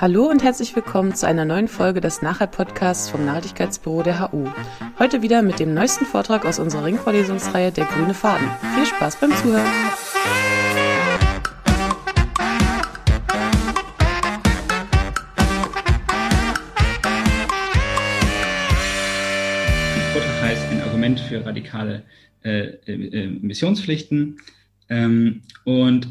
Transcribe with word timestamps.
Hallo 0.00 0.24
und 0.28 0.42
herzlich 0.42 0.74
willkommen 0.74 1.14
zu 1.14 1.28
einer 1.28 1.44
neuen 1.44 1.68
Folge 1.68 2.00
des 2.00 2.22
Nachhalt-Podcasts 2.22 3.08
vom 3.08 3.24
Nachhaltigkeitsbüro 3.24 4.02
der 4.02 4.32
HU. 4.32 4.48
Heute 4.98 5.22
wieder 5.22 5.42
mit 5.42 5.60
dem 5.60 5.74
neuesten 5.74 6.06
Vortrag 6.06 6.44
aus 6.44 6.58
unserer 6.58 6.84
Ringvorlesungsreihe 6.86 7.70
Der 7.70 7.84
grüne 7.84 8.14
Faden. 8.14 8.48
Viel 8.74 8.86
Spaß 8.86 9.20
beim 9.20 9.30
Zuhören! 9.36 9.70
Vortrag 20.12 20.42
heißt 20.42 20.70
ein 20.72 20.82
Argument 20.82 21.20
für 21.20 21.44
radikale 21.44 22.02
äh, 22.42 22.70
äh, 22.86 23.36
Emissionspflichten. 23.36 24.38
Ähm, 24.88 25.42
und 25.64 26.08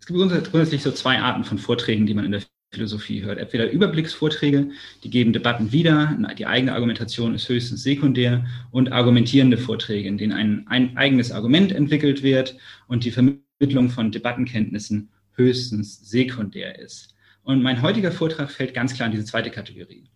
es 0.00 0.06
gibt 0.06 0.18
grundsätzlich 0.18 0.82
so 0.82 0.90
zwei 0.90 1.18
Arten 1.20 1.44
von 1.44 1.58
Vorträgen, 1.58 2.06
die 2.06 2.14
man 2.14 2.24
in 2.24 2.32
der 2.32 2.42
Philosophie 2.70 3.22
hört. 3.22 3.38
Entweder 3.38 3.70
Überblicksvorträge, 3.70 4.70
die 5.02 5.10
geben 5.10 5.32
Debatten 5.32 5.72
wieder, 5.72 6.16
die 6.36 6.46
eigene 6.46 6.74
Argumentation 6.74 7.34
ist 7.34 7.48
höchstens 7.48 7.82
sekundär, 7.82 8.44
und 8.70 8.92
argumentierende 8.92 9.56
Vorträge, 9.56 10.08
in 10.08 10.18
denen 10.18 10.32
ein, 10.32 10.66
ein 10.68 10.96
eigenes 10.96 11.32
Argument 11.32 11.72
entwickelt 11.72 12.22
wird 12.22 12.56
und 12.86 13.04
die 13.04 13.10
Vermittlung 13.10 13.90
von 13.90 14.12
Debattenkenntnissen 14.12 15.08
höchstens 15.34 16.08
sekundär 16.08 16.78
ist. 16.78 17.14
Und 17.42 17.62
mein 17.62 17.80
heutiger 17.80 18.12
Vortrag 18.12 18.50
fällt 18.50 18.74
ganz 18.74 18.94
klar 18.94 19.06
in 19.06 19.12
diese 19.12 19.24
zweite 19.24 19.50
Kategorie. 19.50 20.10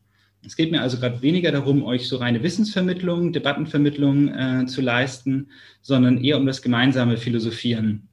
Es 0.45 0.57
geht 0.57 0.73
mir 0.73 0.83
also 0.83 0.99
gerade 0.99 1.23
weniger 1.23 1.53
darum, 1.53 1.85
euch 1.85 2.09
so 2.09 2.17
reine 2.17 2.43
Wissensvermittlung, 2.43 3.33
Debattenvermittlung 3.33 4.29
äh, 4.29 4.67
zu 4.67 4.81
leisten, 4.81 5.49
sondern 5.81 6.23
eher 6.23 6.37
um 6.37 6.47
das 6.47 6.61
gemeinsame 6.61 7.17
Philosophieren 7.17 8.09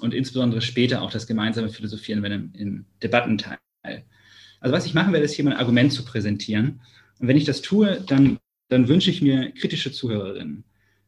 und 0.00 0.14
insbesondere 0.14 0.62
später 0.62 1.02
auch 1.02 1.10
das 1.10 1.26
gemeinsame 1.26 1.68
Philosophieren 1.68 2.22
wenn 2.22 2.32
im, 2.32 2.52
im 2.54 2.84
Debattenteil. 3.02 3.58
Also 3.82 4.74
was 4.74 4.86
ich 4.86 4.94
machen 4.94 5.12
werde, 5.12 5.24
ist 5.24 5.34
hier 5.34 5.44
mein 5.44 5.56
Argument 5.56 5.92
zu 5.92 6.04
präsentieren. 6.04 6.80
Und 7.18 7.28
wenn 7.28 7.36
ich 7.36 7.44
das 7.44 7.62
tue, 7.62 8.02
dann, 8.06 8.38
dann 8.68 8.88
wünsche 8.88 9.10
ich 9.10 9.22
mir 9.22 9.52
kritische 9.52 9.92
Zuhörerinnen. 9.92 10.64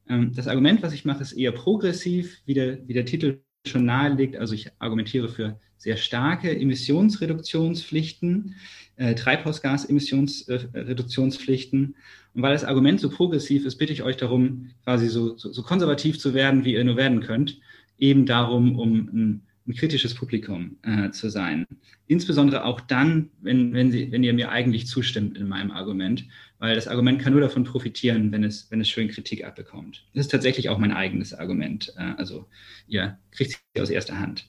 Ähm, 0.08 0.32
das 0.34 0.48
Argument, 0.48 0.82
was 0.82 0.92
ich 0.92 1.04
mache, 1.04 1.22
ist 1.22 1.32
eher 1.32 1.52
progressiv, 1.52 2.38
wie 2.46 2.54
der, 2.54 2.86
wie 2.86 2.94
der 2.94 3.04
Titel 3.04 3.40
schon 3.66 3.84
nahelegt. 3.84 4.36
Also 4.36 4.54
ich 4.54 4.70
argumentiere 4.78 5.28
für 5.28 5.58
sehr 5.76 5.96
starke 5.96 6.56
Emissionsreduktionspflichten, 6.58 8.54
äh, 8.96 9.14
Treibhausgasemissionsreduktionspflichten. 9.14 11.96
Und 12.34 12.42
weil 12.42 12.52
das 12.52 12.64
Argument 12.64 13.00
so 13.00 13.08
progressiv 13.10 13.64
ist, 13.64 13.76
bitte 13.76 13.92
ich 13.92 14.02
euch 14.02 14.16
darum, 14.16 14.70
quasi 14.84 15.08
so, 15.08 15.36
so, 15.36 15.52
so 15.52 15.62
konservativ 15.62 16.18
zu 16.18 16.34
werden, 16.34 16.64
wie 16.64 16.74
ihr 16.74 16.84
nur 16.84 16.96
werden 16.96 17.20
könnt. 17.20 17.58
Eben 17.98 18.26
darum, 18.26 18.78
um 18.78 19.08
ein 19.12 19.42
ein 19.70 19.74
kritisches 19.74 20.14
Publikum 20.14 20.76
äh, 20.82 21.10
zu 21.10 21.30
sein. 21.30 21.66
Insbesondere 22.06 22.64
auch 22.64 22.80
dann, 22.80 23.30
wenn, 23.40 23.72
wenn, 23.72 23.90
Sie, 23.90 24.10
wenn 24.12 24.24
ihr 24.24 24.34
mir 24.34 24.50
eigentlich 24.50 24.86
zustimmt 24.86 25.38
in 25.38 25.48
meinem 25.48 25.70
Argument, 25.70 26.24
weil 26.58 26.74
das 26.74 26.88
Argument 26.88 27.20
kann 27.20 27.32
nur 27.32 27.40
davon 27.40 27.64
profitieren, 27.64 28.32
wenn 28.32 28.44
es, 28.44 28.70
wenn 28.70 28.80
es 28.80 28.88
schön 28.88 29.08
Kritik 29.08 29.44
abbekommt. 29.44 30.04
Das 30.14 30.26
ist 30.26 30.30
tatsächlich 30.30 30.68
auch 30.68 30.78
mein 30.78 30.92
eigenes 30.92 31.32
Argument. 31.32 31.92
Äh, 31.96 32.14
also 32.16 32.46
ihr 32.88 33.18
kriegt 33.30 33.58
es 33.74 33.82
aus 33.82 33.90
erster 33.90 34.18
Hand. 34.18 34.46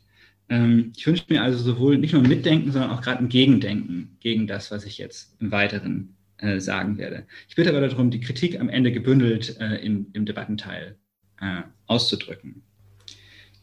Ähm, 0.50 0.91
ich 0.97 1.08
wünsche 1.08 1.25
mir 1.30 1.41
also 1.41 1.59
sowohl 1.59 1.97
nicht 1.97 2.13
nur 2.13 2.23
ein 2.23 2.30
Mitdenken, 2.30 2.72
sondern 2.72 2.91
auch 2.91 3.02
gerade 3.02 3.19
ein 3.19 3.30
Gegendenken 3.30 4.17
gegen 4.19 4.47
das, 4.47 4.72
was 4.72 4.85
ich 4.85 4.97
jetzt 4.97 5.38
im 5.39 5.52
Weiteren 5.52 6.16
äh, 6.38 6.59
sagen 6.59 6.97
werde. 6.97 7.25
Ich 7.47 7.56
bitte 7.56 7.69
aber 7.69 7.88
darum, 7.88 8.11
die 8.11 8.19
Kritik 8.19 8.59
am 8.59 8.69
Ende 8.69 8.91
gebündelt 8.91 9.58
äh, 9.59 9.75
im, 9.78 10.08
im 10.13 10.25
Debattenteil 10.25 10.97
äh, 11.39 11.61
auszudrücken. 11.85 12.63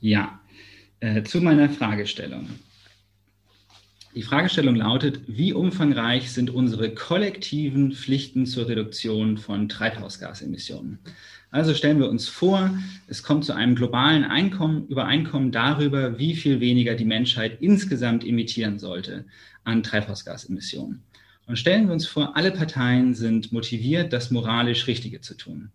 Ja, 0.01 0.41
äh, 1.01 1.23
zu 1.23 1.41
meiner 1.41 1.69
Fragestellung. 1.69 2.49
Die 4.15 4.23
Fragestellung 4.23 4.75
lautet, 4.75 5.21
wie 5.27 5.53
umfangreich 5.53 6.33
sind 6.33 6.51
unsere 6.51 6.93
kollektiven 6.93 7.93
Pflichten 7.93 8.47
zur 8.47 8.69
Reduktion 8.69 9.37
von 9.37 9.69
Treibhausgasemissionen? 9.69 10.99
Also 11.51 11.73
stellen 11.73 11.99
wir 11.99 12.11
uns 12.11 12.29
vor, 12.29 12.77
es 13.07 13.23
kommt 13.23 13.45
zu 13.45 13.55
einem 13.55 13.75
globalen 13.75 14.25
Einkommen, 14.25 14.87
Übereinkommen 14.89 15.53
darüber, 15.53 16.19
wie 16.19 16.35
viel 16.35 16.61
weniger 16.61 16.95
die 16.95 17.05
Menschheit 17.05 17.59
insgesamt 17.61 18.25
emittieren 18.25 18.79
sollte 18.79 19.25
an 19.65 19.83
Treibhausgasemissionen. 19.83 21.03
Und 21.47 21.59
stellen 21.59 21.87
wir 21.87 21.95
uns 21.95 22.07
vor, 22.07 22.37
alle 22.37 22.51
Parteien 22.51 23.15
sind 23.15 23.53
motiviert, 23.53 24.13
das 24.13 24.31
moralisch 24.31 24.87
Richtige 24.87 25.21
zu 25.21 25.35
tun. 25.35 25.71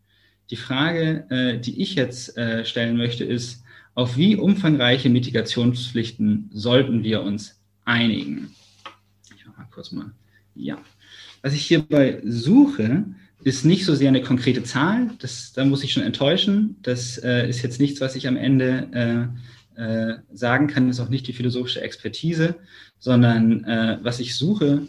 Die 0.49 0.55
Frage, 0.55 1.25
äh, 1.29 1.59
die 1.59 1.81
ich 1.81 1.95
jetzt 1.95 2.37
äh, 2.37 2.65
stellen 2.65 2.97
möchte, 2.97 3.23
ist, 3.23 3.62
auf 3.95 4.17
wie 4.17 4.35
umfangreiche 4.35 5.09
Mitigationspflichten 5.09 6.49
sollten 6.53 7.03
wir 7.03 7.21
uns 7.21 7.61
einigen? 7.85 8.55
Ich 9.35 9.45
mache 9.45 9.57
mal 9.57 9.67
kurz 9.71 9.91
mal. 9.91 10.11
Ja. 10.55 10.77
Was 11.41 11.53
ich 11.53 11.65
hierbei 11.65 12.21
suche, 12.25 13.05
ist 13.43 13.65
nicht 13.65 13.85
so 13.85 13.93
sehr 13.93 14.07
eine 14.07 14.21
konkrete 14.21 14.63
Zahl. 14.63 15.11
Das, 15.19 15.53
da 15.53 15.65
muss 15.65 15.83
ich 15.83 15.91
schon 15.93 16.03
enttäuschen. 16.03 16.77
Das 16.81 17.17
äh, 17.17 17.47
ist 17.47 17.61
jetzt 17.61 17.79
nichts, 17.79 18.01
was 18.01 18.15
ich 18.15 18.27
am 18.27 18.37
Ende 18.37 19.31
äh, 19.77 19.81
äh, 19.81 20.15
sagen 20.31 20.67
kann. 20.67 20.87
Das 20.87 20.97
ist 20.97 21.05
auch 21.05 21.09
nicht 21.09 21.27
die 21.27 21.33
philosophische 21.33 21.81
Expertise, 21.81 22.55
sondern 22.99 23.63
äh, 23.65 23.99
was 24.01 24.19
ich 24.19 24.35
suche, 24.35 24.83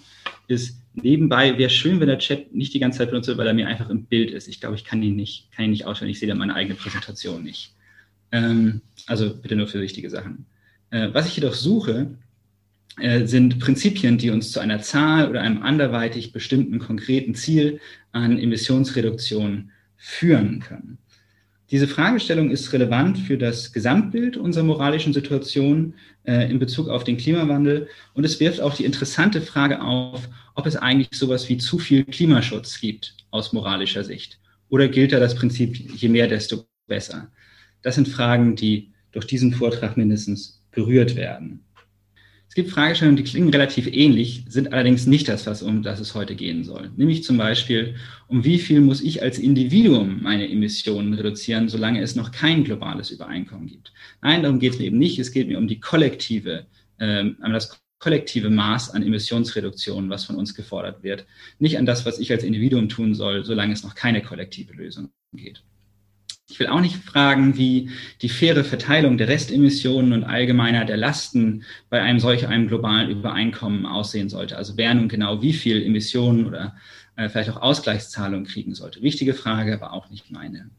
ist 0.46 0.78
nebenbei, 0.94 1.58
wäre 1.58 1.70
schön, 1.70 2.00
wenn 2.00 2.08
der 2.08 2.18
Chat 2.18 2.54
nicht 2.54 2.74
die 2.74 2.78
ganze 2.78 2.98
Zeit 2.98 3.10
benutzt 3.10 3.26
wird, 3.26 3.38
weil 3.38 3.46
er 3.46 3.54
mir 3.54 3.66
einfach 3.66 3.90
im 3.90 4.04
Bild 4.04 4.30
ist. 4.30 4.46
Ich 4.46 4.60
glaube, 4.60 4.76
ich 4.76 4.84
kann 4.84 5.02
ihn 5.02 5.16
nicht, 5.16 5.50
kann 5.52 5.64
ihn 5.64 5.70
nicht 5.72 5.86
ausstellen. 5.86 6.10
Ich 6.10 6.20
sehe 6.20 6.28
da 6.28 6.34
meine 6.34 6.54
eigene 6.54 6.76
Präsentation 6.76 7.42
nicht. 7.42 7.74
Ähm, 8.30 8.82
also 9.06 9.34
bitte 9.36 9.56
nur 9.56 9.66
für 9.66 9.80
wichtige 9.80 10.10
Sachen. 10.10 10.46
Äh, 10.90 11.08
was 11.12 11.26
ich 11.26 11.36
jedoch 11.36 11.54
suche, 11.54 12.18
äh, 13.00 13.26
sind 13.26 13.58
Prinzipien, 13.58 14.18
die 14.18 14.30
uns 14.30 14.52
zu 14.52 14.60
einer 14.60 14.80
Zahl 14.80 15.28
oder 15.28 15.40
einem 15.40 15.62
anderweitig 15.62 16.32
bestimmten 16.32 16.78
konkreten 16.78 17.34
Ziel 17.34 17.80
an 18.12 18.38
Emissionsreduktion 18.38 19.70
führen 19.96 20.60
können. 20.60 20.98
Diese 21.70 21.88
Fragestellung 21.88 22.50
ist 22.50 22.72
relevant 22.72 23.18
für 23.18 23.36
das 23.36 23.72
Gesamtbild 23.72 24.36
unserer 24.36 24.64
moralischen 24.64 25.12
Situation 25.12 25.94
äh, 26.22 26.48
in 26.48 26.58
Bezug 26.60 26.88
auf 26.88 27.02
den 27.02 27.16
Klimawandel 27.16 27.88
und 28.12 28.24
es 28.24 28.38
wirft 28.38 28.60
auch 28.60 28.74
die 28.74 28.84
interessante 28.84 29.40
Frage 29.40 29.82
auf, 29.82 30.28
ob 30.54 30.66
es 30.66 30.76
eigentlich 30.76 31.08
sowas 31.12 31.48
wie 31.48 31.58
zu 31.58 31.80
viel 31.80 32.04
Klimaschutz 32.04 32.80
gibt 32.80 33.16
aus 33.30 33.52
moralischer 33.52 34.04
Sicht. 34.04 34.38
Oder 34.68 34.86
gilt 34.86 35.12
da 35.12 35.18
das 35.18 35.34
Prinzip, 35.34 35.76
je 35.76 36.08
mehr, 36.08 36.28
desto 36.28 36.66
besser? 36.86 37.32
Das 37.82 37.96
sind 37.96 38.08
Fragen, 38.08 38.54
die 38.54 38.93
durch 39.14 39.26
diesen 39.26 39.52
Vortrag 39.52 39.96
mindestens 39.96 40.60
berührt 40.72 41.16
werden. 41.16 41.64
Es 42.48 42.54
gibt 42.54 42.70
Fragestellungen, 42.70 43.16
die 43.16 43.24
klingen 43.24 43.48
relativ 43.48 43.88
ähnlich, 43.88 44.44
sind 44.48 44.72
allerdings 44.72 45.06
nicht 45.06 45.28
das, 45.28 45.44
was 45.46 45.60
um 45.60 45.82
das 45.82 45.98
es 45.98 46.14
heute 46.14 46.36
gehen 46.36 46.62
soll. 46.62 46.90
Nämlich 46.96 47.24
zum 47.24 47.36
Beispiel, 47.36 47.96
um 48.28 48.44
wie 48.44 48.60
viel 48.60 48.80
muss 48.80 49.00
ich 49.00 49.22
als 49.22 49.40
Individuum 49.40 50.22
meine 50.22 50.48
Emissionen 50.48 51.14
reduzieren, 51.14 51.68
solange 51.68 52.00
es 52.00 52.14
noch 52.14 52.30
kein 52.30 52.62
globales 52.62 53.10
Übereinkommen 53.10 53.66
gibt. 53.66 53.92
Nein, 54.22 54.44
darum 54.44 54.60
geht 54.60 54.74
es 54.74 54.78
mir 54.78 54.84
eben 54.84 54.98
nicht. 54.98 55.18
Es 55.18 55.32
geht 55.32 55.48
mir 55.48 55.58
um 55.58 55.66
die 55.66 55.80
kollektive, 55.80 56.66
ähm, 57.00 57.36
um 57.44 57.52
das 57.52 57.80
kollektive 57.98 58.50
Maß 58.50 58.90
an 58.90 59.02
Emissionsreduktion, 59.02 60.08
was 60.08 60.24
von 60.24 60.36
uns 60.36 60.54
gefordert 60.54 61.02
wird. 61.02 61.26
Nicht 61.58 61.78
an 61.78 61.86
das, 61.86 62.06
was 62.06 62.20
ich 62.20 62.30
als 62.30 62.44
Individuum 62.44 62.88
tun 62.88 63.14
soll, 63.14 63.44
solange 63.44 63.72
es 63.72 63.82
noch 63.82 63.96
keine 63.96 64.22
kollektive 64.22 64.74
Lösung 64.74 65.10
geht. 65.32 65.64
Ich 66.50 66.60
will 66.60 66.66
auch 66.66 66.80
nicht 66.80 66.96
fragen, 66.96 67.56
wie 67.56 67.90
die 68.20 68.28
faire 68.28 68.64
Verteilung 68.64 69.16
der 69.16 69.28
Restemissionen 69.28 70.12
und 70.12 70.24
allgemeiner 70.24 70.84
der 70.84 70.98
Lasten 70.98 71.64
bei 71.88 72.02
einem 72.02 72.20
solch 72.20 72.46
einem 72.46 72.68
globalen 72.68 73.10
Übereinkommen 73.10 73.86
aussehen 73.86 74.28
sollte. 74.28 74.56
Also 74.56 74.76
wer 74.76 74.92
nun 74.94 75.08
genau 75.08 75.40
wie 75.40 75.54
viel 75.54 75.82
Emissionen 75.82 76.46
oder 76.46 76.76
äh, 77.16 77.30
vielleicht 77.30 77.50
auch 77.50 77.62
Ausgleichszahlungen 77.62 78.46
kriegen 78.46 78.74
sollte. 78.74 79.00
Wichtige 79.00 79.32
Frage, 79.32 79.74
aber 79.74 79.92
auch 79.94 80.10
nicht 80.10 80.30
meine. 80.30 80.70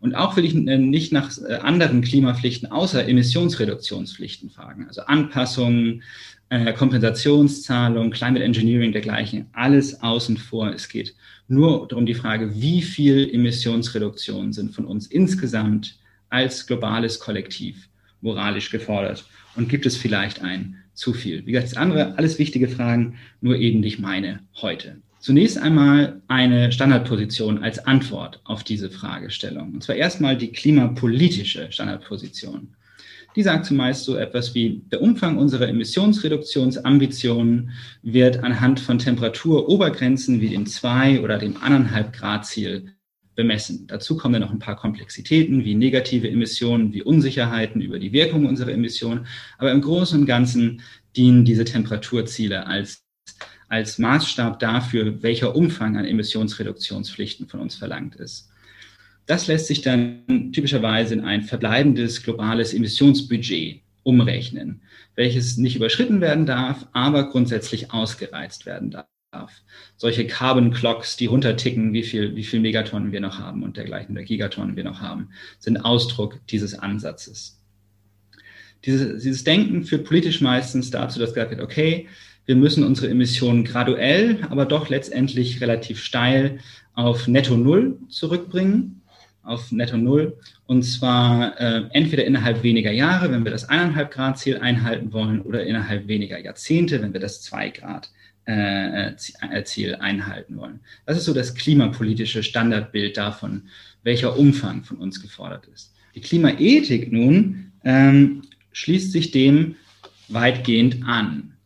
Und 0.00 0.14
auch 0.14 0.36
will 0.36 0.44
ich 0.44 0.54
äh, 0.54 0.78
nicht 0.78 1.12
nach 1.12 1.36
äh, 1.38 1.54
anderen 1.54 2.02
Klimapflichten 2.02 2.70
außer 2.70 3.08
Emissionsreduktionspflichten 3.08 4.50
fragen. 4.50 4.86
Also 4.86 5.02
Anpassungen, 5.02 6.04
äh, 6.50 6.72
Kompensationszahlungen, 6.72 8.12
Climate 8.12 8.44
Engineering, 8.44 8.92
dergleichen. 8.92 9.46
Alles 9.52 10.00
außen 10.00 10.36
vor. 10.36 10.72
Es 10.72 10.88
geht 10.88 11.16
nur 11.48 11.88
darum 11.88 12.06
die 12.06 12.14
Frage, 12.14 12.60
wie 12.60 12.82
viel 12.82 13.28
Emissionsreduktionen 13.32 14.52
sind 14.52 14.74
von 14.74 14.84
uns 14.84 15.06
insgesamt 15.06 15.98
als 16.28 16.66
globales 16.66 17.18
Kollektiv 17.18 17.88
moralisch 18.20 18.70
gefordert 18.70 19.24
und 19.56 19.68
gibt 19.68 19.86
es 19.86 19.96
vielleicht 19.96 20.42
ein 20.42 20.76
zu 20.94 21.12
viel? 21.14 21.46
Wie 21.46 21.52
gesagt, 21.52 21.72
das 21.72 21.78
andere, 21.78 22.16
alles 22.18 22.38
wichtige 22.38 22.68
Fragen, 22.68 23.16
nur 23.40 23.56
eben 23.56 23.80
nicht 23.80 23.98
meine 23.98 24.40
heute. 24.60 25.00
Zunächst 25.20 25.58
einmal 25.58 26.22
eine 26.28 26.70
Standardposition 26.70 27.62
als 27.62 27.78
Antwort 27.80 28.40
auf 28.44 28.62
diese 28.62 28.90
Fragestellung. 28.90 29.74
Und 29.74 29.82
zwar 29.82 29.96
erstmal 29.96 30.36
die 30.36 30.52
klimapolitische 30.52 31.72
Standardposition. 31.72 32.76
Die 33.38 33.44
sagt 33.44 33.66
zumeist 33.66 34.04
so 34.04 34.16
etwas 34.16 34.52
wie, 34.56 34.82
der 34.90 35.00
Umfang 35.00 35.38
unserer 35.38 35.68
Emissionsreduktionsambitionen 35.68 37.70
wird 38.02 38.42
anhand 38.42 38.80
von 38.80 38.98
Temperaturobergrenzen 38.98 40.40
wie 40.40 40.48
dem 40.48 40.66
2 40.66 41.20
oder 41.20 41.38
dem 41.38 41.56
1,5 41.56 42.10
Grad 42.10 42.46
Ziel 42.46 42.94
bemessen. 43.36 43.86
Dazu 43.86 44.16
kommen 44.16 44.32
dann 44.32 44.42
noch 44.42 44.50
ein 44.50 44.58
paar 44.58 44.74
Komplexitäten 44.74 45.64
wie 45.64 45.76
negative 45.76 46.28
Emissionen, 46.28 46.92
wie 46.92 47.04
Unsicherheiten 47.04 47.80
über 47.80 48.00
die 48.00 48.10
Wirkung 48.10 48.44
unserer 48.44 48.72
Emissionen. 48.72 49.28
Aber 49.56 49.70
im 49.70 49.82
Großen 49.82 50.18
und 50.18 50.26
Ganzen 50.26 50.82
dienen 51.14 51.44
diese 51.44 51.64
Temperaturziele 51.64 52.66
als, 52.66 53.04
als 53.68 54.00
Maßstab 54.00 54.58
dafür, 54.58 55.22
welcher 55.22 55.54
Umfang 55.54 55.96
an 55.96 56.06
Emissionsreduktionspflichten 56.06 57.46
von 57.46 57.60
uns 57.60 57.76
verlangt 57.76 58.16
ist. 58.16 58.50
Das 59.28 59.46
lässt 59.46 59.66
sich 59.66 59.82
dann 59.82 60.52
typischerweise 60.54 61.12
in 61.12 61.20
ein 61.20 61.42
verbleibendes 61.42 62.22
globales 62.22 62.72
Emissionsbudget 62.72 63.82
umrechnen, 64.02 64.80
welches 65.16 65.58
nicht 65.58 65.76
überschritten 65.76 66.22
werden 66.22 66.46
darf, 66.46 66.86
aber 66.94 67.28
grundsätzlich 67.28 67.92
ausgereizt 67.92 68.64
werden 68.64 68.90
darf. 68.90 69.52
Solche 69.98 70.26
Carbon 70.26 70.72
Clocks, 70.72 71.18
die 71.18 71.26
runterticken, 71.26 71.92
wie 71.92 72.04
viel, 72.04 72.36
wie 72.36 72.42
viel 72.42 72.60
Megatonnen 72.60 73.12
wir 73.12 73.20
noch 73.20 73.38
haben 73.38 73.62
und 73.64 73.76
dergleichen 73.76 74.16
oder 74.16 74.24
Gigatonnen 74.24 74.76
wir 74.76 74.84
noch 74.84 75.02
haben, 75.02 75.28
sind 75.58 75.76
Ausdruck 75.76 76.40
dieses 76.46 76.78
Ansatzes. 76.78 77.62
Dieses, 78.86 79.22
dieses 79.22 79.44
Denken 79.44 79.84
führt 79.84 80.06
politisch 80.06 80.40
meistens 80.40 80.90
dazu, 80.90 81.18
dass 81.18 81.34
gesagt 81.34 81.50
wird, 81.50 81.60
okay, 81.60 82.08
wir 82.46 82.56
müssen 82.56 82.82
unsere 82.82 83.10
Emissionen 83.10 83.64
graduell, 83.64 84.38
aber 84.48 84.64
doch 84.64 84.88
letztendlich 84.88 85.60
relativ 85.60 86.02
steil 86.02 86.60
auf 86.94 87.28
Netto 87.28 87.58
Null 87.58 87.98
zurückbringen 88.08 88.97
auf 89.42 89.72
Netto 89.72 89.96
Null. 89.96 90.36
Und 90.66 90.82
zwar 90.82 91.58
äh, 91.60 91.84
entweder 91.92 92.24
innerhalb 92.24 92.62
weniger 92.62 92.92
Jahre, 92.92 93.30
wenn 93.30 93.44
wir 93.44 93.52
das 93.52 93.68
1,5 93.68 94.04
Grad 94.06 94.38
Ziel 94.38 94.58
einhalten 94.58 95.12
wollen, 95.12 95.40
oder 95.40 95.64
innerhalb 95.64 96.08
weniger 96.08 96.38
Jahrzehnte, 96.38 97.00
wenn 97.02 97.12
wir 97.12 97.20
das 97.20 97.42
2 97.42 97.70
Grad 97.70 98.10
äh, 98.46 99.08
äh, 99.08 99.64
Ziel 99.64 99.96
einhalten 99.96 100.56
wollen. 100.56 100.80
Das 101.04 101.18
ist 101.18 101.26
so 101.26 101.34
das 101.34 101.54
klimapolitische 101.54 102.42
Standardbild 102.42 103.16
davon, 103.16 103.64
welcher 104.02 104.38
Umfang 104.38 104.84
von 104.84 104.96
uns 104.96 105.20
gefordert 105.20 105.66
ist. 105.66 105.92
Die 106.14 106.20
Klimaethik 106.20 107.12
nun 107.12 107.72
ähm, 107.84 108.42
schließt 108.72 109.12
sich 109.12 109.32
dem 109.32 109.76
weitgehend 110.28 111.04
an 111.06 111.57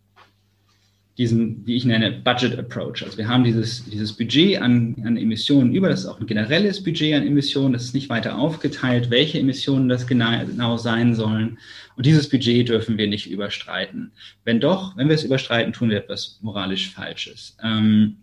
diesen, 1.19 1.67
wie 1.67 1.77
ich 1.77 1.85
nenne, 1.85 2.11
Budget 2.13 2.59
Approach. 2.59 3.03
Also 3.05 3.19
wir 3.19 3.29
haben 3.29 3.45
dieses, 3.45 3.85
dieses 3.85 4.15
Budget 4.15 4.61
an, 4.61 4.97
an 5.05 5.17
Emissionen 5.17 5.75
über, 5.75 5.89
das 5.89 6.01
ist 6.01 6.07
auch 6.07 6.21
ein 6.21 6.27
generelles 6.27 6.83
Budget 6.83 7.15
an 7.15 7.27
Emissionen, 7.27 7.75
das 7.75 7.85
ist 7.85 7.95
nicht 7.95 8.09
weiter 8.09 8.39
aufgeteilt, 8.39 9.11
welche 9.11 9.39
Emissionen 9.39 9.89
das 9.89 10.07
genau, 10.07 10.45
genau 10.47 10.79
sein 10.79 11.15
sollen. 11.15 11.59
Und 11.97 12.07
dieses 12.07 12.29
Budget 12.31 12.71
dürfen 12.71 12.97
wir 12.97 13.09
nicht 13.09 13.31
überstreiten. 13.31 14.13
Wenn 14.45 14.61
doch, 14.61 14.97
wenn 14.97 15.09
wir 15.09 15.15
es 15.15 15.25
überstreiten, 15.25 15.75
tun 15.75 15.91
wir 15.91 15.99
etwas 15.99 16.39
moralisch 16.41 16.91
Falsches. 16.91 17.57
Ähm, 17.63 18.17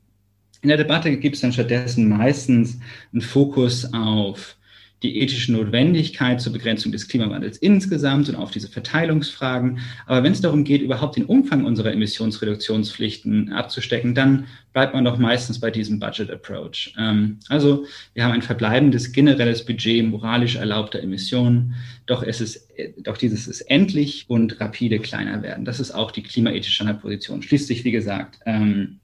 in 0.62 0.70
der 0.70 0.78
Debatte 0.78 1.16
gibt 1.18 1.36
es 1.36 1.42
dann 1.42 1.54
stattdessen 1.54 2.10
meistens 2.10 2.80
einen 3.14 3.22
Fokus 3.22 3.94
auf 3.94 4.58
die 5.01 5.19
ethische 5.22 5.54
Notwendigkeit 5.54 6.42
zur 6.42 6.51
Begrenzung 6.51 6.92
des 6.92 7.07
Klimawandels 7.07 7.57
insgesamt 7.57 8.28
und 8.28 8.36
auf 8.36 8.51
diese 8.51 8.68
Verteilungsfragen. 8.68 9.80
Aber 10.06 10.24
wenn 10.24 10.34
es 10.34 10.42
darum 10.42 10.66
geht, 10.66 10.81
überhaupt 10.81 11.16
den 11.16 11.25
Umfang 11.25 11.63
unserer 11.63 11.94
Emissionsreduktionspflichten 11.94 13.54
abzustecken, 13.54 14.13
dann 14.13 14.48
bleibt 14.74 14.94
man 14.94 15.06
doch 15.06 15.18
meistens 15.18 15.60
bei 15.60 15.72
diesem 15.72 16.00
Budget 16.00 16.30
Approach. 16.30 16.94
Ähm, 16.98 17.40
also 17.48 17.86
wir 18.13 18.25
haben 18.25 18.34
ein 18.34 18.42
verbleibendes 18.42 19.13
generelles 19.13 19.66
Budget 19.66 20.06
moralisch 20.06 20.57
erlaubter 20.57 21.02
Emissionen, 21.02 21.75
doch 22.06 22.22
es 22.22 22.42
ist, 22.42 22.68
doch 22.98 23.18
dieses 23.18 23.48
ist 23.48 23.62
endlich 23.62 24.25
und 24.28 24.60
rapide 24.60 25.00
kleiner 25.00 25.42
werden. 25.44 25.63
Das 25.63 25.80
ist 25.80 25.92
auch 25.92 26.12
die 26.12 26.24
klimaethische 26.24 26.75
Standardposition. 26.75 27.42
Schließt 27.42 27.68
sich, 27.68 27.86
wie 27.86 27.92
gesagt, 27.92 28.40
ähm, 28.45 29.00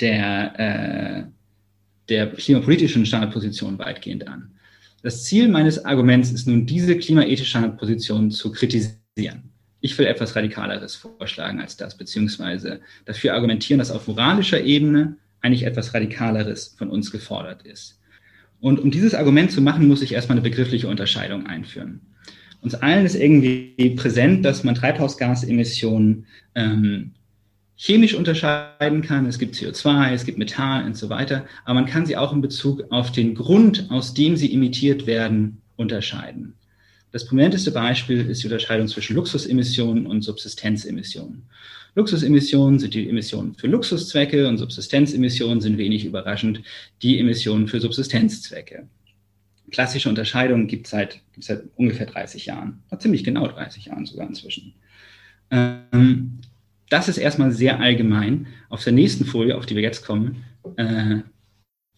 der, 0.00 0.60
äh, 0.60 1.24
der 2.08 2.28
klimapolitischen 2.28 3.04
Standardposition 3.04 3.78
weitgehend 3.78 4.28
an. 4.28 4.55
Das 5.06 5.22
Ziel 5.22 5.46
meines 5.46 5.84
Arguments 5.84 6.32
ist 6.32 6.48
nun, 6.48 6.66
diese 6.66 6.98
klimaethische 6.98 7.60
Position 7.78 8.32
zu 8.32 8.50
kritisieren. 8.50 9.52
Ich 9.80 9.96
will 9.96 10.04
etwas 10.04 10.34
Radikaleres 10.34 10.96
vorschlagen 10.96 11.60
als 11.60 11.76
das, 11.76 11.96
beziehungsweise 11.96 12.80
dafür 13.04 13.34
argumentieren, 13.34 13.78
dass 13.78 13.92
auf 13.92 14.08
moralischer 14.08 14.60
Ebene 14.60 15.16
eigentlich 15.42 15.62
etwas 15.62 15.94
Radikaleres 15.94 16.74
von 16.76 16.90
uns 16.90 17.12
gefordert 17.12 17.62
ist. 17.62 18.00
Und 18.58 18.80
um 18.80 18.90
dieses 18.90 19.14
Argument 19.14 19.52
zu 19.52 19.60
machen, 19.60 19.86
muss 19.86 20.02
ich 20.02 20.10
erstmal 20.10 20.38
eine 20.38 20.42
begriffliche 20.42 20.88
Unterscheidung 20.88 21.46
einführen. 21.46 22.00
Uns 22.60 22.74
allen 22.74 23.06
ist 23.06 23.14
irgendwie 23.14 23.94
präsent, 23.94 24.44
dass 24.44 24.64
man 24.64 24.74
Treibhausgasemissionen 24.74 26.26
ähm, 26.56 27.12
chemisch 27.76 28.14
unterscheiden 28.14 29.02
kann. 29.02 29.26
Es 29.26 29.38
gibt 29.38 29.54
CO2, 29.54 30.12
es 30.12 30.24
gibt 30.24 30.38
Methan 30.38 30.86
und 30.86 30.96
so 30.96 31.08
weiter, 31.08 31.46
aber 31.64 31.74
man 31.74 31.86
kann 31.86 32.06
sie 32.06 32.16
auch 32.16 32.32
in 32.32 32.40
Bezug 32.40 32.84
auf 32.90 33.12
den 33.12 33.34
Grund, 33.34 33.86
aus 33.90 34.14
dem 34.14 34.36
sie 34.36 34.52
emittiert 34.52 35.06
werden, 35.06 35.60
unterscheiden. 35.76 36.54
Das 37.12 37.26
prominenteste 37.26 37.70
Beispiel 37.70 38.28
ist 38.28 38.42
die 38.42 38.46
Unterscheidung 38.46 38.88
zwischen 38.88 39.16
Luxusemissionen 39.16 40.06
und 40.06 40.22
Subsistenzemissionen. 40.22 41.44
Luxusemissionen 41.94 42.78
sind 42.78 42.92
die 42.92 43.08
Emissionen 43.08 43.54
für 43.54 43.68
Luxuszwecke 43.68 44.48
und 44.48 44.58
Subsistenzemissionen 44.58 45.62
sind 45.62 45.78
wenig 45.78 46.04
überraschend 46.04 46.60
die 47.00 47.18
Emissionen 47.18 47.68
für 47.68 47.80
Subsistenzzwecke. 47.80 48.86
Klassische 49.70 50.08
Unterscheidungen 50.08 50.66
gibt 50.66 50.86
es 50.86 50.90
seit, 50.90 51.20
seit 51.40 51.62
ungefähr 51.76 52.06
30 52.06 52.46
Jahren, 52.46 52.82
ziemlich 52.98 53.24
genau 53.24 53.48
30 53.48 53.86
Jahren 53.86 54.04
sogar 54.04 54.28
inzwischen. 54.28 54.74
Ähm, 55.50 56.38
das 56.88 57.08
ist 57.08 57.18
erstmal 57.18 57.52
sehr 57.52 57.80
allgemein. 57.80 58.46
Auf 58.68 58.84
der 58.84 58.92
nächsten 58.92 59.24
Folie, 59.24 59.56
auf 59.56 59.66
die 59.66 59.74
wir 59.74 59.82
jetzt 59.82 60.04
kommen, 60.04 60.44
äh, 60.76 61.18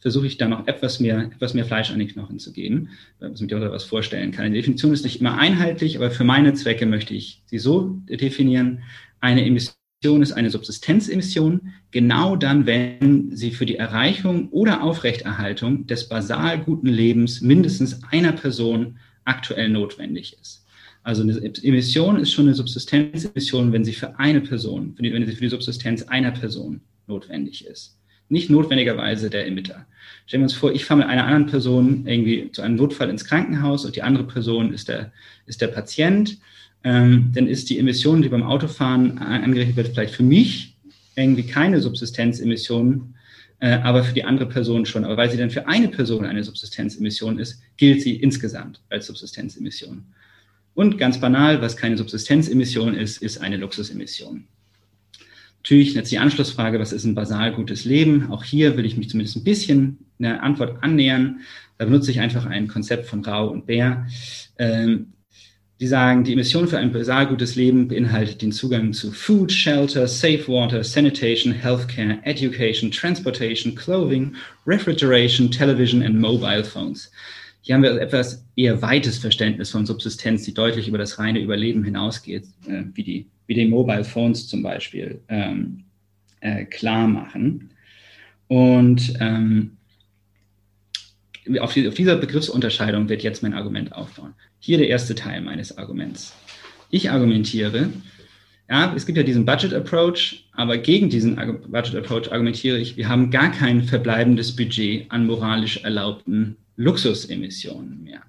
versuche 0.01 0.27
ich 0.27 0.39
da 0.39 0.49
noch 0.49 0.67
etwas 0.67 1.01
mehr, 1.01 1.31
etwas 1.35 1.55
mehr 1.55 1.65
Fleisch 1.65 1.91
an 1.91 1.99
die 1.99 2.07
Knochen 2.07 2.39
zu 2.39 2.53
geben, 2.53 2.91
damit 3.19 3.41
ich 3.41 3.55
euch 3.55 3.71
was 3.71 3.85
vorstellen 3.85 4.31
kann. 4.31 4.53
Die 4.53 4.59
Definition 4.59 4.93
ist 4.93 5.05
nicht 5.05 5.21
immer 5.21 5.39
einheitlich, 5.39 5.97
aber 5.97 6.11
für 6.11 6.25
meine 6.25 6.55
Zwecke 6.55 6.87
möchte 6.87 7.15
ich 7.15 7.43
sie 7.47 7.59
so 7.59 8.01
definieren. 8.09 8.83
Eine 9.21 9.45
Emission 9.45 10.23
ist 10.23 10.33
eine 10.33 10.51
Subsistenzemission, 10.51 11.73
genau 11.91 12.37
dann, 12.37 12.67
wenn 12.67 13.35
sie 13.35 13.51
für 13.51 13.67
die 13.67 13.77
Erreichung 13.77 14.49
oder 14.51 14.83
Aufrechterhaltung 14.83 15.87
des 15.87 16.09
basal 16.09 16.61
guten 16.61 16.87
Lebens 16.87 17.41
mindestens 17.41 18.05
einer 18.05 18.33
Person 18.33 18.99
aktuell 19.25 19.69
notwendig 19.69 20.37
ist. 20.41 20.65
Also 21.09 21.23
eine 21.23 21.41
Emission 21.63 22.21
ist 22.21 22.35
schon 22.35 22.45
eine 22.45 22.55
Subsistenzemission, 22.55 23.73
wenn 23.73 23.83
sie 23.83 23.95
für 23.95 24.19
eine 24.19 24.43
Person, 24.43 24.95
wenn 24.99 25.25
sie 25.25 25.33
für 25.33 25.41
die 25.41 25.49
Subsistenz 25.49 26.03
einer 26.03 26.33
Person 26.33 26.83
notwendig 27.07 27.65
ist. 27.65 27.97
Nicht 28.29 28.51
notwendigerweise 28.51 29.31
der 29.31 29.47
Emitter. 29.47 29.87
Stellen 30.27 30.43
wir 30.43 30.49
uns 30.49 30.53
vor, 30.53 30.71
ich 30.71 30.85
fahre 30.85 30.99
mit 30.99 31.09
einer 31.09 31.25
anderen 31.25 31.47
Person 31.47 32.07
irgendwie 32.07 32.53
zu 32.53 32.61
einem 32.61 32.77
Notfall 32.77 33.09
ins 33.09 33.25
Krankenhaus 33.25 33.87
und 33.87 33.97
die 33.97 34.03
andere 34.03 34.25
Person 34.25 34.75
ist 34.75 34.91
der, 34.91 35.11
ist 35.47 35.63
der 35.63 35.69
Patient. 35.69 36.37
Ähm, 36.85 37.33
dann 37.33 37.47
ist 37.47 37.71
die 37.71 37.79
Emission, 37.79 38.21
die 38.21 38.29
beim 38.29 38.43
Autofahren 38.43 39.17
angerechnet 39.17 39.77
wird, 39.77 39.89
vielleicht 39.89 40.15
für 40.15 40.25
mich 40.25 40.77
irgendwie 41.17 41.45
keine 41.45 41.81
Subsistenzemission, 41.81 43.15
äh, 43.61 43.79
aber 43.79 44.05
für 44.05 44.13
die 44.13 44.25
andere 44.25 44.47
Person 44.51 44.85
schon. 44.85 45.07
Aber 45.07 45.17
weil 45.17 45.31
sie 45.31 45.39
dann 45.39 45.49
für 45.49 45.67
eine 45.69 45.89
Person 45.89 46.27
eine 46.27 46.45
Subsistenzemission 46.45 47.39
ist, 47.39 47.63
gilt 47.79 48.03
sie 48.03 48.17
insgesamt 48.17 48.83
als 48.91 49.07
Subsistenzemission. 49.07 50.05
Und 50.79 50.97
ganz 50.97 51.19
banal, 51.19 51.61
was 51.61 51.77
keine 51.77 51.97
Subsistenzemission 51.97 52.95
ist, 52.95 53.21
ist 53.21 53.39
eine 53.39 53.57
Luxusemission. 53.57 54.45
Natürlich 55.65 55.93
jetzt 55.95 56.13
die 56.13 56.21
Anschlussfrage, 56.21 56.79
was 56.79 56.93
ist 56.93 57.03
ein 57.03 57.17
basal 57.17 57.53
gutes 57.53 57.85
Leben? 57.85 58.31
Auch 58.31 58.45
hier 58.45 58.77
will 58.77 58.87
ich 58.87 58.97
mich 58.97 59.11
zumindest 59.11 59.37
ein 59.37 59.43
bisschen 59.43 59.99
eine 60.21 60.41
Antwort 60.41 60.81
annähern. 60.85 61.41
Da 61.79 61.85
benutze 61.85 62.13
ich 62.13 62.21
einfach 62.21 62.47
ein 62.47 62.69
Konzept 62.69 63.07
von 63.07 63.25
Rau 63.25 63.49
und 63.49 63.67
Bär. 63.67 64.07
Ähm, 64.57 65.15
die 65.81 65.89
sagen, 65.89 66.23
die 66.23 66.35
Emission 66.35 66.69
für 66.69 66.79
ein 66.79 66.93
basal 66.93 67.27
gutes 67.27 67.57
Leben 67.57 67.89
beinhaltet 67.89 68.41
den 68.41 68.53
Zugang 68.53 68.93
zu 68.93 69.11
Food, 69.11 69.51
Shelter, 69.51 70.07
Safe 70.07 70.47
Water, 70.47 70.85
Sanitation, 70.85 71.53
Healthcare, 71.53 72.21
Education, 72.23 72.93
Transportation, 72.93 73.75
Clothing, 73.75 74.37
Refrigeration, 74.65 75.51
Television 75.51 76.05
and 76.05 76.21
Mobile 76.21 76.63
Phones. 76.63 77.11
Hier 77.69 77.75
haben 77.75 77.83
wir 77.83 78.01
etwas 78.01 78.47
eher 78.57 78.81
weites 78.81 79.19
Verständnis 79.19 79.69
von 79.73 79.85
Subsistenz, 79.85 80.43
die 80.43 80.55
deutlich 80.55 80.89
über 80.89 80.97
das 80.97 81.19
reine 81.19 81.39
Überleben 81.39 81.85
hinausgeht, 81.85 82.45
äh, 82.67 82.85
wie, 82.95 83.03
die, 83.03 83.27
wie 83.47 83.53
die 83.53 83.67
Mobile 83.67 84.05
Phones 84.05 84.49
zum 84.49 84.63
Beispiel 84.63 85.21
ähm, 85.29 85.85
äh, 86.41 86.65
klar 86.65 87.07
machen. 87.07 87.69
Und 88.47 89.13
ähm, 89.21 89.77
auf, 91.61 91.75
die, 91.75 91.87
auf 91.87 91.93
dieser 91.93 92.17
Begriffsunterscheidung 92.17 93.11
wird 93.11 93.23
jetzt 93.23 93.43
mein 93.43 93.53
Argument 93.53 93.93
aufbauen. 93.93 94.33
Hier 94.61 94.79
der 94.79 94.89
erste 94.89 95.15
Teil 95.15 95.43
meines 95.43 95.77
Arguments. 95.77 96.35
Ich 96.89 97.11
argumentiere, 97.11 97.91
ja, 98.71 98.95
es 98.97 99.05
gibt 99.05 99.19
ja 99.19 99.25
diesen 99.25 99.45
Budget 99.45 99.75
Approach, 99.75 100.49
aber 100.53 100.79
gegen 100.79 101.11
diesen 101.11 101.37
Budget 101.71 101.97
Approach 101.97 102.33
argumentiere 102.33 102.79
ich, 102.79 102.97
wir 102.97 103.11
haben 103.11 103.31
gar 103.31 103.53
kein 103.53 103.83
verbleibendes 103.83 104.57
Budget 104.57 105.05
an 105.11 105.27
moralisch 105.27 105.85
erlaubten 105.85 106.57
Luxusemissionen 106.79 108.03
mehr. 108.03 108.23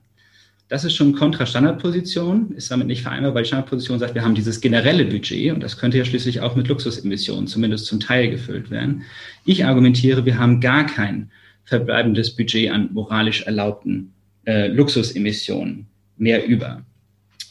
Das 0.67 0.83
ist 0.83 0.95
schon 0.95 1.13
Kontra-Standardposition, 1.13 2.51
ist 2.51 2.69
damit 2.69 2.87
nicht 2.87 3.01
vereinbar, 3.01 3.33
weil 3.33 3.43
die 3.43 3.47
Standardposition 3.47 3.97
sagt, 3.97 4.13
wir 4.13 4.23
haben 4.23 4.35
dieses 4.35 4.59
generelle 4.59 5.05
Budget 5.05 5.53
und 5.53 5.61
das 5.61 5.77
könnte 5.77 5.97
ja 5.97 6.05
schließlich 6.05 6.41
auch 6.41 6.55
mit 6.55 6.67
Luxusemissionen 6.67 7.47
zumindest 7.47 7.85
zum 7.85 7.99
Teil 7.99 8.29
gefüllt 8.29 8.69
werden. 8.69 9.03
Ich 9.45 9.65
argumentiere, 9.65 10.25
wir 10.25 10.37
haben 10.37 10.61
gar 10.61 10.85
kein 10.85 11.31
verbleibendes 11.65 12.35
Budget 12.35 12.71
an 12.71 12.89
moralisch 12.93 13.43
erlaubten 13.43 14.13
äh, 14.45 14.67
Luxusemissionen 14.67 15.87
mehr 16.17 16.45
über. 16.45 16.83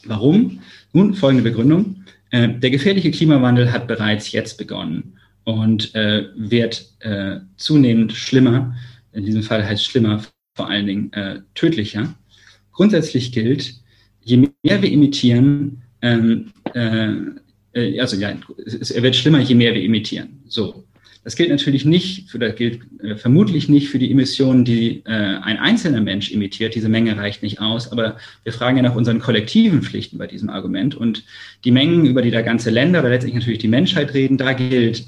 Warum? 0.05 0.59
Nun, 0.93 1.13
folgende 1.13 1.43
Begründung. 1.49 2.03
Äh, 2.31 2.49
der 2.49 2.69
gefährliche 2.69 3.11
Klimawandel 3.11 3.71
hat 3.71 3.87
bereits 3.87 4.31
jetzt 4.31 4.57
begonnen 4.57 5.17
und 5.43 5.93
äh, 5.95 6.25
wird 6.35 6.89
äh, 6.99 7.39
zunehmend 7.57 8.13
schlimmer. 8.13 8.75
In 9.11 9.25
diesem 9.25 9.43
Fall 9.43 9.65
heißt 9.65 9.83
schlimmer 9.83 10.21
vor 10.59 10.69
allen 10.69 10.87
Dingen 10.87 11.13
äh, 11.13 11.39
tödlicher. 11.55 12.13
Grundsätzlich 12.73 13.31
gilt, 13.31 13.75
je 14.21 14.49
mehr 14.61 14.81
wir 14.81 14.91
imitieren, 14.91 15.83
ähm, 16.01 16.51
äh, 16.73 17.13
äh, 17.71 17.97
also 18.01 18.17
ja, 18.17 18.33
es, 18.65 18.91
er 18.91 19.01
wird 19.03 19.15
schlimmer, 19.15 19.39
je 19.39 19.55
mehr 19.55 19.73
wir 19.73 19.81
imitieren. 19.81 20.41
So. 20.49 20.83
Das 21.23 21.37
gilt 21.37 21.49
natürlich 21.49 21.85
nicht, 21.85 22.29
für, 22.29 22.39
das 22.39 22.55
gilt 22.57 22.81
äh, 23.01 23.15
vermutlich 23.15 23.69
nicht 23.69 23.87
für 23.87 23.99
die 23.99 24.11
Emissionen, 24.11 24.65
die 24.65 25.01
äh, 25.05 25.37
ein 25.41 25.57
einzelner 25.57 26.01
Mensch 26.01 26.29
emittiert. 26.29 26.75
Diese 26.75 26.89
Menge 26.89 27.15
reicht 27.15 27.41
nicht 27.41 27.61
aus. 27.61 27.89
Aber 27.93 28.17
wir 28.43 28.51
fragen 28.51 28.75
ja 28.75 28.83
nach 28.83 28.95
unseren 28.95 29.19
kollektiven 29.19 29.81
Pflichten 29.81 30.17
bei 30.17 30.27
diesem 30.27 30.49
Argument. 30.49 30.93
Und 30.93 31.23
die 31.63 31.71
Mengen, 31.71 32.05
über 32.05 32.21
die 32.21 32.31
da 32.31 32.41
ganze 32.41 32.69
Länder, 32.69 32.99
aber 32.99 33.09
letztlich 33.09 33.33
natürlich 33.33 33.59
die 33.59 33.69
Menschheit 33.69 34.13
reden, 34.13 34.37
da 34.37 34.51
gilt 34.51 35.05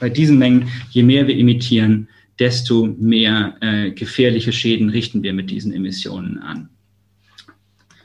bei 0.00 0.08
diesen 0.08 0.36
Mengen, 0.36 0.66
je 0.90 1.04
mehr 1.04 1.28
wir 1.28 1.38
emittieren, 1.38 2.08
desto 2.38 2.86
mehr 2.98 3.56
äh, 3.60 3.90
gefährliche 3.90 4.52
Schäden 4.52 4.88
richten 4.88 5.22
wir 5.22 5.32
mit 5.32 5.50
diesen 5.50 5.72
Emissionen 5.72 6.38
an. 6.38 6.68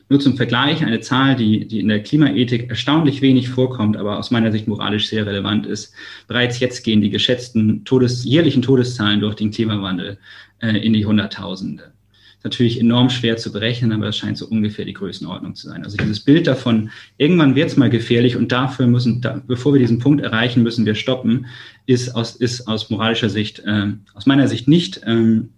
Nur 0.09 0.19
zum 0.19 0.37
Vergleich 0.37 0.83
eine 0.83 1.01
Zahl, 1.01 1.35
die, 1.35 1.67
die 1.67 1.79
in 1.79 1.87
der 1.87 2.01
Klimaethik 2.01 2.69
erstaunlich 2.69 3.21
wenig 3.21 3.49
vorkommt, 3.49 3.95
aber 3.95 4.17
aus 4.17 4.31
meiner 4.31 4.51
Sicht 4.51 4.67
moralisch 4.67 5.07
sehr 5.07 5.27
relevant 5.27 5.67
ist. 5.67 5.93
Bereits 6.27 6.59
jetzt 6.59 6.83
gehen 6.83 7.01
die 7.01 7.11
geschätzten 7.11 7.85
Todes, 7.85 8.23
jährlichen 8.23 8.63
Todeszahlen 8.63 9.19
durch 9.19 9.35
den 9.35 9.51
Klimawandel 9.51 10.17
äh, 10.61 10.77
in 10.77 10.93
die 10.93 11.05
Hunderttausende. 11.05 11.93
Natürlich 12.43 12.79
enorm 12.79 13.09
schwer 13.09 13.35
zu 13.37 13.51
berechnen, 13.51 13.91
aber 13.91 14.05
das 14.05 14.17
scheint 14.17 14.37
so 14.37 14.47
ungefähr 14.47 14.85
die 14.85 14.93
Größenordnung 14.93 15.55
zu 15.55 15.67
sein. 15.67 15.83
Also 15.83 15.97
dieses 15.97 16.21
Bild 16.21 16.47
davon, 16.47 16.89
irgendwann 17.17 17.55
wird 17.55 17.69
es 17.69 17.77
mal 17.77 17.89
gefährlich 17.89 18.37
und 18.37 18.51
dafür 18.51 18.87
müssen, 18.87 19.21
da, 19.21 19.41
bevor 19.45 19.73
wir 19.73 19.79
diesen 19.79 19.99
Punkt 19.99 20.23
erreichen, 20.23 20.63
müssen 20.63 20.85
wir 20.85 20.95
stoppen, 20.95 21.47
ist 21.85 22.15
aus, 22.15 22.35
ist 22.35 22.67
aus 22.67 22.89
moralischer 22.89 23.29
Sicht, 23.29 23.59
äh, 23.65 23.87
aus 24.13 24.25
meiner 24.25 24.47
Sicht 24.47 24.67
nicht 24.67 25.01
ähm, 25.05 25.49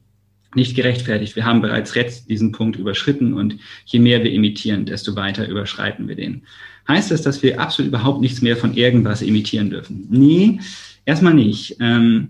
nicht 0.56 0.76
gerechtfertigt. 0.76 1.36
Wir 1.36 1.46
haben 1.46 1.62
bereits 1.62 1.96
jetzt 1.96 2.30
diesen 2.30 2.52
Punkt 2.52 2.78
überschritten 2.78 3.34
und 3.34 3.58
je 3.86 4.00
mehr 4.00 4.24
wir 4.24 4.32
imitieren, 4.32 4.86
desto 4.86 5.16
weiter 5.16 5.48
überschreiten 5.48 6.08
wir 6.08 6.16
den. 6.16 6.44
Heißt 6.88 7.12
das, 7.12 7.22
dass 7.22 7.42
wir 7.44 7.60
absolut 7.60 7.90
überhaupt 7.90 8.22
nichts 8.22 8.42
mehr 8.42 8.58
von 8.58 8.74
irgendwas 8.74 9.22
imitieren 9.22 9.70
dürfen? 9.70 10.08
Nee, 10.10 10.60
erstmal 11.06 11.34
nicht. 11.34 11.78
Ähm, 11.80 12.30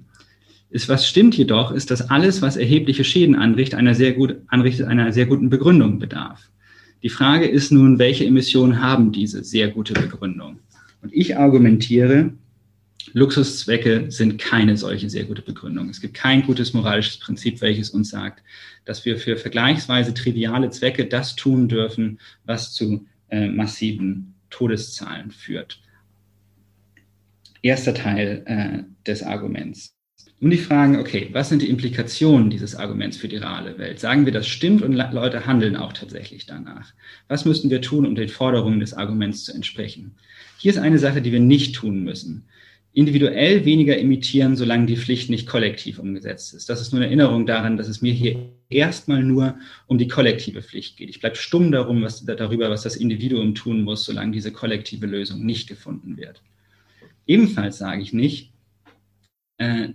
ist, 0.72 0.90
was 0.90 1.08
stimmt 1.08 1.38
jedoch, 1.38 1.72
ist, 1.72 1.92
dass 1.92 2.10
alles, 2.10 2.42
was 2.42 2.58
erhebliche 2.58 3.04
Schäden 3.04 3.36
anrichtet, 3.36 3.78
einer 3.78 3.94
sehr, 3.94 4.14
gut, 4.14 4.38
anrichtet, 4.48 4.88
einer 4.88 5.12
sehr 5.12 5.26
guten 5.26 5.50
Begründung 5.50 6.00
bedarf. 6.00 6.50
Die 7.04 7.10
Frage 7.10 7.48
ist 7.48 7.72
nun, 7.72 8.00
welche 8.00 8.26
Emissionen 8.26 8.82
haben 8.82 9.12
diese 9.12 9.44
sehr 9.44 9.70
gute 9.70 9.94
Begründung? 9.94 10.60
Und 11.02 11.14
ich 11.14 11.38
argumentiere, 11.38 12.34
Luxuszwecke 13.14 14.12
sind 14.12 14.38
keine 14.38 14.78
solche 14.78 15.10
sehr 15.10 15.26
gute 15.26 15.42
Begründung. 15.42 15.90
Es 15.90 16.00
gibt 16.00 16.14
kein 16.14 16.44
gutes 16.44 16.74
moralisches 16.74 17.18
Prinzip, 17.18 17.60
welches 17.60 17.90
uns 17.90 18.10
sagt, 18.10 18.44
dass 18.86 19.04
wir 19.04 19.18
für 19.18 19.36
vergleichsweise 19.38 20.14
triviale 20.14 20.70
Zwecke 20.70 21.06
das 21.06 21.36
tun 21.36 21.68
dürfen, 21.68 22.20
was 22.46 22.74
zu 22.74 23.06
äh, 23.30 23.48
massiven 23.48 24.36
Todeszahlen 24.50 25.32
führt. 25.32 25.82
Erster 27.62 27.94
Teil 27.94 28.44
äh, 28.46 28.84
des 29.06 29.24
Arguments. 29.24 29.96
Nun 30.42 30.52
die 30.52 30.58
Fragen, 30.58 30.98
okay, 30.98 31.30
was 31.32 31.50
sind 31.50 31.62
die 31.62 31.70
Implikationen 31.70 32.50
dieses 32.50 32.76
Arguments 32.76 33.16
für 33.16 33.28
die 33.28 33.38
reale 33.38 33.78
Welt? 33.78 34.00
Sagen 34.00 34.26
wir, 34.26 34.34
das 34.34 34.48
stimmt 34.48 34.82
und 34.82 34.94
Leute 34.94 35.46
handeln 35.46 35.76
auch 35.78 35.94
tatsächlich 35.94 36.46
danach. 36.48 36.92
Was 37.28 37.46
müssten 37.46 37.70
wir 37.70 37.82
tun, 37.82 38.06
um 38.06 38.16
den 38.16 38.28
Forderungen 38.28 38.80
des 38.80 38.94
Arguments 38.94 39.46
zu 39.46 39.54
entsprechen? 39.54 40.16
Hier 40.58 40.72
ist 40.72 40.80
eine 40.80 40.98
Sache, 40.98 41.22
die 41.22 41.32
wir 41.32 41.40
nicht 41.40 41.76
tun 41.76 42.04
müssen 42.04 42.46
individuell 42.94 43.64
weniger 43.64 43.98
imitieren, 43.98 44.56
solange 44.56 44.86
die 44.86 44.98
Pflicht 44.98 45.30
nicht 45.30 45.48
kollektiv 45.48 45.98
umgesetzt 45.98 46.54
ist. 46.54 46.70
Das 46.70 46.82
ist 46.82 46.92
nur 46.92 47.00
eine 47.00 47.08
Erinnerung 47.08 47.46
daran, 47.46 47.78
dass 47.78 47.88
es 47.88 48.02
mir 48.02 48.12
hier 48.12 48.50
erstmal 48.70 49.24
nur 49.24 49.56
um 49.88 49.98
die 49.98 50.10
kollektive 50.10 50.62
Pflicht 50.62 50.98
geht. 50.98 51.10
Ich 51.10 51.22
bleibe 51.22 51.38
stumm 51.38 51.72
darum, 51.72 52.02
was, 52.02 52.26
darüber, 52.26 52.70
was 52.70 52.84
das 52.84 52.98
Individuum 52.98 53.56
tun 53.56 53.84
muss, 53.84 54.04
solange 54.04 54.34
diese 54.34 54.52
kollektive 54.52 55.06
Lösung 55.06 55.46
nicht 55.46 55.70
gefunden 55.70 56.18
wird. 56.18 56.42
Ebenfalls 57.28 57.78
sage 57.78 58.02
ich 58.02 58.12
nicht, 58.12 58.51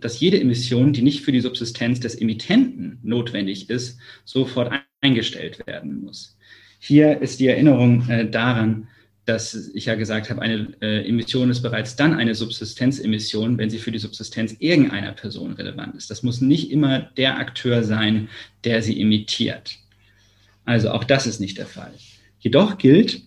dass 0.00 0.20
jede 0.20 0.40
Emission, 0.40 0.92
die 0.92 1.02
nicht 1.02 1.22
für 1.22 1.32
die 1.32 1.40
Subsistenz 1.40 2.00
des 2.00 2.20
Emittenten 2.20 2.98
notwendig 3.02 3.70
ist, 3.70 3.98
sofort 4.24 4.72
eingestellt 5.00 5.66
werden 5.66 6.02
muss. 6.02 6.36
Hier 6.78 7.20
ist 7.20 7.40
die 7.40 7.48
Erinnerung 7.48 8.08
äh, 8.08 8.28
daran, 8.28 8.88
dass 9.24 9.70
ich 9.74 9.86
ja 9.86 9.96
gesagt 9.96 10.30
habe, 10.30 10.40
eine 10.40 10.68
äh, 10.80 11.08
Emission 11.08 11.50
ist 11.50 11.60
bereits 11.60 11.96
dann 11.96 12.14
eine 12.14 12.34
Subsistenzemission, 12.34 13.58
wenn 13.58 13.70
sie 13.70 13.78
für 13.78 13.90
die 13.90 13.98
Subsistenz 13.98 14.54
irgendeiner 14.60 15.12
Person 15.12 15.52
relevant 15.54 15.96
ist. 15.96 16.10
Das 16.10 16.22
muss 16.22 16.40
nicht 16.40 16.70
immer 16.70 17.00
der 17.16 17.38
Akteur 17.38 17.82
sein, 17.82 18.28
der 18.62 18.82
sie 18.82 19.00
emittiert. 19.00 19.78
Also 20.64 20.90
auch 20.90 21.02
das 21.02 21.26
ist 21.26 21.40
nicht 21.40 21.58
der 21.58 21.66
Fall. 21.66 21.92
Jedoch 22.38 22.78
gilt, 22.78 23.22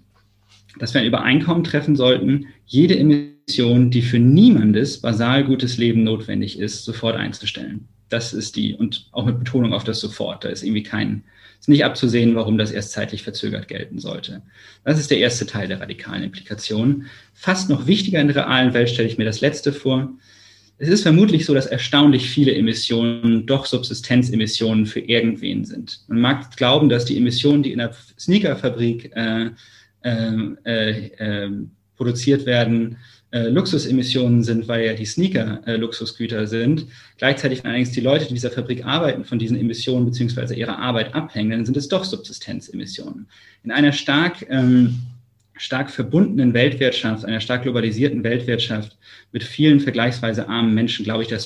dass 0.77 0.93
wir 0.93 1.01
ein 1.01 1.07
Übereinkommen 1.07 1.65
treffen 1.65 1.97
sollten, 1.97 2.47
jede 2.65 2.97
Emission, 2.97 3.38
die 3.57 4.01
für 4.01 4.19
niemandes 4.19 4.99
basal 4.99 5.43
gutes 5.43 5.77
Leben 5.77 6.03
notwendig 6.03 6.59
ist, 6.59 6.85
sofort 6.85 7.15
einzustellen. 7.15 7.87
Das 8.09 8.33
ist 8.33 8.55
die, 8.55 8.73
und 8.73 9.07
auch 9.11 9.25
mit 9.25 9.39
Betonung 9.39 9.73
auf 9.73 9.83
das 9.83 9.99
sofort. 9.99 10.43
Da 10.43 10.49
ist 10.49 10.63
irgendwie 10.63 10.83
kein, 10.83 11.23
ist 11.59 11.69
nicht 11.69 11.85
abzusehen, 11.85 12.35
warum 12.35 12.57
das 12.57 12.71
erst 12.71 12.91
zeitlich 12.91 13.23
verzögert 13.23 13.67
gelten 13.67 13.99
sollte. 13.99 14.41
Das 14.83 14.99
ist 14.99 15.11
der 15.11 15.19
erste 15.19 15.45
Teil 15.45 15.67
der 15.67 15.79
radikalen 15.79 16.23
Implikation. 16.23 17.05
Fast 17.33 17.69
noch 17.69 17.85
wichtiger 17.85 18.19
in 18.19 18.27
der 18.27 18.37
realen 18.37 18.73
Welt 18.73 18.89
stelle 18.89 19.07
ich 19.07 19.17
mir 19.17 19.25
das 19.25 19.41
letzte 19.41 19.73
vor. 19.73 20.09
Es 20.81 20.87
ist 20.87 21.03
vermutlich 21.03 21.45
so, 21.45 21.53
dass 21.53 21.65
erstaunlich 21.65 22.29
viele 22.29 22.55
Emissionen 22.55 23.45
doch 23.45 23.65
Subsistenzemissionen 23.65 24.85
für 24.85 25.01
irgendwen 25.01 25.65
sind. 25.65 25.99
Man 26.07 26.21
mag 26.21 26.55
glauben, 26.55 26.87
dass 26.87 27.05
die 27.05 27.17
Emissionen, 27.17 27.63
die 27.63 27.73
in 27.73 27.79
der 27.79 27.93
Sneakerfabrik 28.17 29.11
äh, 29.13 29.49
äh, 30.01 30.55
äh, 30.63 31.51
produziert 31.97 32.45
werden, 32.45 32.97
äh, 33.31 33.47
Luxusemissionen 33.47 34.43
sind, 34.43 34.67
weil 34.67 34.85
ja 34.85 34.93
die 34.93 35.05
Sneaker 35.05 35.61
äh, 35.67 35.75
Luxusgüter 35.75 36.47
sind. 36.47 36.87
Gleichzeitig 37.17 37.63
allerdings 37.63 37.91
die 37.91 38.01
Leute, 38.01 38.25
die 38.25 38.29
in 38.29 38.35
dieser 38.35 38.49
Fabrik 38.49 38.85
arbeiten, 38.85 39.23
von 39.23 39.37
diesen 39.37 39.59
Emissionen 39.59 40.05
beziehungsweise 40.05 40.55
ihrer 40.55 40.79
Arbeit 40.79 41.13
abhängen, 41.13 41.51
dann 41.51 41.65
sind 41.65 41.77
es 41.77 41.87
doch 41.87 42.03
Subsistenzemissionen. 42.03 43.27
In 43.63 43.71
einer 43.71 43.91
stark, 43.91 44.47
ähm, 44.49 44.99
stark 45.57 45.91
verbundenen 45.91 46.55
Weltwirtschaft, 46.55 47.23
einer 47.23 47.39
stark 47.39 47.63
globalisierten 47.63 48.23
Weltwirtschaft 48.23 48.97
mit 49.31 49.43
vielen 49.43 49.79
vergleichsweise 49.79 50.49
armen 50.49 50.73
Menschen, 50.73 51.05
glaube 51.05 51.21
ich, 51.21 51.29
dass 51.29 51.45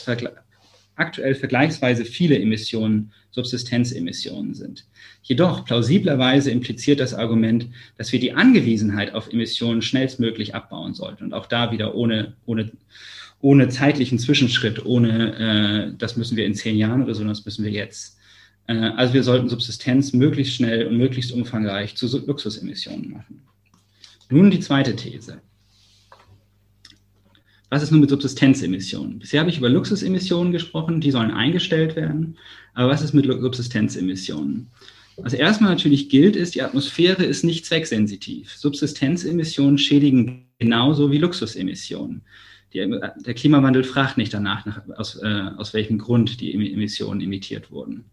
aktuell 0.95 1.35
vergleichsweise 1.35 2.05
viele 2.05 2.39
Emissionen 2.39 3.11
Subsistenzemissionen 3.31 4.53
sind. 4.53 4.85
Jedoch 5.23 5.65
plausiblerweise 5.65 6.51
impliziert 6.51 6.99
das 6.99 7.13
Argument, 7.13 7.67
dass 7.97 8.11
wir 8.11 8.19
die 8.19 8.33
Angewiesenheit 8.33 9.13
auf 9.13 9.31
Emissionen 9.31 9.81
schnellstmöglich 9.81 10.53
abbauen 10.53 10.93
sollten 10.93 11.25
und 11.25 11.33
auch 11.33 11.47
da 11.47 11.71
wieder 11.71 11.95
ohne, 11.95 12.35
ohne, 12.45 12.71
ohne 13.41 13.69
zeitlichen 13.69 14.19
Zwischenschritt, 14.19 14.85
ohne 14.85 15.93
äh, 15.93 15.97
das 15.97 16.15
müssen 16.15 16.37
wir 16.37 16.45
in 16.45 16.53
zehn 16.53 16.77
Jahren 16.77 17.03
oder 17.03 17.15
so, 17.15 17.23
das 17.23 17.43
müssen 17.45 17.65
wir 17.65 17.71
jetzt. 17.71 18.17
Äh, 18.67 18.73
also 18.73 19.13
wir 19.13 19.23
sollten 19.23 19.49
Subsistenz 19.49 20.13
möglichst 20.13 20.55
schnell 20.55 20.85
und 20.87 20.97
möglichst 20.97 21.31
umfangreich 21.31 21.95
zu 21.95 22.07
Luxusemissionen 22.25 23.11
machen. 23.11 23.41
Nun 24.29 24.51
die 24.51 24.59
zweite 24.59 24.95
These. 24.95 25.41
Was 27.73 27.81
ist 27.81 27.89
nun 27.89 28.01
mit 28.01 28.11
Subsistenzemissionen? 28.11 29.17
Bisher 29.17 29.39
habe 29.39 29.49
ich 29.49 29.57
über 29.57 29.67
Luxusemissionen 29.67 30.53
gesprochen, 30.53 31.01
die 31.01 31.09
sollen 31.09 31.31
eingestellt 31.31 31.95
werden. 31.95 32.37
Aber 32.75 32.91
was 32.91 33.01
ist 33.01 33.13
mit 33.13 33.25
Subsistenzemissionen? 33.25 34.67
Was 35.17 35.33
erstmal 35.33 35.71
natürlich 35.71 36.07
gilt, 36.07 36.35
ist, 36.35 36.53
die 36.53 36.61
Atmosphäre 36.61 37.23
ist 37.23 37.43
nicht 37.43 37.65
zwecksensitiv. 37.65 38.51
Subsistenzemissionen 38.55 39.79
schädigen 39.79 40.45
genauso 40.59 41.09
wie 41.09 41.17
Luxusemissionen. 41.17 42.21
Die, 42.75 42.95
der 43.25 43.33
Klimawandel 43.33 43.83
fragt 43.83 44.19
nicht 44.19 44.35
danach, 44.35 44.67
nach, 44.67 44.83
aus, 44.95 45.15
äh, 45.15 45.49
aus 45.57 45.73
welchem 45.73 45.97
Grund 45.97 46.41
die 46.41 46.53
Emissionen 46.53 47.21
emittiert 47.21 47.71
wurden. 47.71 48.05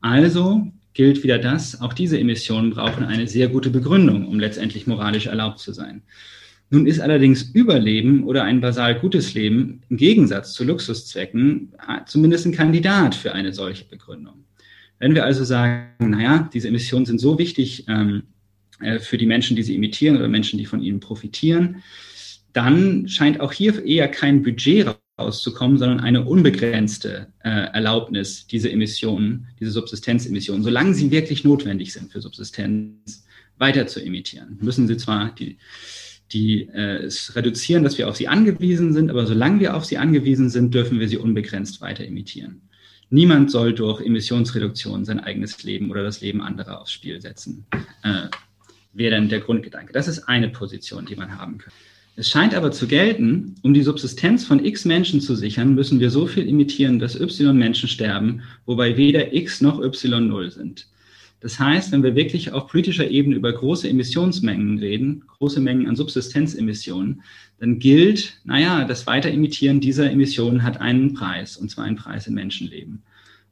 Also 0.00 0.68
gilt 0.94 1.24
wieder 1.24 1.40
das, 1.40 1.80
auch 1.80 1.92
diese 1.92 2.20
Emissionen 2.20 2.70
brauchen 2.70 3.02
eine 3.02 3.26
sehr 3.26 3.48
gute 3.48 3.70
Begründung, 3.70 4.28
um 4.28 4.38
letztendlich 4.38 4.86
moralisch 4.86 5.26
erlaubt 5.26 5.58
zu 5.58 5.72
sein. 5.72 6.02
Nun 6.72 6.86
ist 6.86 7.00
allerdings 7.00 7.42
Überleben 7.42 8.24
oder 8.24 8.44
ein 8.44 8.62
basal 8.62 8.98
gutes 8.98 9.34
Leben 9.34 9.82
im 9.90 9.98
Gegensatz 9.98 10.54
zu 10.54 10.64
Luxuszwecken 10.64 11.74
äh, 11.86 11.98
zumindest 12.06 12.46
ein 12.46 12.52
Kandidat 12.52 13.14
für 13.14 13.34
eine 13.34 13.52
solche 13.52 13.84
Begründung. 13.84 14.46
Wenn 14.98 15.14
wir 15.14 15.26
also 15.26 15.44
sagen, 15.44 16.08
naja, 16.10 16.48
diese 16.50 16.68
Emissionen 16.68 17.04
sind 17.04 17.18
so 17.18 17.38
wichtig 17.38 17.84
ähm, 17.88 18.22
äh, 18.80 19.00
für 19.00 19.18
die 19.18 19.26
Menschen, 19.26 19.54
die 19.54 19.62
sie 19.62 19.74
imitieren 19.74 20.16
oder 20.16 20.28
Menschen, 20.28 20.58
die 20.58 20.64
von 20.64 20.82
ihnen 20.82 20.98
profitieren, 20.98 21.82
dann 22.54 23.06
scheint 23.06 23.40
auch 23.40 23.52
hier 23.52 23.84
eher 23.84 24.08
kein 24.08 24.42
Budget 24.42 24.96
rauszukommen, 25.20 25.76
sondern 25.76 26.00
eine 26.00 26.24
unbegrenzte 26.24 27.34
äh, 27.44 27.50
Erlaubnis, 27.50 28.46
diese 28.46 28.72
Emissionen, 28.72 29.48
diese 29.60 29.72
Subsistenzemissionen, 29.72 30.62
solange 30.62 30.94
sie 30.94 31.10
wirklich 31.10 31.44
notwendig 31.44 31.92
sind 31.92 32.10
für 32.10 32.22
Subsistenz, 32.22 33.26
weiter 33.58 33.86
zu 33.86 34.02
emittieren. 34.02 34.56
Müssen 34.62 34.88
sie 34.88 34.96
zwar 34.96 35.34
die 35.34 35.58
die 36.32 36.68
äh, 36.68 37.04
es 37.04 37.36
reduzieren, 37.36 37.82
dass 37.82 37.98
wir 37.98 38.08
auf 38.08 38.16
sie 38.16 38.28
angewiesen 38.28 38.92
sind, 38.92 39.10
aber 39.10 39.26
solange 39.26 39.60
wir 39.60 39.76
auf 39.76 39.84
sie 39.84 39.98
angewiesen 39.98 40.50
sind, 40.50 40.74
dürfen 40.74 41.00
wir 41.00 41.08
sie 41.08 41.18
unbegrenzt 41.18 41.80
weiter 41.80 42.04
emittieren. 42.04 42.62
Niemand 43.10 43.50
soll 43.50 43.74
durch 43.74 44.00
Emissionsreduktion 44.00 45.04
sein 45.04 45.20
eigenes 45.20 45.62
Leben 45.62 45.90
oder 45.90 46.02
das 46.02 46.22
Leben 46.22 46.40
anderer 46.40 46.80
aufs 46.80 46.92
Spiel 46.92 47.20
setzen. 47.20 47.66
Äh, 48.02 48.28
Wäre 48.94 49.16
dann 49.16 49.28
der 49.28 49.40
Grundgedanke. 49.40 49.92
Das 49.92 50.08
ist 50.08 50.28
eine 50.28 50.48
Position, 50.48 51.06
die 51.06 51.16
man 51.16 51.38
haben 51.38 51.58
kann. 51.58 51.72
Es 52.14 52.28
scheint 52.28 52.54
aber 52.54 52.72
zu 52.72 52.86
gelten, 52.86 53.54
um 53.62 53.72
die 53.72 53.82
Subsistenz 53.82 54.44
von 54.44 54.62
x 54.62 54.84
Menschen 54.84 55.22
zu 55.22 55.34
sichern, 55.34 55.74
müssen 55.74 55.98
wir 55.98 56.10
so 56.10 56.26
viel 56.26 56.46
emittieren, 56.46 56.98
dass 56.98 57.18
y 57.18 57.56
Menschen 57.56 57.88
sterben, 57.88 58.42
wobei 58.66 58.98
weder 58.98 59.32
x 59.32 59.62
noch 59.62 59.82
y 59.82 60.28
null 60.28 60.50
sind. 60.50 60.86
Das 61.42 61.58
heißt, 61.58 61.90
wenn 61.90 62.04
wir 62.04 62.14
wirklich 62.14 62.52
auf 62.52 62.68
politischer 62.68 63.10
Ebene 63.10 63.34
über 63.34 63.52
große 63.52 63.88
Emissionsmengen 63.88 64.78
reden, 64.78 65.24
große 65.26 65.60
Mengen 65.60 65.88
an 65.88 65.96
Subsistenzemissionen, 65.96 67.22
dann 67.58 67.80
gilt, 67.80 68.40
naja, 68.44 68.84
das 68.84 69.08
Weiteremittieren 69.08 69.80
dieser 69.80 70.08
Emissionen 70.08 70.62
hat 70.62 70.80
einen 70.80 71.14
Preis, 71.14 71.56
und 71.56 71.68
zwar 71.68 71.84
einen 71.84 71.96
Preis 71.96 72.28
in 72.28 72.34
Menschenleben. 72.34 73.02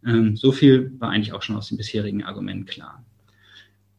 Ähm, 0.06 0.36
so 0.36 0.52
viel 0.52 0.92
war 1.00 1.10
eigentlich 1.10 1.32
auch 1.32 1.42
schon 1.42 1.56
aus 1.56 1.66
dem 1.66 1.78
bisherigen 1.78 2.22
Argument 2.22 2.68
klar. 2.68 3.04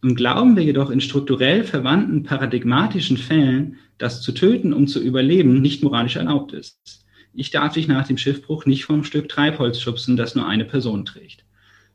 Und 0.01 0.15
glauben 0.15 0.55
wir 0.55 0.63
jedoch 0.63 0.89
in 0.89 1.01
strukturell 1.01 1.65
verwandten 1.65 2.23
paradigmatischen 2.23 3.17
Fällen, 3.17 3.75
dass 3.97 4.21
zu 4.21 4.31
töten, 4.31 4.71
um 4.71 4.87
zu 4.87 5.01
überleben, 5.01 5.61
nicht 5.61 5.83
moralisch 5.83 6.15
erlaubt 6.15 6.53
ist. 6.53 7.05
Ich 7.33 7.51
darf 7.51 7.73
dich 7.73 7.89
nach 7.89 8.07
dem 8.07 8.17
Schiffbruch 8.17 8.65
nicht 8.65 8.85
vom 8.85 9.03
Stück 9.03 9.27
Treibholz 9.27 9.81
schubsen, 9.81 10.15
das 10.15 10.33
nur 10.33 10.47
eine 10.47 10.65
Person 10.65 11.03
trägt. 11.03 11.43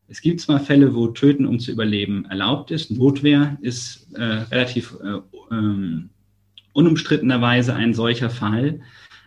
Es 0.09 0.21
gibt 0.21 0.41
zwar 0.41 0.61
Fälle, 0.61 0.95
wo 0.95 1.09
Töten, 1.09 1.47
um 1.47 1.59
zu 1.59 1.73
überleben, 1.73 2.27
erlaubt 2.27 2.71
ist. 2.71 2.91
Notwehr 2.91 3.59
ist 3.61 4.07
äh, 4.15 4.23
relativ 4.23 4.97
äh, 5.03 5.19
ähm, 5.55 6.11
unumstrittenerweise 6.73 7.75
ein 7.75 7.93
solcher 7.93 8.31
Fall. 8.31 8.81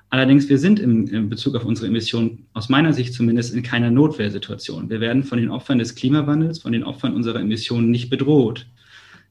Allerdings, 0.09 0.49
wir 0.49 0.57
sind 0.57 0.79
im, 0.79 1.07
in 1.07 1.29
Bezug 1.29 1.55
auf 1.55 1.65
unsere 1.65 1.87
Emissionen 1.87 2.45
aus 2.53 2.69
meiner 2.69 2.93
Sicht 2.93 3.13
zumindest 3.13 3.53
in 3.53 3.61
keiner 3.61 3.91
Notwehrsituation. 3.91 4.89
Wir 4.89 5.01
werden 5.01 5.23
von 5.23 5.37
den 5.37 5.49
Opfern 5.49 5.79
des 5.79 5.95
Klimawandels, 5.95 6.59
von 6.59 6.71
den 6.71 6.83
Opfern 6.83 7.13
unserer 7.13 7.41
Emissionen 7.41 7.91
nicht 7.91 8.09
bedroht. 8.09 8.65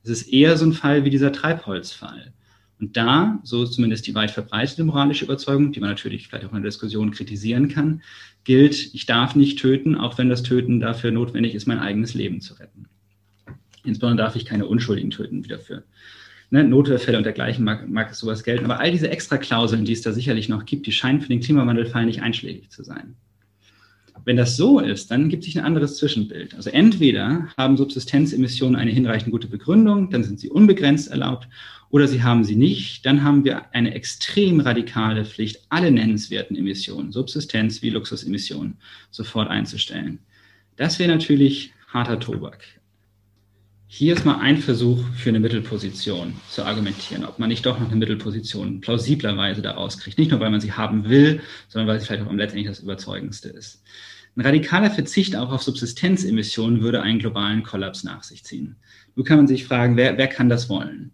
Es 0.04 0.10
ist 0.10 0.32
eher 0.32 0.56
so 0.56 0.66
ein 0.66 0.72
Fall 0.72 1.04
wie 1.04 1.10
dieser 1.10 1.32
Treibholzfall. 1.32 2.32
Und 2.80 2.96
da, 2.96 3.40
so 3.42 3.66
zumindest 3.66 4.06
die 4.06 4.14
weit 4.14 4.30
verbreitete 4.30 4.84
moralische 4.84 5.24
Überzeugung, 5.24 5.72
die 5.72 5.80
man 5.80 5.90
natürlich 5.90 6.28
vielleicht 6.28 6.44
auch 6.44 6.52
in 6.52 6.62
der 6.62 6.70
Diskussion 6.70 7.10
kritisieren 7.10 7.68
kann, 7.68 8.02
gilt, 8.44 8.94
ich 8.94 9.06
darf 9.06 9.34
nicht 9.34 9.58
töten, 9.58 9.96
auch 9.96 10.16
wenn 10.18 10.28
das 10.28 10.42
Töten 10.42 10.78
dafür 10.80 11.10
notwendig 11.10 11.54
ist, 11.54 11.66
mein 11.66 11.80
eigenes 11.80 12.14
Leben 12.14 12.40
zu 12.40 12.54
retten. 12.54 12.86
Insbesondere 13.84 14.26
darf 14.26 14.36
ich 14.36 14.44
keine 14.44 14.66
Unschuldigen 14.66 15.10
töten, 15.10 15.44
wie 15.44 15.48
dafür. 15.48 15.82
Ne, 16.50 16.64
Notwehrfälle 16.64 17.18
und 17.18 17.24
dergleichen 17.24 17.64
mag, 17.64 17.88
mag 17.88 18.14
sowas 18.14 18.42
gelten. 18.42 18.64
Aber 18.64 18.80
all 18.80 18.90
diese 18.90 19.10
Extraklauseln, 19.10 19.84
die 19.84 19.92
es 19.92 20.02
da 20.02 20.12
sicherlich 20.12 20.48
noch 20.48 20.64
gibt, 20.64 20.86
die 20.86 20.92
scheinen 20.92 21.20
für 21.20 21.28
den 21.28 21.40
Klimawandelfall 21.40 22.06
nicht 22.06 22.22
einschlägig 22.22 22.70
zu 22.70 22.82
sein. 22.82 23.16
Wenn 24.24 24.36
das 24.36 24.56
so 24.56 24.80
ist, 24.80 25.10
dann 25.10 25.28
gibt 25.28 25.44
sich 25.44 25.58
ein 25.58 25.64
anderes 25.64 25.96
Zwischenbild. 25.96 26.54
Also 26.54 26.70
entweder 26.70 27.48
haben 27.56 27.76
Subsistenzemissionen 27.76 28.76
eine 28.76 28.90
hinreichend 28.90 29.30
gute 29.30 29.46
Begründung, 29.46 30.10
dann 30.10 30.24
sind 30.24 30.40
sie 30.40 30.50
unbegrenzt 30.50 31.10
erlaubt, 31.10 31.48
oder 31.90 32.06
sie 32.06 32.22
haben 32.22 32.44
sie 32.44 32.56
nicht, 32.56 33.06
dann 33.06 33.24
haben 33.24 33.44
wir 33.44 33.74
eine 33.74 33.94
extrem 33.94 34.60
radikale 34.60 35.24
Pflicht, 35.24 35.62
alle 35.68 35.90
nennenswerten 35.90 36.56
Emissionen, 36.56 37.12
Subsistenz 37.12 37.82
wie 37.82 37.90
Luxusemissionen, 37.90 38.76
sofort 39.10 39.48
einzustellen. 39.48 40.18
Das 40.76 40.98
wäre 40.98 41.10
natürlich 41.10 41.72
harter 41.88 42.20
Tobak. 42.20 42.62
Hier 43.90 44.12
ist 44.12 44.26
mal 44.26 44.38
ein 44.40 44.58
Versuch 44.58 45.02
für 45.16 45.30
eine 45.30 45.40
Mittelposition 45.40 46.34
zu 46.50 46.62
argumentieren, 46.62 47.24
ob 47.24 47.38
man 47.38 47.48
nicht 47.48 47.64
doch 47.64 47.80
noch 47.80 47.86
eine 47.86 47.96
Mittelposition 47.96 48.82
plausiblerweise 48.82 49.62
daraus 49.62 49.96
kriegt. 49.96 50.18
Nicht 50.18 50.30
nur, 50.30 50.40
weil 50.40 50.50
man 50.50 50.60
sie 50.60 50.72
haben 50.72 51.08
will, 51.08 51.40
sondern 51.68 51.88
weil 51.88 51.98
sie 51.98 52.06
vielleicht 52.06 52.22
auch 52.22 52.30
letztendlich 52.30 52.68
das 52.68 52.80
Überzeugendste 52.80 53.48
ist. 53.48 53.82
Ein 54.36 54.42
radikaler 54.42 54.90
Verzicht 54.90 55.34
auch 55.34 55.50
auf 55.50 55.62
Subsistenzemissionen 55.62 56.82
würde 56.82 57.00
einen 57.00 57.18
globalen 57.18 57.62
Kollaps 57.62 58.04
nach 58.04 58.22
sich 58.22 58.44
ziehen. 58.44 58.76
Nun 59.16 59.24
kann 59.24 59.38
man 59.38 59.48
sich 59.48 59.64
fragen, 59.64 59.96
wer, 59.96 60.18
wer 60.18 60.28
kann 60.28 60.50
das 60.50 60.68
wollen? 60.68 61.10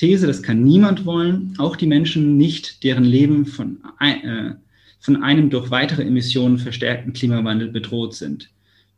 These, 0.00 0.26
das 0.26 0.42
kann 0.42 0.64
niemand 0.64 1.04
wollen, 1.04 1.54
auch 1.58 1.76
die 1.76 1.86
Menschen 1.86 2.38
nicht, 2.38 2.84
deren 2.84 3.04
Leben 3.04 3.44
von, 3.44 3.82
äh, 4.00 4.52
von 4.98 5.22
einem 5.22 5.50
durch 5.50 5.70
weitere 5.70 6.04
Emissionen 6.04 6.56
verstärkten 6.56 7.12
Klimawandel 7.12 7.68
bedroht 7.68 8.14
sind. 8.14 8.48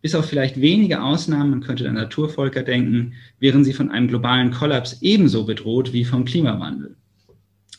Bis 0.01 0.15
auf 0.15 0.27
vielleicht 0.27 0.61
wenige 0.61 1.03
Ausnahmen, 1.03 1.51
man 1.51 1.61
könnte 1.61 1.89
an 1.89 1.97
Naturvölker 1.97 2.63
denken, 2.63 3.15
wären 3.41 3.65
sie 3.65 3.73
von 3.73 3.91
einem 3.91 4.07
globalen 4.07 4.53
Kollaps 4.53 4.99
ebenso 5.03 5.45
bedroht 5.45 5.93
wie 5.93 6.05
vom 6.05 6.25
Klimawandel. 6.25 6.95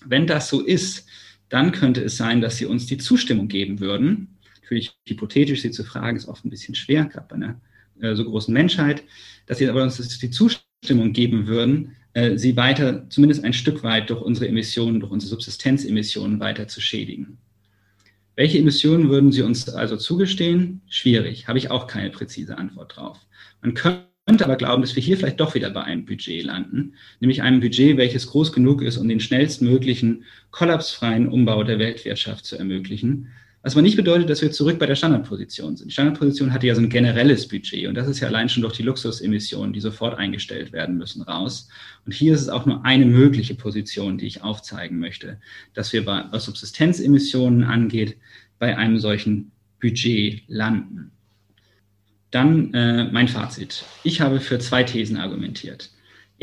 Wenn 0.06 0.28
das 0.28 0.50
so 0.50 0.60
ist, 0.60 1.08
dann 1.48 1.72
könnte 1.72 2.04
es 2.04 2.18
sein, 2.18 2.42
dass 2.42 2.58
sie 2.58 2.66
uns 2.66 2.88
die 2.88 2.98
Zustimmung 2.98 3.48
geben 3.48 3.80
würden. 3.80 4.36
Natürlich 4.62 4.98
hypothetisch 5.08 5.62
sie 5.62 5.72
zu 5.72 5.86
fragen, 5.86 6.18
ist 6.18 6.28
oft 6.28 6.44
ein 6.44 6.50
bisschen 6.50 6.76
schwer, 6.76 7.06
gerade 7.06 7.28
bei 7.30 7.36
einer 7.36 7.62
äh, 8.02 8.16
so 8.16 8.26
großen 8.26 8.54
Menschheit, 8.54 9.02
dass 9.46 9.60
sie 9.60 9.70
aber 9.70 9.82
uns 9.84 9.96
die 10.20 10.30
Zustimmung 10.30 10.63
geben 11.14 11.48
würden, 11.48 11.96
äh, 12.14 12.38
sie 12.38 12.56
weiter, 12.56 13.10
zumindest 13.10 13.44
ein 13.44 13.54
Stück 13.54 13.84
weit 13.84 14.10
durch 14.10 14.22
unsere 14.22 14.48
Emissionen, 14.48 15.00
durch 15.00 15.12
unsere 15.12 15.30
Subsistenzemissionen 15.30 16.40
weiter 16.40 16.68
zu 16.68 16.82
schädigen. 16.82 17.38
Welche 18.36 18.58
Emissionen 18.58 19.10
würden 19.10 19.32
Sie 19.32 19.44
uns 19.44 19.70
also 19.70 19.96
zugestehen? 19.96 20.82
Schwierig, 20.88 21.48
habe 21.48 21.60
ich 21.60 21.70
auch 21.70 21.86
keine 21.86 22.10
präzise 22.10 22.58
Antwort 22.58 22.98
drauf. 22.98 23.20
Man 23.62 23.76
könnte 23.76 24.44
aber 24.44 24.56
glauben, 24.56 24.82
dass 24.82 24.96
wir 24.96 25.04
hier 25.04 25.18
vielleicht 25.18 25.40
doch 25.40 25.54
wieder 25.54 25.70
bei 25.70 25.84
einem 25.84 26.06
Budget 26.06 26.44
landen, 26.44 26.96
nämlich 27.20 27.44
einem 27.44 27.60
Budget, 27.60 27.98
welches 27.98 28.28
groß 28.28 28.52
genug 28.52 28.82
ist, 28.82 28.98
um 28.98 29.08
den 29.08 29.20
schnellstmöglichen 29.20 30.24
kollapsfreien 30.50 31.28
Umbau 31.28 31.64
der 31.64 31.78
Weltwirtschaft 31.78 32.46
zu 32.46 32.58
ermöglichen, 32.58 33.30
was 33.64 33.74
aber 33.74 33.82
nicht 33.82 33.96
bedeutet, 33.96 34.30
dass 34.30 34.42
wir 34.42 34.52
zurück 34.52 34.78
bei 34.78 34.86
der 34.86 34.96
Standardposition 34.96 35.78
sind. 35.78 35.88
Die 35.88 35.94
Standardposition 35.94 36.52
hatte 36.52 36.68
ja 36.68 36.76
so 36.76 36.82
ein 36.82 36.90
generelles 36.90 37.48
Budget 37.48 37.88
und 37.88 37.96
das 37.96 38.10
ist 38.10 38.20
ja 38.20 38.28
allein 38.28 38.50
schon 38.50 38.62
durch 38.62 38.76
die 38.76 38.84
Luxusemissionen, 38.84 39.72
die 39.72 39.80
sofort 39.80 40.18
eingestellt 40.18 40.74
werden 40.74 40.98
müssen, 40.98 41.22
raus. 41.22 41.70
Und 42.06 42.14
hier 42.14 42.34
ist 42.34 42.42
es 42.42 42.50
auch 42.50 42.66
nur 42.66 42.84
eine 42.84 43.06
mögliche 43.06 43.56
Position, 43.56 44.18
die 44.18 44.28
ich 44.28 44.44
aufzeigen 44.44 45.00
möchte, 45.00 45.40
dass 45.74 45.94
wir, 45.94 46.06
was 46.06 46.44
Subsistenzemissionen 46.44 47.64
angeht, 47.64 48.18
bei 48.60 48.78
einem 48.78 49.00
solchen 49.00 49.54
Budget 49.80 50.44
landen. 50.48 51.12
Dann 52.32 52.74
äh, 52.74 53.06
mein 53.12 53.30
Fazit. 53.30 53.86
Ich 54.04 54.20
habe 54.20 54.42
für 54.42 54.60
zwei 54.60 54.84
Thesen 54.84 55.16
argumentiert. 55.16 55.93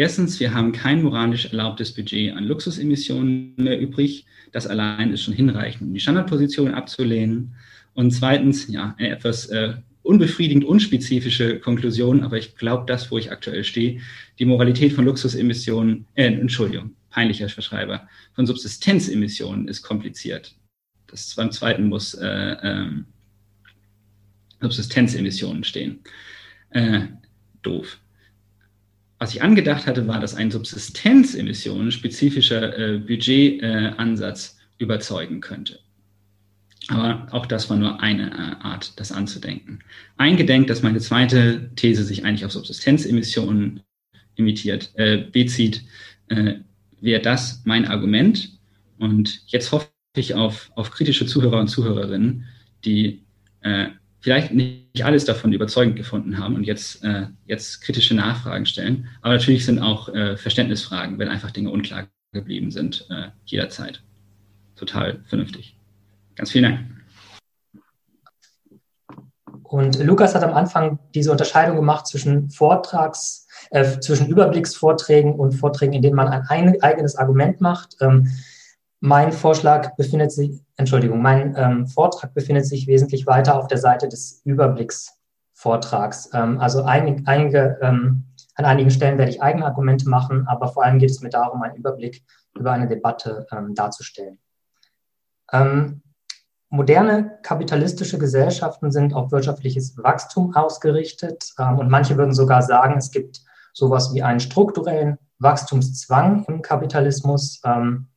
Erstens, 0.01 0.41
wir 0.41 0.55
haben 0.55 0.73
kein 0.73 1.03
moralisch 1.03 1.45
erlaubtes 1.45 1.95
Budget 1.95 2.35
an 2.35 2.45
Luxusemissionen 2.45 3.53
mehr 3.59 3.79
übrig. 3.79 4.25
Das 4.51 4.67
allein 4.67 5.13
ist 5.13 5.25
schon 5.25 5.35
hinreichend, 5.35 5.89
um 5.89 5.93
die 5.93 6.01
Standardposition 6.01 6.73
abzulehnen. 6.73 7.55
Und 7.93 8.11
zweitens, 8.11 8.67
ja, 8.69 8.95
eine 8.97 9.11
etwas 9.11 9.49
äh, 9.49 9.75
unbefriedigend 10.03 10.65
unspezifische 10.65 11.61
Konklusion, 11.61 12.23
aber 12.23 12.39
ich 12.39 12.57
glaube, 12.57 12.85
das, 12.87 13.11
wo 13.11 13.19
ich 13.19 13.31
aktuell 13.31 13.63
stehe, 13.63 14.01
die 14.39 14.47
Moralität 14.47 14.95
von 14.95 15.05
Luxusemissionen, 15.05 16.07
äh, 16.15 16.29
Entschuldigung, 16.29 16.97
peinlicher 17.11 17.51
Verschreiber, 17.51 18.09
von 18.33 18.47
Subsistenzemissionen 18.47 19.69
ist 19.69 19.83
kompliziert. 19.83 20.55
Das 21.09 21.35
beim 21.35 21.53
zweiten 21.53 21.89
muss 21.91 22.15
äh, 22.15 22.57
ähm, 22.63 23.05
Subsistenzemissionen 24.63 25.63
stehen. 25.63 25.99
Äh, 26.71 27.01
doof. 27.61 28.01
Was 29.21 29.35
ich 29.35 29.43
angedacht 29.43 29.87
hatte, 29.87 30.09
war, 30.09 30.19
dass 30.19 30.35
ein 30.35 30.51
Subsistenzemissionen 30.51 31.93
spezifischer 31.93 32.77
äh, 32.79 32.99
Budgetansatz 32.99 34.57
äh, 34.59 34.83
überzeugen 34.83 35.43
könnte. 35.43 35.79
Aber 36.89 37.29
auch 37.31 37.45
das 37.45 37.69
war 37.69 37.77
nur 37.77 38.01
eine 38.01 38.31
äh, 38.31 38.65
Art, 38.65 38.99
das 38.99 39.13
anzudenken. 39.13 39.81
Eingedenkt, 40.17 40.71
dass 40.71 40.83
meine 40.83 41.01
zweite 41.01 41.71
These 41.77 42.03
sich 42.03 42.25
eigentlich 42.25 42.47
auf 42.47 42.53
Subsistenzemissionen 42.53 43.83
imitiert, 44.37 44.91
äh, 44.95 45.19
bezieht, 45.31 45.85
äh, 46.29 46.55
wäre 47.03 47.21
das 47.21 47.61
mein 47.67 47.87
Argument. 47.87 48.59
Und 48.99 49.43
jetzt 49.49 49.71
hoffe 49.71 49.89
ich 50.17 50.35
auf, 50.35 50.73
auf 50.77 50.91
kritische 50.91 51.27
Zuhörer 51.27 51.61
und 51.61 51.69
Zuhörerinnen, 51.69 52.47
die 52.87 53.23
äh, 53.61 53.89
vielleicht 54.21 54.53
nicht 54.53 55.05
alles 55.05 55.25
davon 55.25 55.53
überzeugend 55.53 55.97
gefunden 55.97 56.39
haben 56.39 56.55
und 56.55 56.65
jetzt, 56.65 57.03
äh, 57.05 57.27
jetzt 57.47 57.81
kritische 57.81 58.15
Nachfragen 58.15 58.67
stellen. 58.67 59.09
Aber 59.23 59.35
natürlich 59.35 59.65
sind 59.65 59.79
auch 59.79 60.09
äh, 60.11 60.37
Verständnisfragen, 60.37 61.19
wenn 61.19 61.29
einfach 61.29 61.51
Dinge 61.51 61.71
unklar 61.71 62.07
geblieben 62.33 62.71
sind, 62.71 63.07
äh, 63.11 63.29
jederzeit. 63.45 64.03
Total 64.77 65.21
vernünftig. 65.25 65.77
Ganz 66.37 66.53
vielen 66.53 66.65
Dank. 66.65 66.81
Und 69.63 70.03
Lukas 70.03 70.35
hat 70.35 70.43
am 70.43 70.55
Anfang 70.55 70.99
diese 71.15 71.31
Unterscheidung 71.31 71.77
gemacht 71.77 72.07
zwischen 72.07 72.51
Vortrags, 72.51 73.47
äh, 73.71 74.01
zwischen 74.01 74.27
Überblicksvorträgen 74.27 75.33
und 75.35 75.53
Vorträgen, 75.53 75.93
in 75.93 76.03
denen 76.03 76.17
man 76.17 76.29
ein 76.29 76.47
eigenes 76.49 77.15
Argument 77.15 77.61
macht. 77.61 77.97
Ähm, 78.01 78.29
mein 78.99 79.33
Vorschlag 79.33 79.95
befindet 79.97 80.33
sich, 80.33 80.61
Entschuldigung, 80.81 81.21
mein 81.21 81.55
ähm, 81.57 81.87
Vortrag 81.87 82.33
befindet 82.33 82.65
sich 82.67 82.87
wesentlich 82.87 83.27
weiter 83.27 83.59
auf 83.59 83.69
der 83.69 83.77
Seite 83.77 84.09
des 84.09 84.41
Überblicksvortrags. 84.45 86.31
Ähm, 86.33 86.59
also 86.59 86.85
ein, 86.85 87.27
einige 87.27 87.79
ähm, 87.83 88.25
an 88.55 88.65
einigen 88.65 88.91
Stellen 88.91 89.19
werde 89.19 89.31
ich 89.31 89.43
eigene 89.43 89.67
Argumente 89.67 90.09
machen, 90.09 90.47
aber 90.49 90.69
vor 90.69 90.83
allem 90.83 90.99
geht 90.99 91.11
es 91.11 91.21
mir 91.21 91.29
darum, 91.29 91.63
einen 91.63 91.77
Überblick 91.77 92.23
über 92.59 92.73
eine 92.73 92.89
Debatte 92.89 93.47
ähm, 93.53 93.75
darzustellen. 93.75 94.39
Ähm, 95.53 96.03
moderne 96.71 97.39
kapitalistische 97.43 98.19
Gesellschaften 98.19 98.91
sind 98.91 99.13
auf 99.13 99.33
wirtschaftliches 99.33 99.99
Wachstum 99.99 100.55
ausgerichtet 100.55 101.53
ähm, 101.59 101.79
und 101.79 101.91
manche 101.91 102.17
würden 102.17 102.33
sogar 102.33 102.63
sagen, 102.63 102.97
es 102.97 103.11
gibt 103.11 103.43
sowas 103.75 104.15
wie 104.15 104.23
einen 104.23 104.41
strukturellen 104.41 105.19
Wachstumszwang 105.39 106.45
im 106.49 106.63
Kapitalismus. 106.63 107.61
Ähm, 107.67 108.10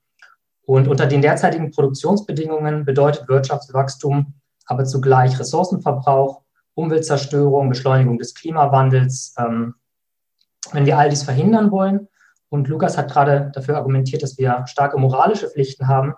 und 0.65 0.87
unter 0.87 1.07
den 1.07 1.21
derzeitigen 1.21 1.71
Produktionsbedingungen 1.71 2.85
bedeutet 2.85 3.27
Wirtschaftswachstum 3.27 4.33
aber 4.65 4.85
zugleich 4.85 5.39
Ressourcenverbrauch, 5.39 6.41
Umweltzerstörung, 6.73 7.69
Beschleunigung 7.69 8.17
des 8.17 8.33
Klimawandels. 8.33 9.35
Ähm, 9.37 9.75
wenn 10.71 10.85
wir 10.85 10.97
all 10.97 11.09
dies 11.09 11.23
verhindern 11.23 11.71
wollen, 11.71 12.07
und 12.49 12.67
Lukas 12.67 12.99
hat 12.99 13.11
gerade 13.11 13.51
dafür 13.55 13.77
argumentiert, 13.77 14.21
dass 14.21 14.37
wir 14.37 14.63
starke 14.67 14.99
moralische 14.99 15.49
Pflichten 15.49 15.87
haben, 15.87 16.13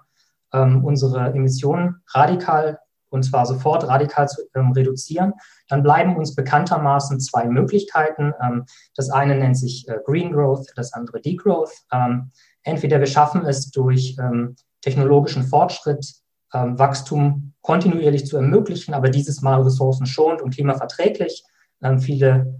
ähm, 0.51 0.84
unsere 0.84 1.34
Emissionen 1.34 2.03
radikal 2.13 2.79
und 3.10 3.23
zwar 3.23 3.45
sofort 3.45 3.88
radikal 3.88 4.27
zu 4.27 4.41
ähm, 4.53 4.73
reduzieren, 4.73 5.34
dann 5.69 5.81
bleiben 5.81 6.17
uns 6.17 6.36
bekanntermaßen 6.36 7.21
zwei 7.21 7.45
Möglichkeiten. 7.45 8.34
Ähm, 8.41 8.65
das 8.95 9.10
eine 9.10 9.36
nennt 9.36 9.58
sich 9.58 9.88
äh, 9.88 9.99
Green 10.03 10.34
Growth, 10.34 10.67
das 10.75 10.91
andere 10.91 11.21
Degrowth. 11.21 11.71
Ähm, 11.93 12.31
entweder 12.65 12.99
wir 12.99 13.08
schaffen 13.08 13.45
es 13.45 13.71
durch 13.71 14.17
ähm, 14.19 14.58
technologischen 14.82 15.43
Fortschritt, 15.43 16.06
ähm, 16.54 16.78
Wachstum 16.78 17.54
kontinuierlich 17.62 18.25
zu 18.25 18.36
ermöglichen, 18.36 18.93
aber 18.93 19.10
dieses 19.10 19.41
Mal 19.41 19.62
ressourcenschonend 19.62 20.41
und 20.41 20.54
klimaverträglich. 20.54 21.43
Ähm, 21.82 21.99
viele 21.99 22.60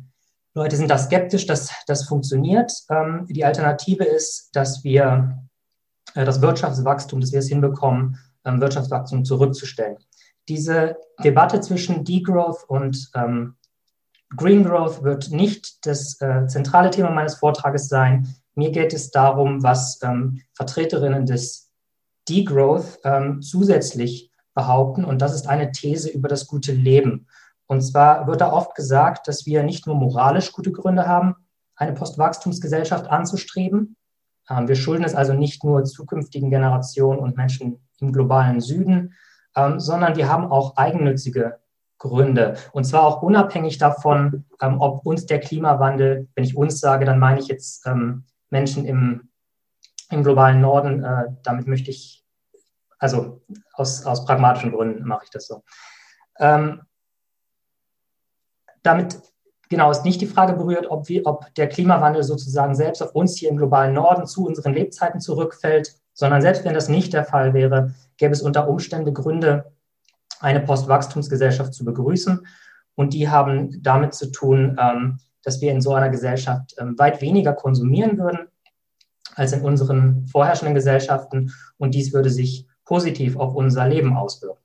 Leute 0.54 0.78
sind 0.78 0.90
da 0.90 0.98
skeptisch, 0.98 1.46
dass 1.46 1.70
das 1.86 2.08
funktioniert. 2.08 2.72
die 3.28 3.44
Alternative 3.44 4.06
ist, 4.06 4.56
dass 4.56 4.86
wir 4.86 5.38
äh, 6.14 6.24
das 6.24 6.42
Wirtschaftswachstum, 6.42 7.20
dass 7.20 7.34
wir 7.34 7.40
es 7.40 7.50
hinbekommen, 7.50 8.18
Wirtschaftswachstum 8.46 9.26
zurückzustellen 9.26 9.98
diese 10.48 10.98
Debatte 11.24 11.62
zwischen 11.62 12.04
Degrowth 12.04 12.64
und 12.68 13.10
ähm, 13.16 13.56
Green 14.36 14.64
Growth 14.64 15.04
wird 15.04 15.32
nicht 15.32 15.86
das 15.86 16.20
äh, 16.22 16.48
zentrale 16.48 16.90
Thema 16.90 17.12
meines 17.12 17.36
Vortrages 17.36 17.88
sein. 17.88 18.36
Mir 18.56 18.72
geht 18.72 18.94
es 18.94 19.12
darum, 19.12 19.64
was 19.64 20.00
ähm, 20.02 20.42
Vertreterinnen 20.54 21.26
des 21.26 21.72
Degrowth 22.28 23.00
ähm, 23.04 23.42
zusätzlich 23.42 24.32
behaupten. 24.54 25.06
Und 25.06 25.22
das 25.22 25.36
ist 25.36 25.48
eine 25.48 25.72
These 25.72 26.10
über 26.10 26.28
das 26.28 26.48
gute 26.48 26.72
Leben. 26.72 27.28
Und 27.68 27.82
zwar 27.82 28.28
wird 28.28 28.42
da 28.42 28.52
oft 28.52 28.76
gesagt, 28.76 29.28
dass 29.28 29.46
wir 29.46 29.64
nicht 29.64 29.86
nur 29.86 29.96
moralisch 29.96 30.52
gute 30.52 30.72
Gründe 30.72 31.08
haben, 31.08 31.36
eine 31.76 31.94
Postwachstumsgesellschaft 31.94 33.08
anzustreben. 33.08 33.98
Ähm, 34.50 34.68
wir 34.68 34.76
schulden 34.76 35.04
es 35.04 35.16
also 35.16 35.34
nicht 35.34 35.64
nur 35.64 35.84
zukünftigen 35.84 36.50
Generationen 36.50 37.20
und 37.20 37.36
Menschen 37.36 37.80
im 38.00 38.14
globalen 38.14 38.62
Süden, 38.62 39.14
ähm, 39.56 39.80
sondern 39.80 40.16
wir 40.16 40.30
haben 40.30 40.46
auch 40.52 40.78
eigennützige 40.78 41.60
Gründe. 41.98 42.56
Und 42.72 42.84
zwar 42.86 43.04
auch 43.04 43.22
unabhängig 43.22 43.78
davon, 43.78 44.46
ähm, 44.62 44.78
ob 44.80 45.06
uns 45.06 45.26
der 45.26 45.40
Klimawandel, 45.40 46.28
wenn 46.36 46.44
ich 46.44 46.56
uns 46.56 46.80
sage, 46.80 47.06
dann 47.06 47.20
meine 47.20 47.40
ich 47.40 47.48
jetzt 47.48 47.86
ähm, 47.88 48.26
Menschen 48.56 48.86
im, 48.86 49.30
im 50.10 50.24
globalen 50.24 50.62
Norden, 50.62 51.04
äh, 51.04 51.26
damit 51.44 51.68
möchte 51.68 51.92
ich, 51.92 52.24
also 52.98 53.42
aus, 53.74 54.06
aus 54.06 54.26
pragmatischen 54.26 54.72
Gründen 54.72 55.06
mache 55.06 55.26
ich 55.26 55.30
das 55.30 55.48
so. 55.48 55.62
Ähm, 56.40 56.82
damit 58.82 59.20
genau 59.68 59.92
ist 59.92 60.06
nicht 60.06 60.22
die 60.22 60.28
Frage 60.28 60.54
berührt, 60.54 60.88
ob, 60.90 61.10
wir, 61.10 61.26
ob 61.26 61.54
der 61.56 61.68
Klimawandel 61.68 62.24
sozusagen 62.24 62.76
selbst 62.76 63.02
auf 63.02 63.14
uns 63.14 63.36
hier 63.36 63.50
im 63.50 63.58
globalen 63.58 63.94
Norden 63.94 64.26
zu 64.26 64.46
unseren 64.46 64.74
Lebzeiten 64.74 65.20
zurückfällt, 65.20 65.94
sondern 66.14 66.42
selbst 66.42 66.64
wenn 66.64 66.74
das 66.74 66.88
nicht 66.88 67.12
der 67.12 67.26
Fall 67.26 67.54
wäre, 67.54 67.94
gäbe 68.16 68.32
es 68.32 68.42
unter 68.42 68.70
Umständen 68.70 69.14
Gründe, 69.14 69.74
eine 70.40 70.62
Postwachstumsgesellschaft 70.62 71.74
zu 71.74 71.84
begrüßen. 71.84 72.48
Und 72.96 73.14
die 73.14 73.28
haben 73.28 73.84
damit 73.84 74.14
zu 74.14 74.32
tun, 74.32 74.78
ähm, 74.80 75.20
dass 75.46 75.62
wir 75.62 75.72
in 75.72 75.82
so 75.82 75.94
einer 75.94 76.10
Gesellschaft 76.10 76.76
ähm, 76.78 76.98
weit 77.00 77.22
weniger 77.22 77.54
konsumieren 77.54 78.18
würden 78.18 78.48
als 79.36 79.54
in 79.54 79.62
unseren 79.62 80.28
vorherrschenden 80.28 80.76
Gesellschaften. 80.76 81.54
Und 81.78 81.94
dies 81.94 82.14
würde 82.14 82.30
sich 82.30 82.68
positiv 82.86 83.38
auf 83.38 83.56
unser 83.56 83.88
Leben 83.88 84.16
auswirken. 84.16 84.64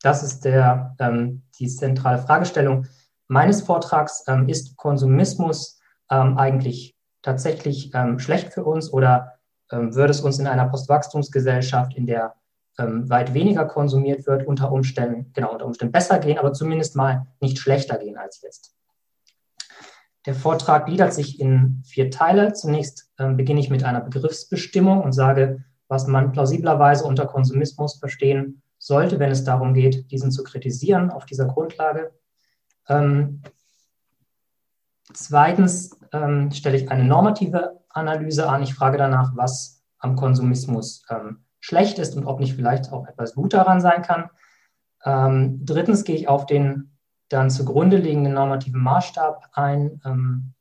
Das 0.00 0.22
ist 0.22 0.44
der, 0.44 0.96
ähm, 0.98 1.42
die 1.58 1.68
zentrale 1.68 2.18
Fragestellung 2.18 2.86
meines 3.28 3.62
Vortrags. 3.62 4.24
ist 4.46 4.76
Konsumismus 4.76 5.78
eigentlich 6.08 6.94
tatsächlich 7.22 7.90
schlecht 8.18 8.52
für 8.52 8.64
uns 8.64 8.92
oder 8.92 9.38
würde 9.70 10.10
es 10.10 10.20
uns 10.20 10.38
in 10.38 10.46
einer 10.46 10.68
Postwachstumsgesellschaft, 10.68 11.94
in 11.94 12.04
der 12.06 12.34
ähm, 12.78 13.08
weit 13.10 13.34
weniger 13.34 13.66
konsumiert 13.66 14.26
wird, 14.26 14.46
unter 14.46 14.72
Umständen, 14.72 15.30
genau, 15.34 15.52
unter 15.52 15.66
Umständen 15.66 15.92
besser 15.92 16.18
gehen, 16.18 16.38
aber 16.38 16.52
zumindest 16.52 16.96
mal 16.96 17.26
nicht 17.40 17.58
schlechter 17.58 17.98
gehen 17.98 18.16
als 18.16 18.40
jetzt. 18.42 18.74
Der 20.26 20.34
Vortrag 20.34 20.86
gliedert 20.86 21.12
sich 21.12 21.40
in 21.40 21.82
vier 21.84 22.10
Teile. 22.10 22.52
Zunächst 22.52 23.10
ähm, 23.18 23.36
beginne 23.36 23.60
ich 23.60 23.70
mit 23.70 23.84
einer 23.84 24.00
Begriffsbestimmung 24.00 25.02
und 25.02 25.12
sage, 25.12 25.64
was 25.88 26.06
man 26.06 26.32
plausiblerweise 26.32 27.04
unter 27.04 27.26
Konsumismus 27.26 27.98
verstehen 27.98 28.62
sollte, 28.78 29.18
wenn 29.18 29.30
es 29.30 29.44
darum 29.44 29.74
geht, 29.74 30.10
diesen 30.10 30.30
zu 30.30 30.42
kritisieren 30.42 31.10
auf 31.10 31.26
dieser 31.26 31.46
Grundlage. 31.46 32.12
Ähm, 32.88 33.42
zweitens 35.12 35.98
ähm, 36.12 36.50
stelle 36.50 36.76
ich 36.76 36.90
eine 36.90 37.04
normative 37.04 37.80
Analyse 37.88 38.48
an. 38.48 38.62
Ich 38.62 38.74
frage 38.74 38.98
danach, 38.98 39.36
was 39.36 39.82
am 39.98 40.16
Konsumismus 40.16 41.04
ähm, 41.10 41.44
schlecht 41.60 41.98
ist 41.98 42.16
und 42.16 42.26
ob 42.26 42.40
nicht 42.40 42.54
vielleicht 42.54 42.92
auch 42.92 43.06
etwas 43.06 43.34
gut 43.34 43.52
daran 43.52 43.80
sein 43.80 44.02
kann. 44.02 44.30
Ähm, 45.04 45.60
drittens 45.64 46.04
gehe 46.04 46.16
ich 46.16 46.28
auf 46.28 46.46
den 46.46 46.91
dann 47.32 47.50
zugrunde 47.50 47.96
liegenden 47.96 48.34
normativen 48.34 48.80
Maßstab 48.80 49.50
ein. 49.52 50.00
Ähm, 50.04 50.54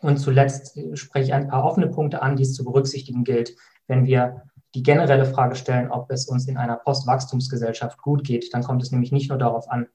und 0.00 0.18
zuletzt 0.18 0.78
spreche 0.94 1.26
ich 1.26 1.34
ein 1.34 1.48
paar 1.48 1.64
offene 1.64 1.88
Punkte 1.88 2.22
an, 2.22 2.36
die 2.36 2.44
es 2.44 2.54
zu 2.54 2.64
berücksichtigen 2.64 3.24
gilt, 3.24 3.56
wenn 3.88 4.06
wir 4.06 4.42
die 4.74 4.82
generelle 4.82 5.24
Frage 5.24 5.56
stellen, 5.56 5.90
ob 5.90 6.10
es 6.10 6.28
uns 6.28 6.46
in 6.46 6.56
einer 6.56 6.76
Postwachstumsgesellschaft 6.76 8.00
gut 8.00 8.22
geht. 8.24 8.52
Dann 8.52 8.62
kommt 8.62 8.82
es 8.82 8.92
nämlich 8.92 9.12
nicht 9.12 9.28
nur 9.28 9.38
darauf 9.38 9.68
an, 9.70 9.88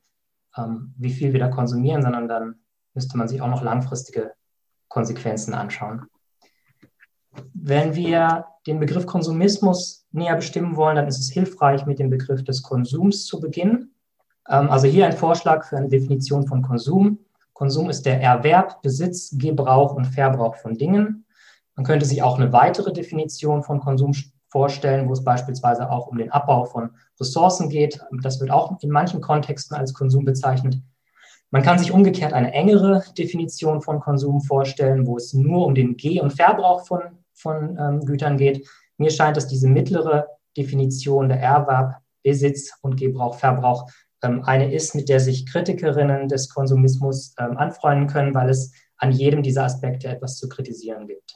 ähm, 0.57 0.93
wie 0.97 1.13
viel 1.13 1.31
wir 1.31 1.39
da 1.39 1.47
konsumieren, 1.47 2.01
sondern 2.01 2.27
dann 2.27 2.55
müsste 2.93 3.17
man 3.17 3.27
sich 3.27 3.41
auch 3.41 3.47
noch 3.47 3.61
langfristige 3.61 4.33
Konsequenzen 4.87 5.53
anschauen. 5.53 6.07
Wenn 7.53 7.95
wir 7.95 8.45
den 8.67 8.79
Begriff 8.79 9.05
Konsumismus 9.05 10.05
näher 10.11 10.35
bestimmen 10.35 10.75
wollen, 10.75 10.95
dann 10.95 11.07
ist 11.07 11.19
es 11.19 11.31
hilfreich, 11.31 11.85
mit 11.85 11.99
dem 11.99 12.09
Begriff 12.09 12.43
des 12.43 12.61
Konsums 12.61 13.25
zu 13.25 13.39
beginnen. 13.39 13.92
Ähm, 14.49 14.69
also 14.69 14.87
hier 14.87 15.05
ein 15.05 15.13
Vorschlag 15.13 15.65
für 15.65 15.77
eine 15.77 15.89
Definition 15.89 16.47
von 16.47 16.61
Konsum. 16.61 17.19
Konsum 17.53 17.89
ist 17.89 18.05
der 18.05 18.21
Erwerb, 18.21 18.81
Besitz, 18.81 19.35
Gebrauch 19.37 19.93
und 19.93 20.05
Verbrauch 20.05 20.55
von 20.55 20.77
Dingen. 20.77 21.25
Man 21.75 21.85
könnte 21.85 22.05
sich 22.05 22.21
auch 22.21 22.37
eine 22.37 22.51
weitere 22.53 22.93
Definition 22.93 23.63
von 23.63 23.79
Konsum 23.79 24.13
vorstellen, 24.49 25.07
wo 25.07 25.13
es 25.13 25.23
beispielsweise 25.23 25.89
auch 25.89 26.07
um 26.07 26.17
den 26.17 26.31
Abbau 26.31 26.65
von 26.65 26.91
Ressourcen 27.19 27.69
geht. 27.69 27.99
Das 28.21 28.39
wird 28.39 28.51
auch 28.51 28.81
in 28.81 28.89
manchen 28.89 29.21
Kontexten 29.21 29.75
als 29.75 29.93
Konsum 29.93 30.25
bezeichnet. 30.25 30.77
Man 31.49 31.63
kann 31.63 31.79
sich 31.79 31.91
umgekehrt 31.91 32.33
eine 32.33 32.53
engere 32.53 33.03
Definition 33.17 33.81
von 33.81 33.99
Konsum 33.99 34.41
vorstellen, 34.41 35.05
wo 35.05 35.17
es 35.17 35.33
nur 35.33 35.65
um 35.65 35.75
den 35.75 35.97
Geh- 35.97 36.21
und 36.21 36.33
Verbrauch 36.33 36.85
von 36.85 37.01
von 37.33 37.77
ähm, 37.79 38.05
Gütern 38.05 38.37
geht. 38.37 38.67
Mir 38.97 39.11
scheint, 39.11 39.37
dass 39.37 39.47
diese 39.47 39.67
mittlere 39.67 40.27
Definition 40.55 41.29
der 41.29 41.39
Erwerb, 41.39 42.01
Besitz 42.23 42.71
und 42.81 42.97
Gebrauch, 42.97 43.35
Verbrauch 43.35 43.89
eine 44.23 44.73
ist, 44.73 44.95
mit 44.95 45.09
der 45.09 45.19
sich 45.19 45.45
Kritikerinnen 45.45 46.27
des 46.27 46.49
Konsumismus 46.49 47.35
ähm, 47.39 47.57
anfreunden 47.57 48.07
können, 48.07 48.33
weil 48.33 48.49
es 48.49 48.71
an 48.97 49.11
jedem 49.11 49.43
dieser 49.43 49.65
Aspekte 49.65 50.07
etwas 50.07 50.37
zu 50.37 50.47
kritisieren 50.47 51.07
gibt. 51.07 51.35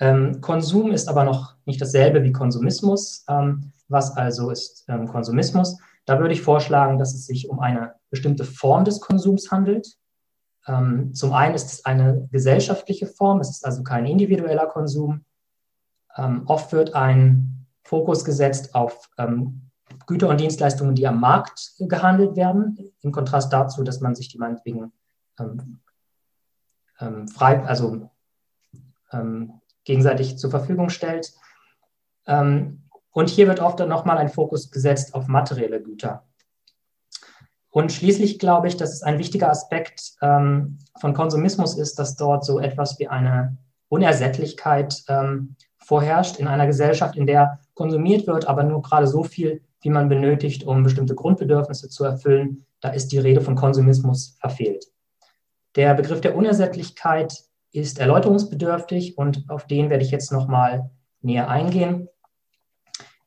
Ähm, 0.00 0.40
Konsum 0.40 0.92
ist 0.92 1.08
aber 1.08 1.24
noch 1.24 1.56
nicht 1.64 1.80
dasselbe 1.80 2.22
wie 2.22 2.32
Konsumismus. 2.32 3.24
Ähm, 3.28 3.72
was 3.88 4.16
also 4.16 4.50
ist 4.50 4.84
ähm, 4.88 5.06
Konsumismus? 5.06 5.78
Da 6.06 6.18
würde 6.18 6.34
ich 6.34 6.42
vorschlagen, 6.42 6.98
dass 6.98 7.14
es 7.14 7.26
sich 7.26 7.48
um 7.48 7.60
eine 7.60 7.94
bestimmte 8.10 8.44
Form 8.44 8.84
des 8.84 9.00
Konsums 9.00 9.50
handelt. 9.50 9.88
Ähm, 10.66 11.14
zum 11.14 11.32
einen 11.32 11.54
ist 11.54 11.72
es 11.72 11.84
eine 11.84 12.28
gesellschaftliche 12.32 13.06
Form, 13.06 13.40
es 13.40 13.50
ist 13.50 13.64
also 13.64 13.82
kein 13.82 14.06
individueller 14.06 14.66
Konsum. 14.66 15.24
Ähm, 16.16 16.42
oft 16.46 16.72
wird 16.72 16.94
ein 16.94 17.66
Fokus 17.82 18.24
gesetzt 18.24 18.74
auf 18.74 19.10
ähm, 19.18 19.70
Güter 20.06 20.28
und 20.28 20.40
Dienstleistungen, 20.40 20.94
die 20.94 21.06
am 21.06 21.20
Markt 21.20 21.72
gehandelt 21.78 22.36
werden, 22.36 22.92
im 23.00 23.12
Kontrast 23.12 23.52
dazu, 23.52 23.82
dass 23.82 24.00
man 24.00 24.14
sich 24.14 24.28
die 24.28 24.38
meinetwegen 24.38 24.92
ähm, 25.38 25.80
ähm, 27.00 27.28
frei, 27.28 27.64
also 27.64 28.10
ähm, 29.12 29.60
gegenseitig 29.84 30.38
zur 30.38 30.50
Verfügung 30.50 30.88
stellt. 30.90 31.32
Ähm, 32.26 32.82
und 33.10 33.30
hier 33.30 33.46
wird 33.46 33.60
oft 33.60 33.78
dann 33.78 33.88
nochmal 33.88 34.18
ein 34.18 34.28
Fokus 34.28 34.70
gesetzt 34.70 35.14
auf 35.14 35.28
materielle 35.28 35.82
Güter. 35.82 36.24
Und 37.70 37.92
schließlich 37.92 38.38
glaube 38.38 38.68
ich, 38.68 38.76
dass 38.76 38.92
es 38.92 39.02
ein 39.02 39.18
wichtiger 39.18 39.50
Aspekt 39.50 40.12
ähm, 40.22 40.78
von 41.00 41.12
Konsumismus 41.12 41.76
ist, 41.76 41.98
dass 41.98 42.16
dort 42.16 42.44
so 42.44 42.60
etwas 42.60 42.98
wie 42.98 43.08
eine 43.08 43.56
Unersättlichkeit 43.88 45.02
ähm, 45.08 45.56
vorherrscht 45.78 46.36
in 46.36 46.46
einer 46.46 46.66
Gesellschaft, 46.66 47.16
in 47.16 47.26
der 47.26 47.58
konsumiert 47.74 48.26
wird, 48.26 48.46
aber 48.46 48.62
nur 48.62 48.80
gerade 48.80 49.06
so 49.06 49.24
viel, 49.24 49.62
wie 49.84 49.90
man 49.90 50.08
benötigt, 50.08 50.64
um 50.64 50.82
bestimmte 50.82 51.14
Grundbedürfnisse 51.14 51.88
zu 51.90 52.04
erfüllen. 52.04 52.66
Da 52.80 52.88
ist 52.88 53.12
die 53.12 53.18
Rede 53.18 53.42
von 53.42 53.54
Konsumismus 53.54 54.36
verfehlt. 54.40 54.86
Der 55.76 55.94
Begriff 55.94 56.22
der 56.22 56.34
Unersättlichkeit 56.34 57.44
ist 57.70 57.98
erläuterungsbedürftig 57.98 59.18
und 59.18 59.44
auf 59.48 59.66
den 59.66 59.90
werde 59.90 60.04
ich 60.04 60.10
jetzt 60.10 60.32
nochmal 60.32 60.90
näher 61.20 61.50
eingehen. 61.50 62.08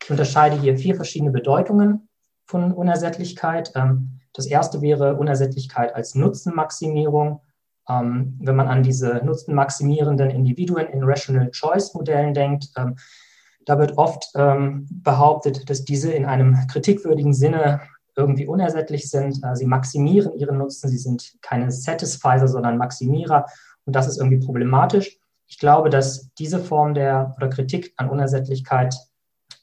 Ich 0.02 0.10
unterscheide 0.10 0.60
hier 0.60 0.78
vier 0.78 0.96
verschiedene 0.96 1.32
Bedeutungen 1.32 2.10
von 2.46 2.72
Unersättlichkeit. 2.72 3.72
Ähm, 3.76 4.20
das 4.34 4.48
erste 4.48 4.82
wäre 4.82 5.15
Unersättlichkeit 5.15 5.93
als 5.93 6.15
Nutzenmaximierung. 6.15 7.41
Ähm, 7.89 8.39
wenn 8.41 8.56
man 8.56 8.67
an 8.67 8.84
diese 8.84 9.22
nutzenmaximierenden 9.24 10.30
Individuen 10.30 10.88
in 10.88 11.04
Rational 11.04 11.52
Choice 11.52 11.93
Modellen 11.93 12.34
denkt, 12.34 12.70
ähm, 12.78 12.96
da 13.67 13.77
wird 13.77 13.97
oft 13.97 14.34
behauptet, 14.34 15.69
dass 15.69 15.84
diese 15.84 16.12
in 16.12 16.25
einem 16.25 16.56
kritikwürdigen 16.67 17.34
Sinne 17.34 17.82
irgendwie 18.17 18.47
unersättlich 18.47 19.10
sind. 19.10 19.41
Äh, 19.43 19.56
sie 19.56 19.65
maximieren 19.65 20.34
ihren 20.34 20.58
Nutzen, 20.58 20.89
sie 20.89 20.97
sind 20.97 21.36
keine 21.41 21.71
Satisfizer, 21.71 22.47
sondern 22.47 22.77
Maximierer. 22.77 23.45
Und 23.86 23.95
das 23.95 24.08
ist 24.08 24.17
irgendwie 24.17 24.43
problematisch. 24.43 25.17
Ich 25.47 25.60
glaube, 25.60 25.89
dass 25.89 26.34
diese 26.34 26.60
Form 26.60 26.93
der 26.93 27.34
oder 27.38 27.47
Kritik 27.47 27.93
an 27.95 28.10
Unersättlichkeit 28.10 28.95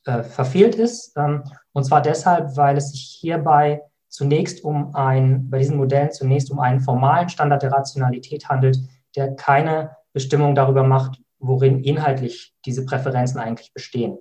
äh, 0.07 0.23
verfehlt 0.23 0.77
ist. 0.77 1.13
Ähm, 1.17 1.43
und 1.73 1.85
zwar 1.85 2.01
deshalb, 2.01 2.57
weil 2.57 2.77
es 2.77 2.93
sich 2.93 3.19
hierbei 3.21 3.83
zunächst 4.09 4.65
um 4.65 4.95
ein, 4.95 5.51
bei 5.51 5.59
diesen 5.59 5.77
Modellen 5.77 6.13
zunächst 6.13 6.51
um 6.51 6.61
einen 6.61 6.81
formalen 6.81 7.29
Standard 7.29 7.63
der 7.63 7.73
Rationalität 7.73 8.49
handelt, 8.49 8.79
der 9.17 9.35
keine 9.35 9.97
Bestimmung 10.13 10.55
darüber 10.55 10.85
macht, 10.85 11.21
worin 11.47 11.81
inhaltlich 11.81 12.55
diese 12.65 12.85
Präferenzen 12.85 13.41
eigentlich 13.41 13.73
bestehen. 13.73 14.19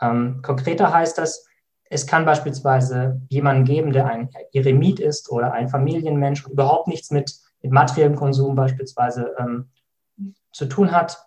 Ähm, 0.00 0.40
konkreter 0.42 0.92
heißt 0.92 1.18
das, 1.18 1.46
es 1.90 2.06
kann 2.06 2.24
beispielsweise 2.24 3.20
jemanden 3.28 3.64
geben, 3.64 3.92
der 3.92 4.06
ein 4.06 4.30
Eremit 4.52 5.00
ist 5.00 5.30
oder 5.30 5.52
ein 5.52 5.68
Familienmensch 5.68 6.46
und 6.46 6.52
überhaupt 6.52 6.86
nichts 6.86 7.10
mit, 7.10 7.34
mit 7.62 7.72
materiellem 7.72 8.14
Konsum 8.14 8.54
beispielsweise 8.54 9.34
ähm, 9.38 9.70
zu 10.52 10.66
tun 10.66 10.92
hat. 10.92 11.18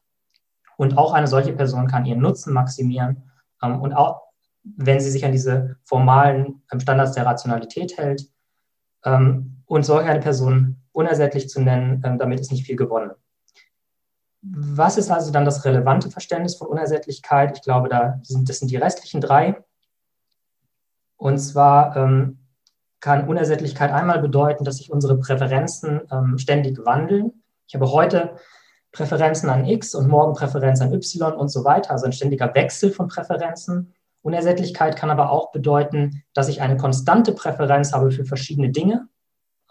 Und 0.78 0.98
auch 0.98 1.14
eine 1.14 1.28
solche 1.28 1.54
Person 1.54 1.88
kann 1.88 2.06
ihren 2.06 2.22
Nutzen 2.22 2.54
maximieren. 2.54 3.30
Ähm, 3.62 3.82
und 3.82 3.94
auch 3.94 4.22
wenn 4.64 5.02
sie 5.02 5.12
sich 5.12 5.26
an 5.26 5.34
diese 5.34 5.76
formalen 5.84 6.64
ähm, 6.72 6.80
Standards 6.80 7.12
der 7.12 7.26
Rationalität 7.26 7.98
hält. 7.98 8.30
Ähm, 9.04 9.64
und 9.66 9.84
solch 9.84 10.06
eine 10.06 10.20
Person 10.20 10.78
unersättlich 10.94 11.50
zu 11.50 11.62
nennen, 11.62 12.02
ähm, 12.06 12.18
damit 12.18 12.40
ist 12.40 12.52
nicht 12.52 12.66
viel 12.66 12.76
gewonnen. 12.76 13.12
Was 14.46 14.98
ist 14.98 15.10
also 15.10 15.32
dann 15.32 15.46
das 15.46 15.64
relevante 15.64 16.12
Verständnis 16.12 16.56
von 16.56 16.68
Unersättlichkeit? 16.68 17.56
Ich 17.56 17.64
glaube, 17.64 17.88
da 17.88 18.20
sind, 18.24 18.50
das 18.50 18.60
sind 18.60 18.70
die 18.70 18.78
restlichen 18.78 19.22
drei. 19.22 19.64
Und 21.16 21.38
zwar 21.38 21.96
ähm, 21.96 22.40
kann 23.00 23.28
Unersättlichkeit 23.28 23.92
einmal 23.92 24.20
bedeuten, 24.20 24.66
dass 24.66 24.78
sich 24.78 24.92
unsere 24.92 25.18
Präferenzen 25.18 26.02
ähm, 26.12 26.38
ständig 26.38 26.86
wandeln. 26.86 27.44
Ich 27.68 27.76
habe 27.76 27.90
heute 27.90 28.36
Präferenzen 28.92 29.50
an 29.50 29.66
X 29.66 29.96
und 29.96 30.10
morgen 30.10 30.34
Präferenz 30.34 30.82
an 30.82 30.94
Y 30.94 31.34
und 31.34 31.48
so 31.48 31.64
weiter, 31.64 31.92
also 31.92 32.06
ein 32.06 32.12
ständiger 32.12 32.54
Wechsel 32.54 32.92
von 32.92 33.08
Präferenzen. 33.08 33.94
Unersättlichkeit 34.22 34.98
kann 34.98 35.10
aber 35.10 35.32
auch 35.32 35.52
bedeuten, 35.52 36.24
dass 36.34 36.50
ich 36.50 36.62
eine 36.62 36.76
konstante 36.76 37.32
Präferenz 37.32 37.94
habe 37.94 38.12
für 38.12 38.26
verschiedene 38.26 38.72
Dinge. 38.72 39.08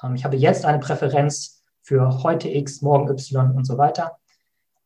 Ähm, 0.03 0.15
ich 0.15 0.25
habe 0.25 0.37
jetzt 0.37 0.65
eine 0.65 0.79
Präferenz 0.79 1.63
für 1.83 2.23
heute 2.23 2.49
X, 2.49 2.81
morgen 2.81 3.09
Y 3.11 3.53
und 3.55 3.67
so 3.67 3.77
weiter. 3.77 4.19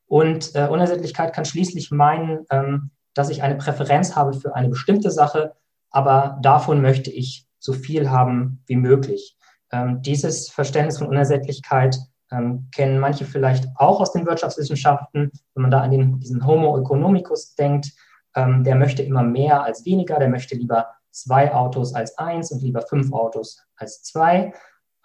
Und 0.06 0.54
äh, 0.54 0.68
Unersättlichkeit 0.68 1.34
kann 1.34 1.44
schließlich 1.44 1.90
meinen, 1.90 2.46
ähm, 2.50 2.90
dass 3.14 3.30
ich 3.30 3.42
eine 3.42 3.56
Präferenz 3.56 4.14
habe 4.14 4.34
für 4.34 4.54
eine 4.54 4.68
bestimmte 4.68 5.10
Sache, 5.10 5.54
aber 5.90 6.38
davon 6.42 6.82
möchte 6.82 7.10
ich 7.10 7.46
so 7.58 7.72
viel 7.72 8.10
haben 8.10 8.62
wie 8.66 8.76
möglich. 8.76 9.36
Ähm, 9.72 10.02
dieses 10.02 10.50
Verständnis 10.50 10.98
von 10.98 11.08
Unersättlichkeit 11.08 11.98
ähm, 12.30 12.68
kennen 12.74 12.98
manche 12.98 13.24
vielleicht 13.24 13.66
auch 13.76 14.00
aus 14.00 14.12
den 14.12 14.26
Wirtschaftswissenschaften. 14.26 15.30
Wenn 15.54 15.62
man 15.62 15.70
da 15.70 15.80
an 15.80 15.90
den, 15.90 16.20
diesen 16.20 16.46
Homo 16.46 16.78
economicus 16.78 17.54
denkt, 17.54 17.92
ähm, 18.34 18.64
der 18.64 18.76
möchte 18.76 19.02
immer 19.02 19.22
mehr 19.22 19.62
als 19.62 19.84
weniger, 19.84 20.18
der 20.18 20.28
möchte 20.28 20.54
lieber 20.54 20.86
zwei 21.10 21.52
Autos 21.54 21.94
als 21.94 22.18
eins 22.18 22.52
und 22.52 22.62
lieber 22.62 22.82
fünf 22.82 23.12
Autos 23.12 23.62
als 23.76 24.02
zwei. 24.02 24.52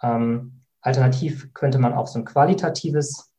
Ähm, 0.02 0.62
alternativ 0.82 1.52
könnte 1.54 1.78
man 1.78 1.94
auch 1.94 2.06
so 2.06 2.18
ein 2.18 2.24
qualitatives, 2.24 3.31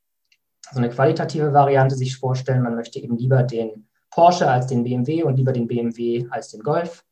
so 0.71 0.77
eine 0.77 0.89
qualitative 0.89 1.53
Variante 1.53 1.95
sich 1.95 2.17
vorstellen. 2.17 2.63
Man 2.63 2.75
möchte 2.75 2.99
eben 2.99 3.17
lieber 3.17 3.43
den 3.43 3.87
Porsche 4.09 4.49
als 4.49 4.67
den 4.67 4.83
BMW 4.83 5.23
und 5.23 5.37
lieber 5.37 5.51
den 5.51 5.67
BMW 5.67 6.25
als 6.29 6.49
den 6.49 6.63
Golf. 6.63 7.03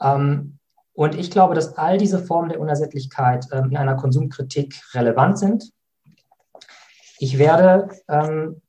Ähm, 0.00 0.58
und 0.94 1.14
ich 1.14 1.30
glaube, 1.30 1.54
dass 1.54 1.78
all 1.78 1.98
diese 1.98 2.18
Formen 2.18 2.50
der 2.50 2.60
Unersättlichkeit 2.60 3.46
ähm, 3.52 3.70
in 3.70 3.76
einer 3.76 3.96
Konsumkritik 3.96 4.80
relevant 4.94 5.38
sind. 5.38 5.72
Ich 7.18 7.38
werde 7.38 7.88
ähm, 8.08 8.60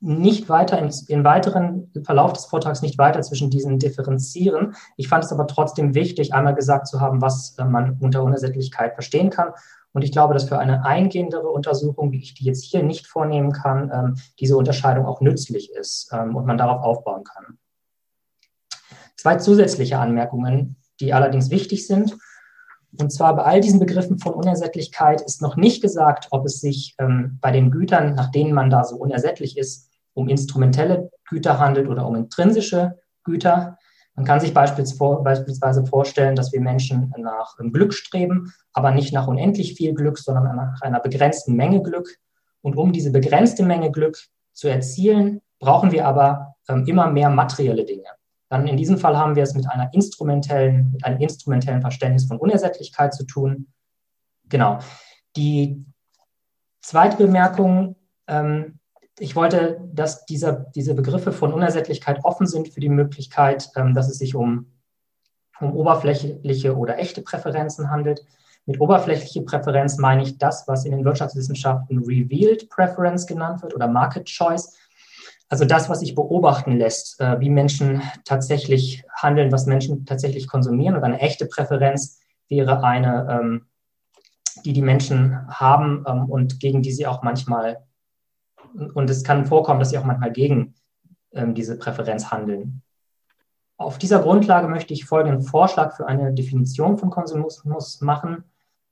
nicht 0.00 0.48
weiter 0.48 0.78
im, 0.78 0.90
im, 1.08 1.24
weiteren 1.24 1.90
Verlauf 2.04 2.34
des 2.34 2.44
Vortrags 2.44 2.82
nicht 2.82 2.98
weiter 2.98 3.22
zwischen 3.22 3.50
diesen 3.50 3.78
differenzieren. 3.78 4.74
Ich 4.96 5.08
fand 5.08 5.24
es 5.24 5.32
aber 5.32 5.46
trotzdem 5.46 5.94
wichtig, 5.94 6.34
einmal 6.34 6.54
gesagt 6.54 6.86
zu 6.86 7.00
haben, 7.00 7.22
was 7.22 7.56
äh, 7.58 7.64
man 7.64 7.98
unter 8.00 8.22
Unersättlichkeit 8.22 8.94
verstehen 8.94 9.30
kann. 9.30 9.52
Und 9.94 10.02
ich 10.02 10.12
glaube, 10.12 10.34
dass 10.34 10.48
für 10.48 10.58
eine 10.58 10.84
eingehendere 10.84 11.48
Untersuchung, 11.48 12.10
wie 12.10 12.18
ich 12.20 12.34
die 12.34 12.44
jetzt 12.44 12.64
hier 12.64 12.82
nicht 12.82 13.06
vornehmen 13.06 13.52
kann, 13.52 13.90
ähm, 13.94 14.16
diese 14.40 14.56
Unterscheidung 14.56 15.06
auch 15.06 15.20
nützlich 15.20 15.70
ist 15.72 16.10
ähm, 16.12 16.34
und 16.34 16.46
man 16.46 16.58
darauf 16.58 16.82
aufbauen 16.82 17.22
kann. 17.22 17.58
Zwei 19.16 19.36
zusätzliche 19.36 19.98
Anmerkungen, 19.98 20.76
die 21.00 21.14
allerdings 21.14 21.50
wichtig 21.50 21.86
sind. 21.86 22.16
Und 22.98 23.10
zwar 23.12 23.36
bei 23.36 23.44
all 23.44 23.60
diesen 23.60 23.78
Begriffen 23.78 24.18
von 24.18 24.34
Unersättlichkeit 24.34 25.20
ist 25.20 25.40
noch 25.40 25.56
nicht 25.56 25.80
gesagt, 25.80 26.28
ob 26.32 26.44
es 26.44 26.60
sich 26.60 26.96
ähm, 26.98 27.38
bei 27.40 27.52
den 27.52 27.70
Gütern, 27.70 28.14
nach 28.14 28.30
denen 28.32 28.52
man 28.52 28.70
da 28.70 28.84
so 28.84 28.96
unersättlich 28.96 29.56
ist, 29.56 29.90
um 30.12 30.28
instrumentelle 30.28 31.10
Güter 31.28 31.58
handelt 31.60 31.88
oder 31.88 32.06
um 32.06 32.16
intrinsische 32.16 32.98
Güter. 33.22 33.78
Man 34.16 34.24
kann 34.24 34.40
sich 34.40 34.54
beispielsweise 34.54 35.84
vorstellen, 35.86 36.36
dass 36.36 36.52
wir 36.52 36.60
Menschen 36.60 37.12
nach 37.18 37.56
Glück 37.56 37.92
streben, 37.92 38.52
aber 38.72 38.92
nicht 38.92 39.12
nach 39.12 39.26
unendlich 39.26 39.74
viel 39.74 39.92
Glück, 39.92 40.18
sondern 40.18 40.54
nach 40.54 40.82
einer 40.82 41.00
begrenzten 41.00 41.56
Menge 41.56 41.82
Glück. 41.82 42.08
Und 42.62 42.76
um 42.76 42.92
diese 42.92 43.10
begrenzte 43.10 43.64
Menge 43.64 43.90
Glück 43.90 44.16
zu 44.52 44.68
erzielen, 44.68 45.40
brauchen 45.58 45.90
wir 45.90 46.06
aber 46.06 46.54
ähm, 46.68 46.86
immer 46.86 47.10
mehr 47.10 47.28
materielle 47.28 47.84
Dinge. 47.84 48.06
Dann 48.48 48.68
in 48.68 48.76
diesem 48.76 48.98
Fall 48.98 49.16
haben 49.16 49.34
wir 49.34 49.42
es 49.42 49.54
mit 49.54 49.68
einer 49.68 49.92
instrumentellen, 49.92 50.92
mit 50.92 51.04
einem 51.04 51.20
instrumentellen 51.20 51.80
Verständnis 51.80 52.26
von 52.26 52.38
Unersättlichkeit 52.38 53.12
zu 53.12 53.24
tun. 53.24 53.66
Genau. 54.48 54.78
Die 55.36 55.84
zweite 56.80 57.16
Bemerkung, 57.16 57.96
ähm, 58.28 58.78
ich 59.18 59.36
wollte, 59.36 59.80
dass 59.92 60.24
dieser, 60.26 60.52
diese 60.52 60.94
Begriffe 60.94 61.32
von 61.32 61.52
Unersättlichkeit 61.52 62.24
offen 62.24 62.46
sind 62.46 62.68
für 62.68 62.80
die 62.80 62.88
Möglichkeit, 62.88 63.70
ähm, 63.76 63.94
dass 63.94 64.08
es 64.08 64.18
sich 64.18 64.34
um, 64.34 64.72
um 65.60 65.74
oberflächliche 65.74 66.76
oder 66.76 66.98
echte 66.98 67.22
Präferenzen 67.22 67.90
handelt. 67.90 68.24
Mit 68.66 68.80
oberflächliche 68.80 69.42
Präferenz 69.42 69.98
meine 69.98 70.22
ich 70.22 70.38
das, 70.38 70.66
was 70.66 70.84
in 70.84 70.92
den 70.92 71.04
Wirtschaftswissenschaften 71.04 71.98
Revealed 71.98 72.68
Preference 72.70 73.26
genannt 73.26 73.62
wird 73.62 73.74
oder 73.74 73.86
Market 73.86 74.24
Choice. 74.24 74.76
Also 75.48 75.64
das, 75.64 75.88
was 75.88 76.00
sich 76.00 76.14
beobachten 76.14 76.78
lässt, 76.78 77.20
äh, 77.20 77.38
wie 77.38 77.50
Menschen 77.50 78.02
tatsächlich 78.24 79.04
handeln, 79.14 79.52
was 79.52 79.66
Menschen 79.66 80.06
tatsächlich 80.06 80.48
konsumieren. 80.48 80.96
Und 80.96 81.04
eine 81.04 81.20
echte 81.20 81.46
Präferenz 81.46 82.18
wäre 82.48 82.82
eine, 82.82 83.28
ähm, 83.30 83.66
die 84.64 84.72
die 84.72 84.82
Menschen 84.82 85.46
haben 85.48 86.04
ähm, 86.08 86.30
und 86.30 86.58
gegen 86.58 86.82
die 86.82 86.92
sie 86.92 87.06
auch 87.06 87.22
manchmal 87.22 87.84
und 88.74 89.08
es 89.10 89.24
kann 89.24 89.46
vorkommen, 89.46 89.80
dass 89.80 89.90
sie 89.90 89.98
auch 89.98 90.04
manchmal 90.04 90.32
gegen 90.32 90.74
ähm, 91.32 91.54
diese 91.54 91.78
Präferenz 91.78 92.30
handeln. 92.30 92.82
Auf 93.76 93.98
dieser 93.98 94.20
Grundlage 94.20 94.68
möchte 94.68 94.94
ich 94.94 95.04
folgenden 95.04 95.42
Vorschlag 95.42 95.96
für 95.96 96.06
eine 96.06 96.32
Definition 96.32 96.96
von 96.96 97.10
Konsumismus 97.10 98.00
machen. 98.00 98.44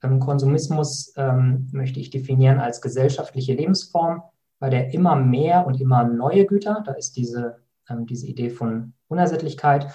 Ähm, 0.02 0.20
Konsumismus 0.20 1.12
ähm, 1.16 1.68
möchte 1.72 2.00
ich 2.00 2.10
definieren 2.10 2.58
als 2.58 2.80
gesellschaftliche 2.80 3.54
Lebensform, 3.54 4.22
bei 4.58 4.70
der 4.70 4.92
immer 4.92 5.16
mehr 5.16 5.66
und 5.66 5.80
immer 5.80 6.04
neue 6.04 6.46
Güter, 6.46 6.82
da 6.84 6.92
ist 6.92 7.16
diese, 7.16 7.58
ähm, 7.88 8.06
diese 8.06 8.26
Idee 8.26 8.50
von 8.50 8.94
Unersättlichkeit, 9.08 9.86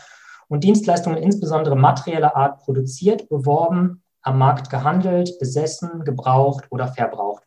und 0.50 0.64
Dienstleistungen 0.64 1.18
insbesondere 1.18 1.76
materieller 1.76 2.36
Art 2.36 2.60
produziert, 2.60 3.28
beworben, 3.28 4.04
am 4.22 4.40
Markt 4.40 4.70
gehandelt, 4.70 5.38
besessen, 5.40 6.04
gebraucht 6.06 6.66
oder 6.70 6.88
verbraucht. 6.88 7.47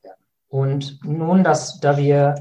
Und 0.51 1.03
nun, 1.05 1.45
dass, 1.45 1.81
da 1.81 1.97
wir 1.97 2.35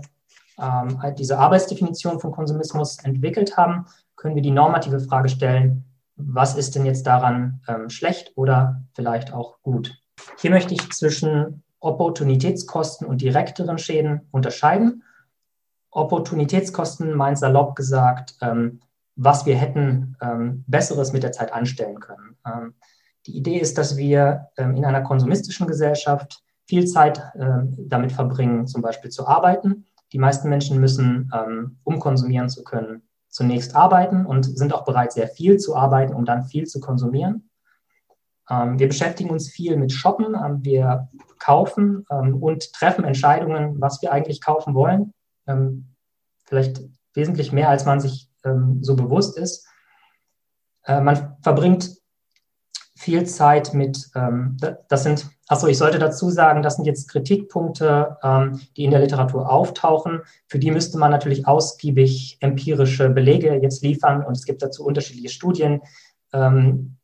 ähm, 0.59 0.99
diese 1.17 1.37
Arbeitsdefinition 1.37 2.19
von 2.19 2.31
Konsumismus 2.31 2.97
entwickelt 3.03 3.55
haben, 3.55 3.85
können 4.15 4.35
wir 4.35 4.41
die 4.41 4.51
normative 4.51 4.99
Frage 4.99 5.29
stellen, 5.29 5.85
was 6.17 6.55
ist 6.55 6.75
denn 6.75 6.85
jetzt 6.85 7.07
daran 7.07 7.61
ähm, 7.67 7.89
schlecht 7.89 8.33
oder 8.35 8.83
vielleicht 8.93 9.31
auch 9.31 9.61
gut. 9.61 9.95
Hier 10.39 10.49
möchte 10.49 10.73
ich 10.73 10.91
zwischen 10.91 11.63
Opportunitätskosten 11.79 13.07
und 13.07 13.21
direkteren 13.21 13.77
Schäden 13.77 14.27
unterscheiden. 14.31 15.03
Opportunitätskosten 15.91 17.15
meint 17.15 17.37
salopp 17.37 17.75
gesagt, 17.75 18.35
ähm, 18.41 18.81
was 19.15 19.45
wir 19.45 19.55
hätten 19.55 20.17
ähm, 20.21 20.63
Besseres 20.67 21.13
mit 21.13 21.23
der 21.23 21.31
Zeit 21.31 21.53
anstellen 21.53 21.99
können. 21.99 22.35
Ähm, 22.45 22.73
die 23.27 23.37
Idee 23.37 23.59
ist, 23.59 23.77
dass 23.77 23.97
wir 23.97 24.47
ähm, 24.57 24.75
in 24.75 24.83
einer 24.83 25.01
konsumistischen 25.01 25.67
Gesellschaft 25.67 26.43
viel 26.69 26.85
Zeit 26.85 27.21
ähm, 27.35 27.75
damit 27.77 28.11
verbringen, 28.11 28.67
zum 28.67 28.81
Beispiel 28.81 29.09
zu 29.09 29.27
arbeiten. 29.27 29.85
Die 30.13 30.19
meisten 30.19 30.49
Menschen 30.49 30.79
müssen, 30.79 31.31
ähm, 31.33 31.79
um 31.83 31.99
konsumieren 31.99 32.47
zu 32.47 32.63
können, 32.63 33.01
zunächst 33.27 33.75
arbeiten 33.75 34.25
und 34.25 34.45
sind 34.45 34.73
auch 34.73 34.85
bereit, 34.85 35.11
sehr 35.11 35.27
viel 35.27 35.57
zu 35.57 35.75
arbeiten, 35.75 36.13
um 36.13 36.25
dann 36.25 36.45
viel 36.45 36.65
zu 36.65 36.79
konsumieren. 36.79 37.49
wir 38.49 38.87
beschäftigen 38.87 39.29
uns 39.29 39.47
viel 39.49 39.77
mit 39.77 39.91
Shoppen. 39.91 40.33
wir 40.63 41.09
kaufen 41.37 42.07
und 42.07 42.73
treffen 42.73 43.03
Entscheidungen, 43.03 43.79
was 43.79 44.01
wir 44.01 44.11
eigentlich 44.11 44.41
kaufen 44.41 44.73
wollen 44.73 45.13
ähm, 45.49 45.95
vielleicht 46.45 46.81
wesentlich 47.13 47.51
mehr, 47.51 47.69
als 47.69 47.85
man 47.85 47.99
sich 47.99 48.29
ähm, 48.45 48.79
so 48.81 48.95
bewusst 48.95 49.37
ist. 49.37 49.67
Äh, 50.85 51.01
man 51.01 51.37
verbringt 51.41 51.97
viel 52.99 53.25
Zeit 53.25 53.73
mit, 53.73 54.09
ähm, 54.13 54.57
das 54.89 55.03
sind, 55.03 55.29
achso, 55.47 55.67
ich 55.67 55.77
sollte 55.77 55.99
dazu 55.99 56.29
sagen, 56.29 56.61
das 56.61 56.75
sind 56.75 56.83
jetzt 56.83 57.07
Kritikpunkte, 57.07 58.17
ähm, 58.21 58.59
die 58.75 58.83
in 58.83 58.91
der 58.91 58.99
Literatur 58.99 59.49
auftauchen. 59.49 60.21
Für 60.47 60.59
die 60.59 60.69
müsste 60.69 60.97
man 60.97 61.09
natürlich 61.09 61.47
ausgiebig 61.47 62.35
empirische 62.41 63.09
Belege 63.09 63.55
jetzt 63.61 63.83
liefern 63.83 64.25
und 64.25 64.35
es 64.35 64.43
gibt 64.43 64.61
dazu 64.61 64.85
unterschiedliche 64.85 65.29
Studien. 65.29 65.81
Ähm, 66.33 66.97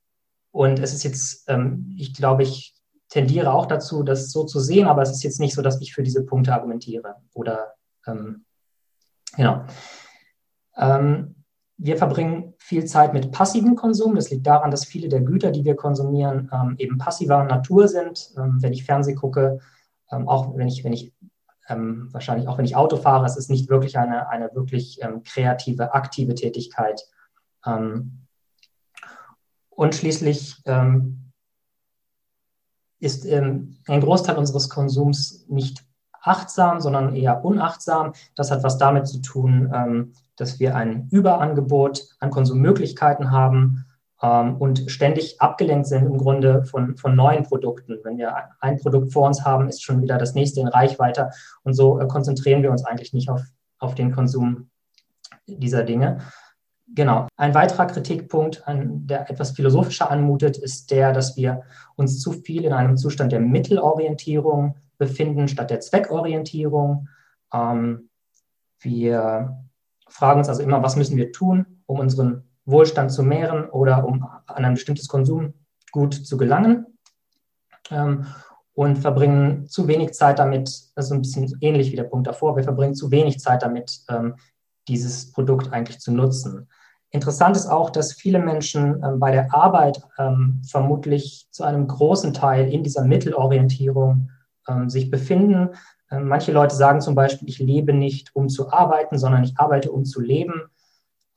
und 0.52 0.80
es 0.80 0.94
ist 0.94 1.04
jetzt, 1.04 1.46
ähm, 1.48 1.96
ich 1.98 2.14
glaube, 2.14 2.44
ich 2.44 2.76
tendiere 3.08 3.54
auch 3.54 3.66
dazu, 3.66 4.04
das 4.04 4.32
so 4.32 4.44
zu 4.44 4.60
sehen, 4.60 4.88
aber 4.88 5.02
es 5.02 5.12
ist 5.12 5.24
jetzt 5.24 5.40
nicht 5.40 5.56
so, 5.56 5.62
dass 5.62 5.80
ich 5.80 5.94
für 5.94 6.04
diese 6.04 6.26
Punkte 6.26 6.54
argumentiere 6.54 7.16
oder 7.34 7.76
ähm, 8.06 8.44
genau. 9.38 9.64
Ähm, 10.76 11.35
wir 11.78 11.98
verbringen 11.98 12.54
viel 12.58 12.86
Zeit 12.86 13.14
mit 13.14 13.32
passivem 13.32 13.76
Konsum. 13.76 14.16
Das 14.16 14.30
liegt 14.30 14.48
daran, 14.48 14.72
dass 14.72 14.86
viele 14.86 15.10
der 15.10 15.22
Güter, 15.22 15.52
die 15.52 15.66
wir 15.66 15.76
konsumieren, 15.76 16.50
ähm, 16.54 16.76
eben 16.78 16.98
passiver 16.98 17.44
Natur 17.44 17.88
sind. 17.88 18.32
Ähm, 18.38 18.62
wenn 18.62 18.74
ich 18.74 18.86
Fernsehen 18.86 19.18
gucke, 19.18 19.60
ähm, 20.12 20.28
auch 20.28 20.56
wenn 20.56 20.68
ich, 20.68 20.84
wenn 20.84 20.94
ich 20.94 21.14
ähm, 21.68 22.10
wahrscheinlich 22.12 22.48
auch 22.48 22.58
wenn 22.58 22.66
ich 22.66 22.76
Auto 22.76 22.96
fahre, 22.96 23.26
es 23.26 23.38
ist 23.38 23.50
nicht 23.50 23.70
wirklich 23.70 23.98
eine, 23.98 24.30
eine 24.30 24.54
wirklich 24.54 25.02
ähm, 25.02 25.24
kreative, 25.24 25.94
aktive 25.94 26.36
Tätigkeit. 26.36 27.02
und 29.70 29.96
schließlich 29.96 30.64
ist 33.00 33.26
ein 33.26 33.80
Großteil 33.88 34.38
unseres 34.38 34.70
Konsums 34.70 35.48
nicht 35.50 35.84
achtsam, 36.26 36.82
sondern 36.82 37.16
eher 37.16 37.46
unachtsam. 37.46 38.14
Das 38.36 38.52
hat 38.52 38.64
was 38.64 38.78
damit 38.78 39.08
zu 39.08 39.22
tun, 39.22 39.72
ähm, 39.74 40.14
dass 40.36 40.60
wir 40.60 40.76
ein 40.76 41.08
Überangebot 41.12 42.04
an 42.20 42.30
Konsummöglichkeiten 42.30 43.32
haben 43.32 43.86
ähm, 44.22 44.58
und 44.58 44.90
ständig 44.90 45.42
abgelenkt 45.42 45.88
sind 45.88 46.06
im 46.06 46.18
Grunde 46.18 46.64
von, 46.66 46.98
von 46.98 47.16
neuen 47.16 47.44
Produkten. 47.44 48.00
Wenn 48.04 48.18
wir 48.18 48.36
ein 48.60 48.78
Produkt 48.78 49.14
vor 49.14 49.28
uns 49.28 49.46
haben, 49.46 49.70
ist 49.70 49.84
schon 49.84 50.02
wieder 50.02 50.18
das 50.18 50.34
nächste 50.34 50.62
in 50.62 50.68
Reichweite. 50.68 51.30
Und 51.64 51.74
so 51.74 52.00
äh, 52.00 52.08
konzentrieren 52.08 52.64
wir 52.64 52.72
uns 52.72 52.84
eigentlich 52.84 53.14
nicht 53.14 53.30
auf, 53.30 53.42
auf 53.80 53.96
den 53.96 54.12
Konsum 54.12 54.70
dieser 55.48 55.84
Dinge. 55.84 56.20
Genau. 56.88 57.28
Ein 57.36 57.56
weiterer 57.56 57.88
Kritikpunkt, 57.88 58.64
der 58.68 59.30
etwas 59.30 59.52
philosophischer 59.52 60.12
anmutet, 60.12 60.58
ist 60.58 60.92
der, 60.92 61.14
dass 61.14 61.36
wir 61.36 61.64
uns 61.96 62.20
zu 62.20 62.32
viel 62.32 62.64
in 62.64 62.74
einem 62.74 62.96
Zustand 62.96 63.32
der 63.32 63.40
Mittelorientierung 63.40 64.76
befinden 64.98 65.48
statt 65.48 65.70
der 65.70 65.80
Zweckorientierung. 65.80 67.10
Ähm, 67.54 68.10
wir 68.80 69.66
fragen 70.08 70.40
uns 70.40 70.50
also 70.50 70.62
immer, 70.62 70.84
was 70.84 70.96
müssen 70.96 71.18
wir 71.18 71.32
tun, 71.32 71.82
um 71.86 72.00
unseren 72.00 72.44
Wohlstand 72.66 73.12
zu 73.12 73.24
mehren 73.24 73.70
oder 73.70 74.06
um 74.06 74.26
an 74.46 74.66
ein 74.66 74.74
bestimmtes 74.74 75.08
Konsumgut 75.08 76.14
zu 76.14 76.38
gelangen. 76.38 76.86
Ähm, 77.92 78.26
und 78.74 78.98
verbringen 78.98 79.68
zu 79.68 79.88
wenig 79.88 80.14
Zeit 80.14 80.38
damit, 80.38 80.68
ist 80.68 81.12
ein 81.12 81.22
bisschen 81.22 81.58
ähnlich 81.62 81.92
wie 81.92 81.96
der 81.96 82.04
Punkt 82.04 82.28
davor, 82.28 82.58
wir 82.58 82.64
verbringen 82.64 82.94
zu 82.94 83.10
wenig 83.10 83.40
Zeit 83.40 83.64
damit, 83.64 84.02
ähm, 84.10 84.36
dieses 84.88 85.32
Produkt 85.32 85.72
eigentlich 85.72 86.00
zu 86.00 86.12
nutzen. 86.12 86.68
Interessant 87.10 87.56
ist 87.56 87.68
auch, 87.68 87.90
dass 87.90 88.12
viele 88.12 88.40
Menschen 88.40 89.02
ähm, 89.02 89.20
bei 89.20 89.32
der 89.32 89.54
Arbeit 89.54 90.02
ähm, 90.18 90.62
vermutlich 90.70 91.48
zu 91.52 91.64
einem 91.64 91.88
großen 91.88 92.34
Teil 92.34 92.72
in 92.72 92.84
dieser 92.84 93.06
Mittelorientierung 93.06 94.30
ähm, 94.68 94.90
sich 94.90 95.10
befinden. 95.10 95.70
Ähm, 96.12 96.28
manche 96.28 96.52
Leute 96.52 96.76
sagen 96.76 97.02
zum 97.02 97.16
Beispiel, 97.16 97.50
ich 97.50 97.60
lebe 97.60 97.94
nicht, 97.94 98.36
um 98.36 98.50
zu 98.50 98.72
arbeiten, 98.72 99.18
sondern 99.18 99.44
ich 99.44 99.58
arbeite, 99.58 99.92
um 99.92 100.06
zu 100.06 100.22
leben. 100.22 100.70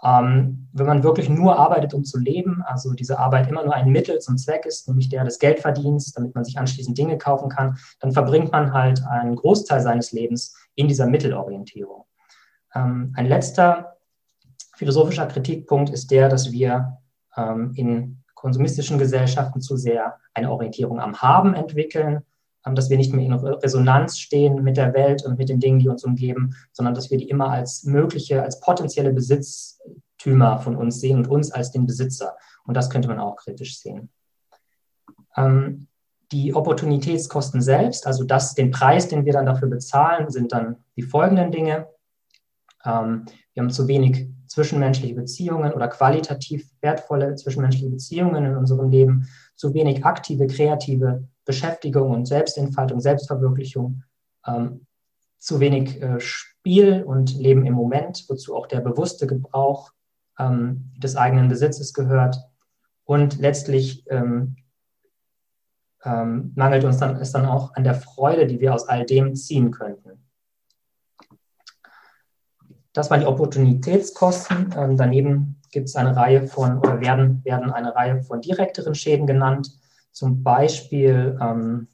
Ähm, 0.03 0.69
wenn 0.73 0.87
man 0.87 1.03
wirklich 1.03 1.29
nur 1.29 1.59
arbeitet, 1.59 1.93
um 1.93 2.05
zu 2.05 2.19
leben, 2.19 2.63
also 2.65 2.93
diese 2.93 3.19
Arbeit 3.19 3.49
immer 3.49 3.65
nur 3.65 3.75
ein 3.75 3.91
Mittel 3.91 4.21
zum 4.21 4.37
Zweck 4.39 4.65
ist, 4.65 4.87
nämlich 4.87 5.09
der 5.09 5.25
des 5.25 5.41
Geldverdienens, 5.41 6.13
damit 6.13 6.35
man 6.35 6.45
sich 6.45 6.59
anschließend 6.59 6.97
Dinge 6.97 7.19
kaufen 7.19 7.49
kann, 7.49 7.79
dann 8.01 8.13
verbringt 8.13 8.53
man 8.53 8.73
halt 8.73 9.05
einen 9.05 9.35
Großteil 9.35 9.81
seines 9.81 10.13
Lebens 10.13 10.57
in 10.77 10.87
dieser 10.87 11.07
Mittelorientierung. 11.07 12.05
Ähm, 12.75 13.13
ein 13.17 13.27
letzter 13.27 13.97
philosophischer 14.77 15.27
Kritikpunkt 15.27 15.91
ist 15.91 16.13
der, 16.13 16.29
dass 16.29 16.53
wir 16.53 16.99
ähm, 17.37 17.73
in 17.75 18.23
konsumistischen 18.35 18.99
Gesellschaften 18.99 19.61
zu 19.61 19.77
sehr 19.77 20.15
eine 20.33 20.53
Orientierung 20.53 21.01
am 21.01 21.21
Haben 21.21 21.55
entwickeln 21.55 22.23
dass 22.75 22.91
wir 22.91 22.97
nicht 22.97 23.13
mehr 23.13 23.25
in 23.25 23.33
Resonanz 23.33 24.19
stehen 24.19 24.63
mit 24.63 24.77
der 24.77 24.95
Welt 24.95 25.25
und 25.25 25.39
mit 25.39 25.49
den 25.49 25.61
Dingen, 25.61 25.79
die 25.79 25.89
uns 25.89 26.05
umgeben, 26.05 26.55
sondern 26.73 26.95
dass 26.95 27.11
wir 27.11 27.19
die 27.19 27.29
immer 27.29 27.51
als 27.51 27.85
mögliche, 27.85 28.43
als 28.43 28.61
potenzielle 28.61 29.13
Besitztümer 29.13 30.59
von 30.59 30.77
uns 30.77 31.01
sehen 31.01 31.19
und 31.19 31.29
uns 31.29 31.51
als 31.51 31.71
den 31.71 31.87
Besitzer. 31.87 32.37
Und 32.65 32.77
das 32.77 32.91
könnte 32.91 33.09
man 33.09 33.19
auch 33.19 33.37
kritisch 33.37 33.79
sehen. 33.79 34.11
Ähm, 35.37 35.87
die 36.33 36.55
Opportunitätskosten 36.55 37.63
selbst, 37.63 38.07
also 38.07 38.25
das, 38.25 38.55
den 38.55 38.71
Preis, 38.71 39.09
den 39.09 39.25
wir 39.25 39.33
dann 39.33 39.47
dafür 39.47 39.69
bezahlen, 39.69 40.31
sind 40.31 40.53
dann 40.53 40.77
die 40.97 41.03
folgenden 41.03 41.51
Dinge. 41.51 41.89
Ähm, 42.85 43.25
wir 43.55 43.63
haben 43.63 43.71
zu 43.71 43.89
wenig 43.89 44.29
zwischenmenschliche 44.49 45.15
Beziehungen 45.15 45.73
oder 45.73 45.89
qualitativ 45.89 46.69
wertvolle 46.81 47.35
zwischenmenschliche 47.37 47.91
Beziehungen 47.91 48.45
in 48.45 48.57
unserem 48.57 48.91
Leben, 48.91 49.29
zu 49.55 49.75
wenig 49.75 50.05
aktive, 50.05 50.47
kreative 50.47 51.29
Beschäftigung 51.45 52.11
und 52.11 52.27
Selbstentfaltung, 52.27 53.01
Selbstverwirklichung, 53.01 54.03
ähm, 54.47 54.87
zu 55.39 55.61
wenig 55.61 56.03
äh, 56.03 56.21
Spiel 56.21 57.03
und 57.05 57.37
Leben 57.39 57.65
im 57.65 57.75
Moment, 57.75 58.25
wozu 58.29 58.57
auch 58.57 58.67
der 58.67 58.81
bewusste 58.81 59.27
Gebrauch 59.27 59.93
ähm, 60.39 60.93
des 60.97 61.17
eigenen 61.17 61.49
Besitzes 61.49 61.93
gehört. 61.93 62.37
Und 63.05 63.39
letztlich 63.39 64.05
ähm, 64.11 64.57
ähm 66.05 66.53
mangelt 66.55 66.85
uns 66.85 66.99
dann, 66.99 67.17
es 67.17 67.33
dann 67.33 67.47
auch 67.47 67.75
an 67.75 67.85
der 67.85 67.95
Freude, 67.95 68.47
die 68.47 68.61
wir 68.61 68.75
aus 68.75 68.89
all 68.89 69.05
dem 69.07 69.35
ziehen 69.35 69.71
könnten. 69.71 70.28
Das 72.99 73.13
waren 73.13 73.21
die 73.21 73.27
Opportunitätskosten. 73.27 74.75
Ähm, 74.77 74.97
daneben 74.97 75.63
gibt 75.71 75.89
es 75.89 75.95
eine 75.95 76.17
Reihe 76.17 76.49
von, 76.49 76.79
oder 76.79 77.01
werden, 77.01 77.45
werden 77.45 77.71
eine 77.71 77.95
Reihe 77.95 78.25
von 78.25 78.41
direkteren 78.41 78.97
Schäden 78.97 79.25
genannt 79.25 79.71
zum 80.11 80.43
Beispiel 80.43 81.39
ähm, 81.41 81.87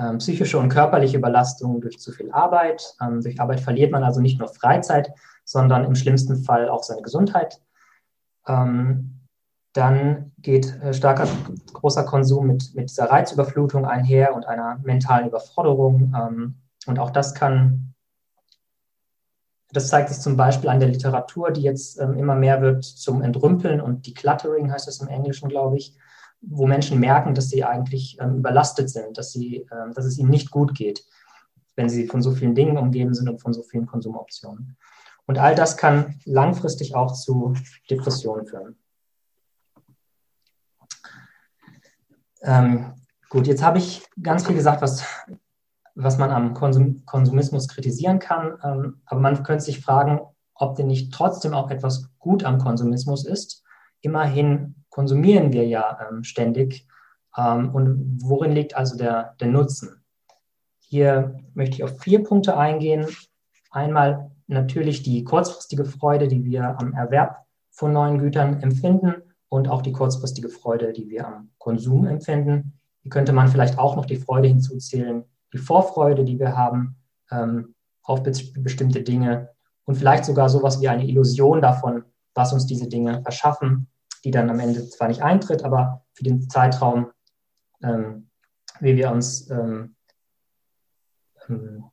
ähm, 0.00 0.18
psychische 0.18 0.58
und 0.58 0.68
körperliche 0.68 1.20
Belastung 1.20 1.80
durch 1.80 2.00
zu 2.00 2.10
viel 2.10 2.32
Arbeit. 2.32 2.96
Ähm, 3.00 3.20
durch 3.20 3.40
Arbeit 3.40 3.60
verliert 3.60 3.92
man 3.92 4.02
also 4.02 4.20
nicht 4.20 4.40
nur 4.40 4.48
Freizeit, 4.48 5.12
sondern 5.44 5.84
im 5.84 5.94
schlimmsten 5.94 6.42
Fall 6.42 6.68
auch 6.68 6.82
seine 6.82 7.02
Gesundheit. 7.02 7.60
Ähm, 8.48 9.28
dann 9.74 10.32
geht 10.38 10.76
äh, 10.82 10.92
starker, 10.92 11.28
großer 11.72 12.02
Konsum 12.02 12.48
mit, 12.48 12.74
mit 12.74 12.90
dieser 12.90 13.08
Reizüberflutung 13.12 13.84
einher 13.84 14.34
und 14.34 14.44
einer 14.48 14.80
mentalen 14.82 15.28
Überforderung. 15.28 16.12
Ähm, 16.16 16.56
und 16.88 16.98
auch 16.98 17.10
das 17.10 17.32
kann 17.32 17.93
das 19.74 19.88
zeigt 19.88 20.08
sich 20.08 20.20
zum 20.20 20.36
Beispiel 20.36 20.70
an 20.70 20.78
der 20.78 20.88
Literatur, 20.88 21.50
die 21.50 21.62
jetzt 21.62 22.00
ähm, 22.00 22.16
immer 22.16 22.36
mehr 22.36 22.62
wird 22.62 22.84
zum 22.84 23.22
Entrümpeln 23.22 23.80
und 23.80 24.06
Decluttering 24.06 24.70
heißt 24.70 24.86
das 24.86 25.00
im 25.00 25.08
Englischen, 25.08 25.48
glaube 25.48 25.76
ich, 25.76 25.96
wo 26.40 26.66
Menschen 26.66 27.00
merken, 27.00 27.34
dass 27.34 27.48
sie 27.48 27.64
eigentlich 27.64 28.18
ähm, 28.20 28.36
überlastet 28.36 28.88
sind, 28.88 29.18
dass, 29.18 29.32
sie, 29.32 29.66
ähm, 29.72 29.92
dass 29.92 30.04
es 30.04 30.16
ihnen 30.18 30.30
nicht 30.30 30.52
gut 30.52 30.74
geht, 30.74 31.04
wenn 31.74 31.88
sie 31.88 32.06
von 32.06 32.22
so 32.22 32.30
vielen 32.30 32.54
Dingen 32.54 32.78
umgeben 32.78 33.14
sind 33.14 33.28
und 33.28 33.40
von 33.40 33.52
so 33.52 33.62
vielen 33.62 33.86
Konsumoptionen. 33.86 34.76
Und 35.26 35.38
all 35.38 35.56
das 35.56 35.76
kann 35.76 36.20
langfristig 36.24 36.94
auch 36.94 37.12
zu 37.12 37.54
Depressionen 37.90 38.46
führen. 38.46 38.76
Ähm, 42.42 42.94
gut, 43.28 43.48
jetzt 43.48 43.62
habe 43.62 43.78
ich 43.78 44.02
ganz 44.22 44.46
viel 44.46 44.54
gesagt, 44.54 44.82
was 44.82 45.02
was 45.94 46.18
man 46.18 46.30
am 46.30 46.54
Konsum 46.54 47.04
Konsumismus 47.06 47.68
kritisieren 47.68 48.18
kann. 48.18 48.58
Ähm, 48.62 49.00
aber 49.06 49.20
man 49.20 49.42
könnte 49.42 49.64
sich 49.64 49.80
fragen, 49.80 50.20
ob 50.54 50.76
denn 50.76 50.86
nicht 50.86 51.12
trotzdem 51.12 51.54
auch 51.54 51.70
etwas 51.70 52.10
gut 52.18 52.44
am 52.44 52.58
Konsumismus 52.58 53.24
ist. 53.26 53.64
Immerhin 54.00 54.84
konsumieren 54.90 55.52
wir 55.52 55.66
ja 55.66 55.98
ähm, 56.08 56.24
ständig. 56.24 56.86
Ähm, 57.36 57.74
und 57.74 58.18
worin 58.22 58.52
liegt 58.52 58.76
also 58.76 58.96
der, 58.96 59.34
der 59.40 59.48
Nutzen? 59.48 60.04
Hier 60.78 61.36
möchte 61.54 61.76
ich 61.76 61.84
auf 61.84 62.00
vier 62.00 62.22
Punkte 62.22 62.56
eingehen. 62.56 63.06
Einmal 63.70 64.30
natürlich 64.46 65.02
die 65.02 65.24
kurzfristige 65.24 65.84
Freude, 65.84 66.28
die 66.28 66.44
wir 66.44 66.78
am 66.78 66.92
Erwerb 66.92 67.44
von 67.70 67.92
neuen 67.92 68.18
Gütern 68.18 68.62
empfinden 68.62 69.14
und 69.48 69.68
auch 69.68 69.82
die 69.82 69.92
kurzfristige 69.92 70.48
Freude, 70.48 70.92
die 70.92 71.08
wir 71.08 71.26
am 71.26 71.50
Konsum 71.58 72.06
empfinden. 72.06 72.78
Hier 73.02 73.10
könnte 73.10 73.32
man 73.32 73.48
vielleicht 73.48 73.78
auch 73.78 73.96
noch 73.96 74.06
die 74.06 74.16
Freude 74.16 74.48
hinzuzählen, 74.48 75.24
die 75.54 75.58
Vorfreude, 75.58 76.24
die 76.24 76.38
wir 76.38 76.56
haben 76.56 76.96
ähm, 77.30 77.74
auf 78.02 78.22
be 78.22 78.32
bestimmte 78.58 79.02
Dinge 79.02 79.50
und 79.84 79.94
vielleicht 79.94 80.24
sogar 80.24 80.48
sowas 80.48 80.80
wie 80.80 80.88
eine 80.88 81.06
Illusion 81.06 81.62
davon, 81.62 82.04
was 82.34 82.52
uns 82.52 82.66
diese 82.66 82.88
Dinge 82.88 83.22
verschaffen, 83.22 83.88
die 84.24 84.32
dann 84.32 84.50
am 84.50 84.58
Ende 84.58 84.86
zwar 84.88 85.08
nicht 85.08 85.22
eintritt, 85.22 85.64
aber 85.64 86.04
für 86.12 86.24
den 86.24 86.50
Zeitraum, 86.50 87.12
ähm, 87.82 88.28
wie 88.80 88.96
wir 88.96 89.10
uns, 89.10 89.48
ähm, 89.50 89.94
ähm 91.48 91.84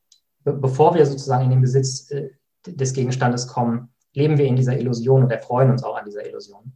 be 0.43 0.53
bevor 0.53 0.95
wir 0.95 1.05
sozusagen 1.05 1.43
in 1.43 1.51
den 1.51 1.61
Besitz 1.61 2.09
äh, 2.09 2.31
des 2.65 2.93
Gegenstandes 2.93 3.47
kommen, 3.47 3.93
leben 4.13 4.39
wir 4.39 4.45
in 4.45 4.55
dieser 4.55 4.77
Illusion 4.77 5.23
und 5.23 5.31
erfreuen 5.31 5.69
uns 5.69 5.83
auch 5.83 5.95
an 5.95 6.05
dieser 6.05 6.25
Illusion. 6.25 6.73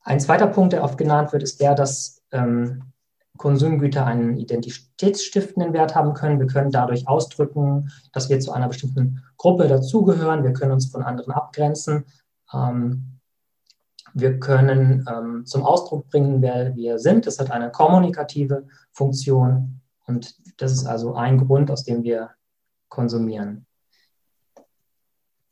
Ein 0.00 0.18
zweiter 0.18 0.48
Punkt, 0.48 0.72
der 0.72 0.82
oft 0.82 0.98
genannt 0.98 1.32
wird, 1.32 1.44
ist 1.44 1.60
der, 1.60 1.76
dass 1.76 2.22
ähm, 2.32 2.92
Konsumgüter 3.36 4.06
einen 4.06 4.36
identitätsstiftenden 4.36 5.72
Wert 5.72 5.94
haben 5.94 6.14
können. 6.14 6.38
Wir 6.38 6.46
können 6.46 6.70
dadurch 6.70 7.08
ausdrücken, 7.08 7.90
dass 8.12 8.28
wir 8.28 8.38
zu 8.40 8.52
einer 8.52 8.68
bestimmten 8.68 9.22
Gruppe 9.36 9.66
dazugehören. 9.66 10.44
Wir 10.44 10.52
können 10.52 10.72
uns 10.72 10.86
von 10.86 11.02
anderen 11.02 11.32
abgrenzen. 11.32 12.04
Ähm, 12.52 13.18
wir 14.12 14.38
können 14.38 15.04
ähm, 15.12 15.44
zum 15.44 15.64
Ausdruck 15.64 16.08
bringen, 16.08 16.40
wer 16.40 16.76
wir 16.76 17.00
sind. 17.00 17.26
Das 17.26 17.40
hat 17.40 17.50
eine 17.50 17.72
kommunikative 17.72 18.66
Funktion 18.92 19.80
und 20.06 20.36
das 20.60 20.72
ist 20.72 20.86
also 20.86 21.14
ein 21.14 21.38
Grund, 21.38 21.70
aus 21.70 21.82
dem 21.82 22.04
wir 22.04 22.30
konsumieren. 22.88 23.66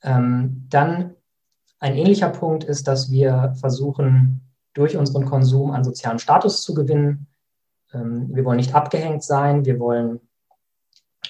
Ähm, 0.03 0.67
dann 0.69 1.17
ein 1.81 1.97
ähnlicher 1.97 2.29
Punkt 2.29 2.63
ist, 2.63 2.87
dass 2.87 3.11
wir 3.11 3.55
versuchen, 3.59 4.43
durch 4.75 4.97
unseren 4.97 5.25
Konsum 5.25 5.73
an 5.73 5.85
sozialen 5.85 6.19
Status 6.19 6.63
zu 6.63 6.75
gewinnen. 6.75 7.27
Ähm, 7.93 8.35
wir 8.35 8.45
wollen 8.45 8.57
nicht 8.57 8.75
abgehängt 8.75 9.23
sein, 9.23 9.65
wir 9.65 9.79
wollen 9.79 10.21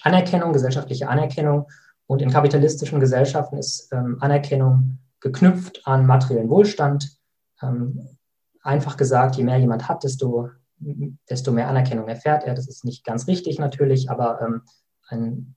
Anerkennung, 0.02 0.52
gesellschaftliche 0.52 1.08
Anerkennung. 1.08 1.68
Und 2.06 2.22
in 2.22 2.30
kapitalistischen 2.30 3.00
Gesellschaften 3.00 3.56
ist 3.56 3.92
ähm, 3.92 4.18
Anerkennung 4.20 4.98
geknüpft 5.20 5.86
an 5.86 6.06
materiellen 6.06 6.50
Wohlstand. 6.50 7.18
Ähm, 7.62 8.18
einfach 8.62 8.96
gesagt, 8.96 9.36
je 9.36 9.44
mehr 9.44 9.58
jemand 9.58 9.88
hat, 9.88 10.04
desto, 10.04 10.50
desto 10.78 11.52
mehr 11.52 11.68
Anerkennung 11.68 12.08
erfährt 12.08 12.44
er. 12.44 12.54
Das 12.54 12.68
ist 12.68 12.84
nicht 12.84 13.04
ganz 13.04 13.26
richtig 13.26 13.58
natürlich, 13.58 14.10
aber 14.10 14.62
ein 15.08 15.56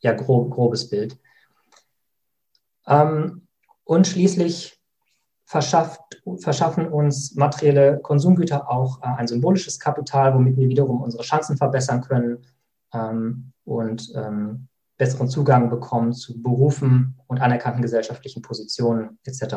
ja, 0.00 0.12
grob, 0.12 0.50
grobes 0.52 0.88
Bild. 0.88 1.18
Und 2.86 4.06
schließlich 4.06 4.79
verschafft, 5.50 6.22
verschaffen 6.36 6.86
uns 6.86 7.34
materielle 7.34 7.98
Konsumgüter 7.98 8.70
auch 8.70 9.02
äh, 9.02 9.06
ein 9.06 9.26
symbolisches 9.26 9.80
Kapital, 9.80 10.32
womit 10.32 10.56
wir 10.56 10.68
wiederum 10.68 11.02
unsere 11.02 11.24
Chancen 11.24 11.56
verbessern 11.56 12.02
können 12.02 12.46
ähm, 12.94 13.50
und 13.64 14.12
ähm, 14.14 14.68
besseren 14.96 15.26
Zugang 15.26 15.68
bekommen 15.68 16.12
zu 16.12 16.40
Berufen 16.40 17.18
und 17.26 17.40
anerkannten 17.40 17.82
gesellschaftlichen 17.82 18.42
Positionen 18.42 19.18
etc. 19.24 19.56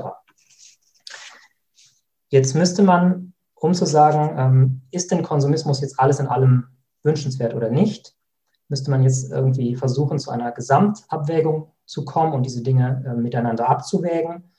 Jetzt 2.30 2.56
müsste 2.56 2.82
man, 2.82 3.34
um 3.54 3.76
zu 3.76 3.86
sagen, 3.86 4.36
ähm, 4.36 4.82
ist 4.90 5.12
denn 5.12 5.22
Konsumismus 5.22 5.82
jetzt 5.82 6.00
alles 6.00 6.20
in 6.20 6.26
allem 6.26 6.70
wünschenswert 7.04 7.54
oder 7.54 7.70
nicht, 7.70 8.16
müsste 8.68 8.90
man 8.90 9.04
jetzt 9.04 9.32
irgendwie 9.32 9.76
versuchen, 9.76 10.18
zu 10.18 10.32
einer 10.32 10.52
Gesamtabwägung 10.54 11.72
zu 11.86 12.04
kommen 12.04 12.34
und 12.34 12.48
diese 12.48 12.64
Dinge 12.64 13.04
äh, 13.06 13.14
miteinander 13.14 13.70
abzuwägen. 13.70 14.50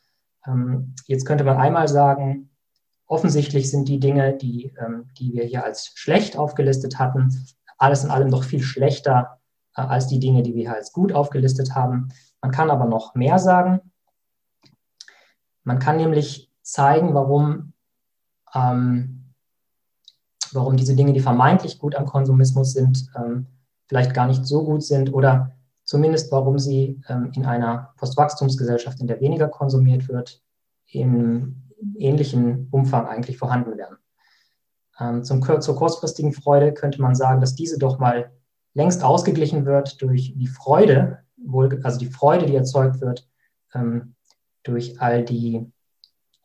Ähm, 0.47 0.95
jetzt 1.07 1.27
könnte 1.27 1.45
man 1.45 1.57
einmal 1.57 1.89
sagen, 1.89 2.51
offensichtlich 3.07 3.71
sind 3.71 3.89
die 3.89 4.01
Dinge, 4.01 4.37
die, 4.37 4.75
ähm, 4.79 5.11
die 5.19 5.33
wir 5.35 5.45
hier 5.45 5.65
als 5.65 5.93
schlecht 5.95 6.37
aufgelistet 6.37 6.99
hatten, 6.99 7.45
alles 7.79 8.05
in 8.05 8.11
allem 8.11 8.31
doch 8.31 8.45
viel 8.45 8.63
schlechter 8.63 9.41
äh, 9.77 9.83
als 9.83 10.07
die 10.07 10.19
Dinge, 10.19 10.43
die 10.43 10.55
wir 10.55 10.63
hier 10.63 10.75
als 10.75 10.93
gut 10.93 11.13
aufgelistet 11.13 11.75
haben. 11.75 12.09
Man 12.41 12.51
kann 12.51 12.71
aber 12.71 12.87
noch 12.87 13.15
mehr 13.15 13.39
sagen. 13.39 13.81
Man 15.65 15.79
kann 15.79 15.97
nämlich 15.97 16.51
zeigen, 16.63 17.15
warum, 17.15 17.73
ähm, 18.55 19.35
warum 20.53 20.77
diese 20.77 20.95
Dinge, 20.95 21.13
die 21.13 21.21
vermeintlich 21.21 21.79
gut 21.79 21.95
am 21.95 22.07
Konsumismus 22.07 22.73
sind, 22.73 23.07
ähm, 23.17 23.47
vielleicht 23.87 24.15
gar 24.15 24.27
nicht 24.27 24.47
so 24.47 24.65
gut 24.65 24.83
sind 24.83 25.13
oder 25.13 25.53
zumindest 25.85 26.33
warum 26.33 26.59
sie 26.59 27.01
ähm, 27.09 27.31
in 27.35 27.45
einer 27.45 27.93
Postwachstumsgesellschaft, 27.97 29.01
in 29.01 29.07
der 29.07 29.21
weniger 29.21 29.49
konsumiert 29.49 30.09
wird, 30.09 30.43
im 30.87 31.63
ähnlichen 31.99 32.69
Umfang 32.71 33.07
eigentlich 33.07 33.39
vorhanden 33.39 33.77
wären. 33.77 33.97
Ähm, 34.99 35.25
zum, 35.25 35.43
zur 35.61 35.77
kurzfristigen 35.77 36.33
Freude 36.33 36.73
könnte 36.73 37.01
man 37.03 37.15
sagen, 37.15 37.41
dass 37.41 37.55
diese 37.55 37.79
doch 37.79 37.99
mal 37.99 38.31
längst 38.75 39.03
ausgeglichen 39.03 39.67
wird 39.67 40.01
durch 40.03 40.35
die 40.37 40.47
Freude, 40.47 41.21
wohl, 41.37 41.81
also 41.83 41.99
die 41.99 42.11
Freude, 42.11 42.47
die 42.47 42.57
erzeugt 42.57 43.01
wird 43.01 43.29
ähm, 43.75 44.15
durch 44.63 45.01
all 45.01 45.25
die, 45.25 45.71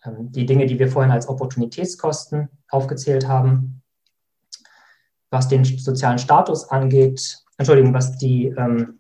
ähm, 0.04 0.32
die 0.32 0.46
Dinge, 0.46 0.66
die 0.66 0.80
wir 0.80 0.90
vorhin 0.90 1.12
als 1.12 1.28
Opportunitätskosten 1.28 2.50
aufgezählt 2.70 3.28
haben. 3.28 3.82
Was 5.32 5.48
den 5.48 5.64
sozialen 5.64 6.18
Status 6.18 6.70
angeht, 6.70 7.44
Entschuldigung, 7.58 7.94
was 7.94 8.18
die, 8.18 8.48
ähm, 8.48 8.99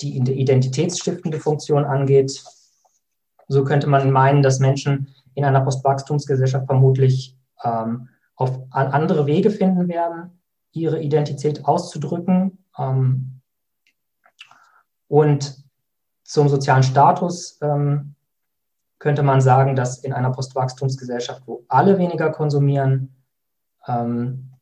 die 0.00 0.18
identitätsstiftende 0.18 1.40
Funktion 1.40 1.84
angeht, 1.84 2.42
so 3.48 3.64
könnte 3.64 3.86
man 3.86 4.10
meinen, 4.10 4.42
dass 4.42 4.58
Menschen 4.58 5.14
in 5.34 5.44
einer 5.44 5.60
Postwachstumsgesellschaft 5.60 6.66
vermutlich 6.66 7.36
ähm, 7.62 8.08
auf 8.34 8.58
andere 8.70 9.26
Wege 9.26 9.50
finden 9.50 9.88
werden, 9.88 10.42
ihre 10.72 11.00
Identität 11.00 11.64
auszudrücken. 11.64 12.64
Ähm, 12.78 13.40
und 15.08 15.64
zum 16.24 16.48
sozialen 16.48 16.82
Status 16.82 17.58
ähm, 17.62 18.14
könnte 18.98 19.22
man 19.22 19.40
sagen, 19.40 19.76
dass 19.76 19.98
in 19.98 20.12
einer 20.12 20.32
Postwachstumsgesellschaft, 20.32 21.42
wo 21.46 21.64
alle 21.68 21.98
weniger 21.98 22.30
konsumieren, 22.30 23.14
ähm, 23.86 24.52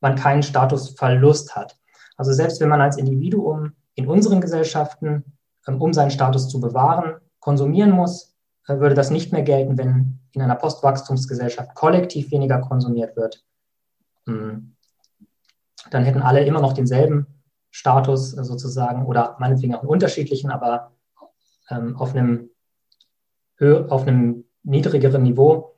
man 0.00 0.16
keinen 0.16 0.42
Statusverlust 0.42 1.56
hat. 1.56 1.78
Also 2.16 2.32
selbst 2.32 2.60
wenn 2.60 2.68
man 2.68 2.80
als 2.80 2.96
Individuum 2.96 3.72
in 3.94 4.06
unseren 4.06 4.40
Gesellschaften, 4.40 5.24
ähm, 5.66 5.80
um 5.80 5.92
seinen 5.92 6.10
Status 6.10 6.48
zu 6.48 6.60
bewahren, 6.60 7.16
konsumieren 7.40 7.90
muss, 7.90 8.34
äh, 8.66 8.78
würde 8.78 8.94
das 8.94 9.10
nicht 9.10 9.32
mehr 9.32 9.42
gelten, 9.42 9.78
wenn 9.78 10.20
in 10.32 10.42
einer 10.42 10.56
Postwachstumsgesellschaft 10.56 11.74
kollektiv 11.74 12.30
weniger 12.30 12.60
konsumiert 12.60 13.16
wird. 13.16 13.44
Hm. 14.26 14.74
Dann 15.90 16.04
hätten 16.04 16.22
alle 16.22 16.44
immer 16.44 16.60
noch 16.60 16.72
denselben 16.72 17.26
Status 17.70 18.36
äh, 18.36 18.44
sozusagen 18.44 19.06
oder 19.06 19.36
meinetwegen 19.38 19.74
auch 19.74 19.80
einen 19.80 19.90
unterschiedlichen, 19.90 20.50
aber 20.50 20.92
ähm, 21.70 21.96
auf, 21.96 22.14
einem, 22.14 22.50
auf 23.60 24.06
einem 24.06 24.44
niedrigeren 24.62 25.22
Niveau. 25.22 25.74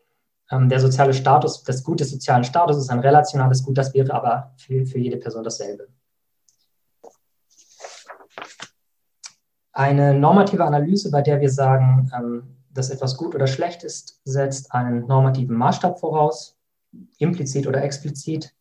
Ähm, 0.51 0.69
der 0.69 0.81
soziale 0.81 1.13
Status, 1.13 1.65
das 1.65 1.83
Gut 1.83 2.01
des 2.01 2.11
sozialen 2.11 2.45
Status 2.45 2.77
ist 2.77 2.91
ein 2.91 3.01
relationales 3.01 3.65
Gut, 3.65 3.79
das 3.79 3.95
wäre 3.95 4.15
aber 4.15 4.55
für, 4.57 4.87
für 4.87 4.99
jede 4.99 5.17
Person 5.17 5.43
dasselbe. 5.43 5.89
Eine 9.77 10.15
normative 10.15 10.65
Analyse, 10.65 11.11
bei 11.11 11.21
der 11.21 11.39
wir 11.43 11.51
sagen, 11.51 12.11
ähm, 12.17 12.57
dass 12.71 12.89
etwas 12.89 13.15
gut 13.19 13.35
oder 13.35 13.47
schlecht 13.47 13.85
ist, 13.85 14.23
setzt 14.25 14.73
einen 14.73 15.07
normativen 15.07 15.55
Maßstab 15.55 16.01
voraus, 16.01 16.57
implizit 17.19 17.67
oder 17.67 17.83
explizit. 17.83 18.55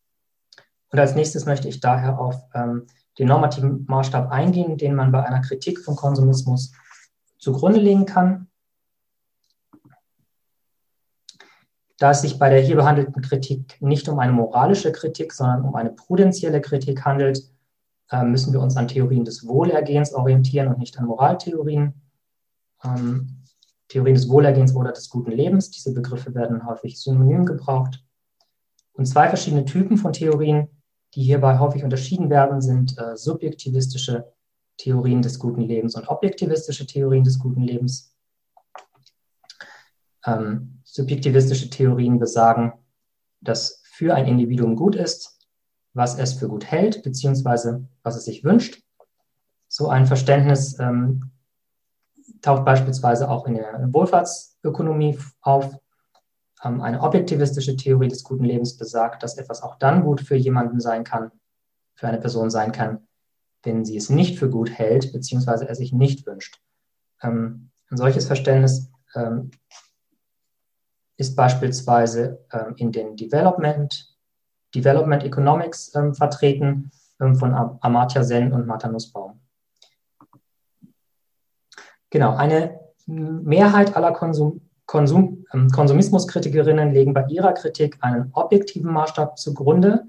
Und 0.90 0.98
als 0.98 1.14
nächstes 1.14 1.46
möchte 1.46 1.68
ich 1.68 1.80
daher 1.80 2.18
auf 2.18 2.36
ähm, 2.52 2.86
den 3.18 3.28
normativen 3.28 3.86
Maßstab 3.88 4.30
eingehen, 4.30 4.76
den 4.76 4.94
man 4.94 5.10
bei 5.10 5.24
einer 5.24 5.40
Kritik 5.40 5.80
von 5.80 5.96
Konsumismus 5.96 6.72
zugrunde 7.38 7.80
legen 7.80 8.04
kann. 8.04 8.48
Da 11.96 12.10
es 12.10 12.20
sich 12.20 12.38
bei 12.38 12.50
der 12.50 12.60
hier 12.60 12.76
behandelten 12.76 13.22
Kritik 13.22 13.80
nicht 13.80 14.06
um 14.10 14.18
eine 14.18 14.32
moralische 14.32 14.92
Kritik, 14.92 15.32
sondern 15.32 15.62
um 15.62 15.76
eine 15.76 15.92
prudentielle 15.92 16.60
Kritik 16.60 17.06
handelt, 17.06 17.55
müssen 18.12 18.52
wir 18.52 18.60
uns 18.60 18.76
an 18.76 18.88
Theorien 18.88 19.24
des 19.24 19.46
Wohlergehens 19.46 20.14
orientieren 20.14 20.68
und 20.68 20.78
nicht 20.78 20.98
an 20.98 21.06
Moraltheorien. 21.06 21.94
Ähm, 22.84 23.42
Theorien 23.88 24.14
des 24.14 24.28
Wohlergehens 24.28 24.74
oder 24.74 24.92
des 24.92 25.08
guten 25.08 25.30
Lebens, 25.30 25.70
diese 25.70 25.94
Begriffe 25.94 26.34
werden 26.34 26.66
häufig 26.66 27.00
synonym 27.00 27.46
gebraucht. 27.46 28.04
Und 28.92 29.06
zwei 29.06 29.28
verschiedene 29.28 29.64
Typen 29.64 29.96
von 29.96 30.12
Theorien, 30.12 30.68
die 31.14 31.22
hierbei 31.22 31.58
häufig 31.58 31.84
unterschieden 31.84 32.30
werden, 32.30 32.60
sind 32.60 32.98
äh, 32.98 33.16
subjektivistische 33.16 34.32
Theorien 34.76 35.22
des 35.22 35.38
guten 35.38 35.62
Lebens 35.62 35.94
und 35.94 36.08
objektivistische 36.08 36.86
Theorien 36.86 37.24
des 37.24 37.38
guten 37.38 37.62
Lebens. 37.62 38.14
Ähm, 40.24 40.80
subjektivistische 40.84 41.70
Theorien 41.70 42.18
besagen, 42.18 42.72
dass 43.40 43.82
für 43.84 44.14
ein 44.14 44.26
Individuum 44.26 44.76
gut 44.76 44.96
ist, 44.96 45.35
was 45.96 46.18
es 46.18 46.34
für 46.34 46.46
gut 46.46 46.66
hält, 46.66 47.02
beziehungsweise 47.02 47.88
was 48.02 48.16
es 48.16 48.26
sich 48.26 48.44
wünscht. 48.44 48.82
So 49.66 49.88
ein 49.88 50.06
Verständnis 50.06 50.78
ähm, 50.78 51.30
taucht 52.42 52.64
beispielsweise 52.66 53.30
auch 53.30 53.46
in 53.46 53.54
der 53.54 53.88
Wohlfahrtsökonomie 53.92 55.18
auf. 55.40 55.74
Ähm, 56.62 56.82
eine 56.82 57.00
objektivistische 57.00 57.76
Theorie 57.76 58.08
des 58.08 58.24
guten 58.24 58.44
Lebens 58.44 58.76
besagt, 58.76 59.22
dass 59.22 59.38
etwas 59.38 59.62
auch 59.62 59.76
dann 59.76 60.02
gut 60.02 60.20
für 60.20 60.36
jemanden 60.36 60.80
sein 60.80 61.02
kann, 61.02 61.32
für 61.94 62.08
eine 62.08 62.18
Person 62.18 62.50
sein 62.50 62.72
kann, 62.72 63.06
wenn 63.62 63.86
sie 63.86 63.96
es 63.96 64.10
nicht 64.10 64.38
für 64.38 64.50
gut 64.50 64.70
hält, 64.70 65.12
beziehungsweise 65.12 65.66
er 65.66 65.74
sich 65.74 65.92
nicht 65.94 66.26
wünscht. 66.26 66.60
Ähm, 67.22 67.70
ein 67.90 67.96
solches 67.96 68.26
Verständnis 68.26 68.90
ähm, 69.14 69.50
ist 71.16 71.36
beispielsweise 71.36 72.44
ähm, 72.52 72.74
in 72.76 72.92
den 72.92 73.16
Development, 73.16 74.15
Development 74.74 75.24
Economics 75.24 75.94
ähm, 75.94 76.14
vertreten 76.14 76.90
ähm, 77.20 77.36
von 77.36 77.54
Amartya 77.80 78.22
Sen 78.22 78.52
und 78.52 78.66
Martha 78.66 78.88
Nussbaum. 78.88 79.40
Genau, 82.10 82.36
eine 82.36 82.80
Mehrheit 83.06 83.96
aller 83.96 84.12
Konsum, 84.12 84.60
Konsum, 84.86 85.44
ähm, 85.52 85.68
Konsumismuskritikerinnen 85.70 86.92
legen 86.92 87.12
bei 87.12 87.24
ihrer 87.28 87.52
Kritik 87.52 87.98
einen 88.00 88.30
objektiven 88.32 88.92
Maßstab 88.92 89.38
zugrunde. 89.38 90.04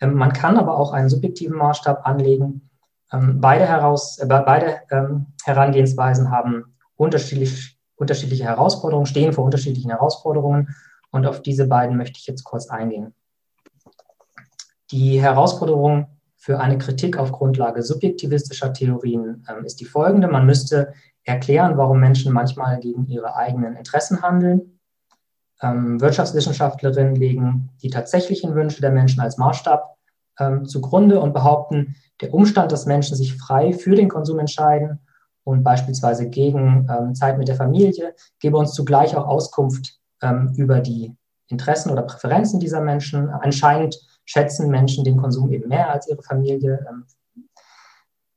Ähm, 0.00 0.14
man 0.14 0.32
kann 0.32 0.56
aber 0.56 0.76
auch 0.76 0.92
einen 0.92 1.08
subjektiven 1.08 1.56
Maßstab 1.56 2.06
anlegen. 2.06 2.70
Ähm, 3.12 3.40
beide, 3.40 3.66
heraus, 3.66 4.18
äh, 4.18 4.26
beide 4.26 4.80
ähm, 4.90 5.26
Herangehensweisen 5.44 6.30
haben 6.30 6.76
unterschiedlich, 6.96 7.78
unterschiedliche 7.96 8.44
Herausforderungen, 8.44 9.06
stehen 9.06 9.32
vor 9.32 9.44
unterschiedlichen 9.44 9.90
Herausforderungen 9.90 10.74
und 11.10 11.26
auf 11.26 11.42
diese 11.42 11.68
beiden 11.68 11.96
möchte 11.96 12.18
ich 12.18 12.26
jetzt 12.26 12.44
kurz 12.44 12.68
eingehen. 12.68 13.14
Die 14.92 15.22
Herausforderung 15.22 16.06
für 16.36 16.60
eine 16.60 16.76
Kritik 16.76 17.16
auf 17.16 17.32
Grundlage 17.32 17.82
subjektivistischer 17.82 18.74
Theorien 18.74 19.46
ähm, 19.48 19.64
ist 19.64 19.80
die 19.80 19.86
folgende. 19.86 20.28
Man 20.28 20.44
müsste 20.44 20.92
erklären, 21.24 21.78
warum 21.78 21.98
Menschen 21.98 22.32
manchmal 22.32 22.78
gegen 22.78 23.06
ihre 23.06 23.34
eigenen 23.34 23.74
Interessen 23.76 24.20
handeln. 24.20 24.78
Ähm, 25.62 25.98
Wirtschaftswissenschaftlerinnen 25.98 27.16
legen 27.16 27.70
die 27.80 27.88
tatsächlichen 27.88 28.54
Wünsche 28.54 28.82
der 28.82 28.90
Menschen 28.90 29.20
als 29.20 29.38
Maßstab 29.38 29.96
ähm, 30.38 30.66
zugrunde 30.66 31.20
und 31.20 31.32
behaupten, 31.32 31.96
der 32.20 32.34
Umstand, 32.34 32.70
dass 32.70 32.84
Menschen 32.84 33.16
sich 33.16 33.34
frei 33.34 33.72
für 33.72 33.94
den 33.94 34.10
Konsum 34.10 34.40
entscheiden 34.40 34.98
und 35.44 35.62
beispielsweise 35.62 36.28
gegen 36.28 36.86
ähm, 36.90 37.14
Zeit 37.14 37.38
mit 37.38 37.48
der 37.48 37.56
Familie, 37.56 38.14
gebe 38.40 38.58
uns 38.58 38.74
zugleich 38.74 39.16
auch 39.16 39.26
Auskunft 39.26 40.00
ähm, 40.20 40.52
über 40.56 40.80
die 40.80 41.16
Interessen 41.46 41.90
oder 41.90 42.02
Präferenzen 42.02 42.60
dieser 42.60 42.80
Menschen. 42.82 43.30
Anscheinend 43.30 43.98
schätzen 44.24 44.70
Menschen 44.70 45.04
den 45.04 45.16
Konsum 45.16 45.50
eben 45.50 45.68
mehr 45.68 45.90
als 45.90 46.08
ihre 46.08 46.22
Familie. 46.22 46.86
Ähm, 46.88 47.04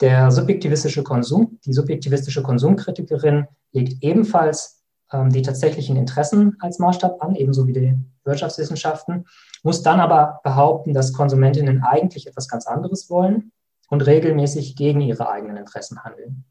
der 0.02 0.30
subjektivistische 0.32 1.04
Konsum, 1.04 1.60
die 1.66 1.74
subjektivistische 1.74 2.44
Konsumkritikerin 2.44 3.48
legt 3.72 4.04
ebenfalls 4.04 4.84
ähm, 5.12 5.30
die 5.30 5.42
tatsächlichen 5.42 5.96
Interessen 5.96 6.58
als 6.60 6.80
Maßstab 6.80 7.22
an, 7.22 7.36
ebenso 7.36 7.68
wie 7.68 7.74
die 7.74 7.98
Wirtschaftswissenschaften, 8.24 9.26
muss 9.64 9.84
dann 9.84 10.00
aber 10.00 10.42
behaupten, 10.44 10.94
dass 10.94 11.14
Konsumentinnen 11.14 11.84
eigentlich 11.84 12.28
etwas 12.28 12.48
ganz 12.48 12.68
anderes 12.68 13.10
wollen 13.10 13.52
und 13.90 14.06
regelmäßig 14.06 14.76
gegen 14.76 15.02
ihre 15.02 15.30
eigenen 15.30 15.58
Interessen 15.58 16.04
handeln. 16.04 16.46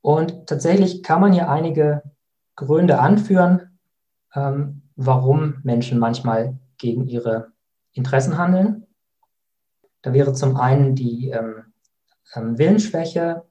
Und 0.00 0.46
tatsächlich 0.46 1.02
kann 1.02 1.20
man 1.20 1.32
hier 1.32 1.48
einige 1.48 2.02
Gründe 2.56 2.98
anführen, 2.98 3.78
ähm, 4.34 4.82
warum 4.96 5.60
Menschen 5.62 5.98
manchmal 5.98 6.58
gegen 6.78 7.06
ihre 7.06 7.51
Interessen 7.92 8.38
handeln. 8.38 8.86
Da 10.02 10.12
wäre 10.12 10.32
zum 10.32 10.56
einen 10.56 10.94
die 10.94 11.30
ähm, 11.30 11.72
ähm, 12.34 12.58
Willensschwäche, 12.58 13.44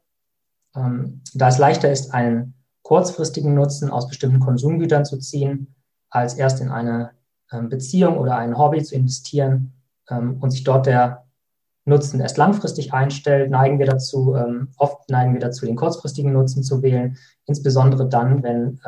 ähm, 0.76 1.22
da 1.34 1.48
es 1.48 1.58
leichter 1.58 1.92
ist, 1.92 2.14
einen 2.14 2.56
kurzfristigen 2.82 3.54
Nutzen 3.54 3.90
aus 3.90 4.08
bestimmten 4.08 4.40
Konsumgütern 4.40 5.06
zu 5.06 5.18
ziehen, 5.18 5.76
als 6.10 6.34
erst 6.34 6.60
in 6.62 6.70
eine 6.70 7.12
ähm, 7.52 7.70
Beziehung 7.70 8.18
oder 8.18 8.38
ein 8.38 8.58
Hobby 8.58 8.84
zu 8.84 8.96
investieren 8.96 9.74
ähm, 10.10 10.38
und 10.42 10.52
sich 10.52 10.64
dort 10.64 10.88
der 10.88 11.26
Nutzen 11.86 12.20
erst 12.20 12.38
langfristig 12.38 12.94
einstellt, 12.94 13.50
neigen 13.50 13.80
wir 13.80 13.88
dazu, 13.88 14.36
ähm, 14.36 14.70
oft 14.78 15.10
neigen 15.10 15.34
wir 15.34 15.42
dazu, 15.42 15.66
den 15.66 15.76
kurzfristigen 15.76 16.34
Nutzen 16.34 16.64
zu 16.64 16.84
wählen, 16.84 17.18
insbesondere 17.46 18.08
dann, 18.08 18.44
wenn 18.44 18.80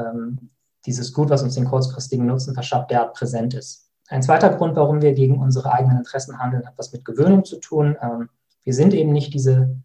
dieses 0.85 1.13
Gut, 1.13 1.29
was 1.29 1.41
uns 1.43 1.55
den 1.55 1.65
kurzfristigen 1.65 2.25
Nutzen 2.25 2.53
verschafft, 2.53 2.91
derart 2.91 3.15
präsent 3.15 3.53
ist. 3.53 3.82
Ein 4.09 4.21
zweiter 4.21 4.49
Grund, 4.49 4.75
warum 4.75 5.01
wir 5.01 5.13
gegen 5.13 5.39
unsere 5.39 5.71
eigenen 5.71 5.97
Interessen 5.97 6.39
handeln, 6.39 6.65
hat 6.65 6.77
was 6.77 6.91
mit 6.91 7.05
Gewöhnung 7.05 7.45
zu 7.45 7.59
tun. 7.59 7.97
Ähm, 8.01 8.29
wir 8.63 8.73
sind 8.73 8.93
eben 8.93 9.11
nicht 9.11 9.33
diese 9.33 9.77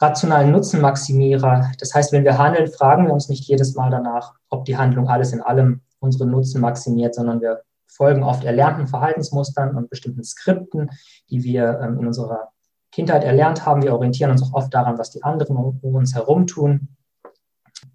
rationalen 0.00 0.50
Nutzenmaximierer. 0.50 1.72
Das 1.78 1.94
heißt, 1.94 2.12
wenn 2.12 2.24
wir 2.24 2.38
handeln, 2.38 2.68
fragen 2.68 3.06
wir 3.06 3.12
uns 3.12 3.28
nicht 3.28 3.46
jedes 3.46 3.74
Mal 3.74 3.90
danach, 3.90 4.34
ob 4.48 4.64
die 4.64 4.76
Handlung 4.76 5.08
alles 5.08 5.32
in 5.32 5.40
allem 5.40 5.82
unseren 6.00 6.30
Nutzen 6.30 6.60
maximiert, 6.60 7.14
sondern 7.14 7.40
wir 7.40 7.62
folgen 7.86 8.22
oft 8.22 8.44
erlernten 8.44 8.88
Verhaltensmustern 8.88 9.76
und 9.76 9.88
bestimmten 9.88 10.24
Skripten, 10.24 10.90
die 11.30 11.44
wir 11.44 11.80
ähm, 11.80 11.98
in 12.00 12.06
unserer 12.06 12.48
Kindheit 12.90 13.24
erlernt 13.24 13.64
haben. 13.64 13.82
Wir 13.82 13.94
orientieren 13.94 14.30
uns 14.30 14.42
auch 14.42 14.52
oft 14.52 14.74
daran, 14.74 14.98
was 14.98 15.10
die 15.10 15.22
anderen 15.22 15.56
um, 15.56 15.78
uns 15.94 16.14
herum 16.14 16.46
tun. 16.46 16.88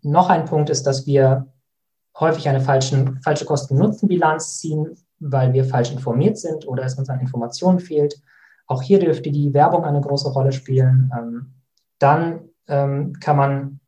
Noch 0.02 0.30
ein 0.30 0.46
Punkt 0.46 0.70
ist, 0.70 0.88
dass 0.88 1.06
wir 1.06 1.48
häufig 2.18 2.48
eine 2.48 2.62
falschen, 2.62 3.22
falsche 3.22 3.46
Kosten-Nutzen-Bilanz 3.46 4.60
ziehen, 4.60 4.98
weil 5.20 5.54
wir 5.54 5.66
falsch 5.66 5.92
informiert 5.92 6.38
sind 6.38 6.68
oder 6.68 6.84
es 6.84 6.96
uns 6.96 7.10
an 7.10 7.20
Informationen 7.20 7.80
fehlt. 7.80 8.22
Auch 8.68 8.82
hier 8.82 9.00
dürfte 9.00 9.32
die 9.32 9.54
Werbung 9.54 9.84
eine 9.84 10.02
große 10.02 10.30
Rolle 10.30 10.52
spielen. 10.52 11.12
Ähm, 11.18 11.54
dann 11.98 12.42
ähm, 12.68 13.14
kann 13.20 13.38
man 13.38 13.80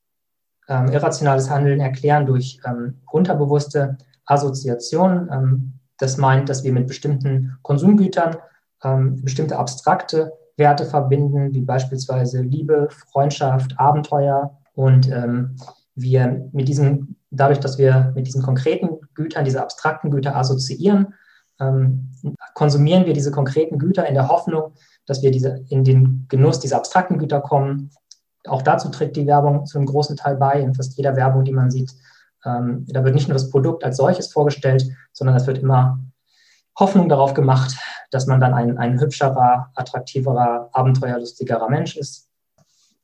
ähm, 0.68 0.88
irrationales 0.88 1.50
Handeln 1.50 1.80
erklären 1.80 2.26
durch 2.26 2.60
ähm, 2.66 3.02
unterbewusste 3.12 3.98
Assoziationen. 4.26 5.30
Ähm, 5.32 5.74
das 5.98 6.18
meint, 6.18 6.50
dass 6.50 6.64
wir 6.64 6.74
mit 6.74 6.88
bestimmten 6.88 7.58
Konsumgütern 7.62 8.38
ähm, 8.84 9.22
bestimmte 9.22 9.58
abstrakte 9.58 10.34
Werte 10.58 10.86
verbinden, 10.86 11.54
wie 11.54 11.62
beispielsweise 11.62 12.42
Liebe, 12.42 12.88
Freundschaft, 13.12 13.80
Abenteuer. 13.80 14.58
Und 14.74 15.12
wir 15.96 16.50
mit 16.54 16.68
diesen, 16.68 17.18
dadurch, 17.30 17.60
dass 17.60 17.78
wir 17.78 18.14
mit 18.16 18.26
diesen 18.26 18.42
konkreten 18.42 19.00
Gütern, 19.14 19.46
diese 19.46 19.62
abstrakten 19.62 20.12
Güter 20.12 20.36
assoziieren, 20.36 21.14
ähm, 21.62 22.12
konsumieren 22.54 23.06
wir 23.06 23.14
diese 23.14 23.32
konkreten 23.32 23.80
Güter 23.80 24.08
in 24.08 24.16
der 24.16 24.28
Hoffnung, 24.28 24.74
dass 25.06 25.22
wir 25.22 25.32
diese, 25.32 25.64
in 25.70 25.84
den 25.84 26.26
Genuss 26.28 26.60
dieser 26.60 26.78
abstrakten 26.78 27.18
Güter 27.18 27.42
kommen. 27.42 27.92
Auch 28.48 28.62
dazu 28.62 28.90
trägt 28.90 29.16
die 29.16 29.28
Werbung 29.28 29.66
zu 29.66 29.78
einem 29.78 29.88
großen 29.88 30.18
Teil 30.18 30.36
bei. 30.36 30.60
In 30.60 30.74
fast 30.74 30.98
jeder 30.98 31.16
Werbung, 31.16 31.44
die 31.44 31.54
man 31.54 31.72
sieht, 31.72 31.94
ähm, 32.46 32.86
da 32.88 33.04
wird 33.04 33.16
nicht 33.16 33.28
nur 33.28 33.36
das 33.36 33.50
Produkt 33.50 33.84
als 33.84 33.98
solches 33.98 34.32
vorgestellt, 34.32 34.86
sondern 35.14 35.36
es 35.36 35.48
wird 35.48 35.60
immer 35.60 36.00
Hoffnung 36.80 37.10
darauf 37.10 37.34
gemacht, 37.34 37.78
dass 38.10 38.28
man 38.28 38.40
dann 38.40 38.54
ein, 38.54 38.78
ein 38.78 39.00
hübscherer, 39.00 39.72
attraktiverer, 39.76 40.70
abenteuerlustigerer 40.74 41.70
Mensch 41.70 41.98
ist. 41.98 42.30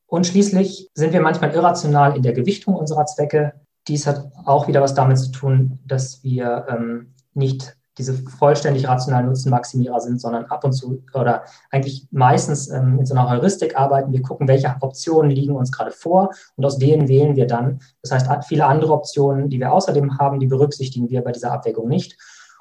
Und 0.08 0.26
schließlich 0.26 0.90
sind 0.94 1.14
wir 1.14 1.22
manchmal 1.22 1.52
irrational 1.52 2.16
in 2.16 2.24
der 2.24 2.34
Gewichtung 2.34 2.76
unserer 2.76 3.06
Zwecke. 3.06 3.54
Dies 3.88 4.08
hat 4.08 4.32
auch 4.46 4.68
wieder 4.68 4.82
was 4.82 4.94
damit 4.94 5.18
zu 5.20 5.32
tun, 5.32 5.80
dass 5.86 6.24
wir 6.24 6.66
ähm, 6.70 7.14
nicht 7.34 7.77
diese 7.98 8.14
vollständig 8.14 8.88
rationalen 8.88 9.28
Nutzenmaximierer 9.28 10.00
sind, 10.00 10.22
sondern 10.22 10.46
ab 10.46 10.64
und 10.64 10.74
zu 10.74 11.04
oder 11.14 11.44
eigentlich 11.72 12.08
meistens 12.12 12.70
ähm, 12.70 12.98
mit 12.98 13.08
so 13.08 13.16
einer 13.16 13.30
Heuristik 13.30 13.78
arbeiten. 13.78 14.12
Wir 14.12 14.22
gucken, 14.22 14.48
welche 14.48 14.76
Optionen 14.82 15.32
liegen 15.32 15.56
uns 15.56 15.72
gerade 15.72 15.92
vor 15.92 16.32
und 16.56 16.66
aus 16.66 16.78
denen 16.78 17.08
wählen 17.08 17.36
wir 17.36 17.48
dann. 17.48 17.80
Das 18.02 18.12
heißt, 18.12 18.46
viele 18.48 18.66
andere 18.66 18.94
Optionen, 18.94 19.50
die 19.50 19.60
wir 19.60 19.74
außerdem 19.74 20.20
haben, 20.20 20.40
die 20.40 20.48
berücksichtigen 20.48 21.10
wir 21.10 21.24
bei 21.24 21.32
dieser 21.32 21.52
Abwägung 21.52 21.88
nicht. 21.88 22.18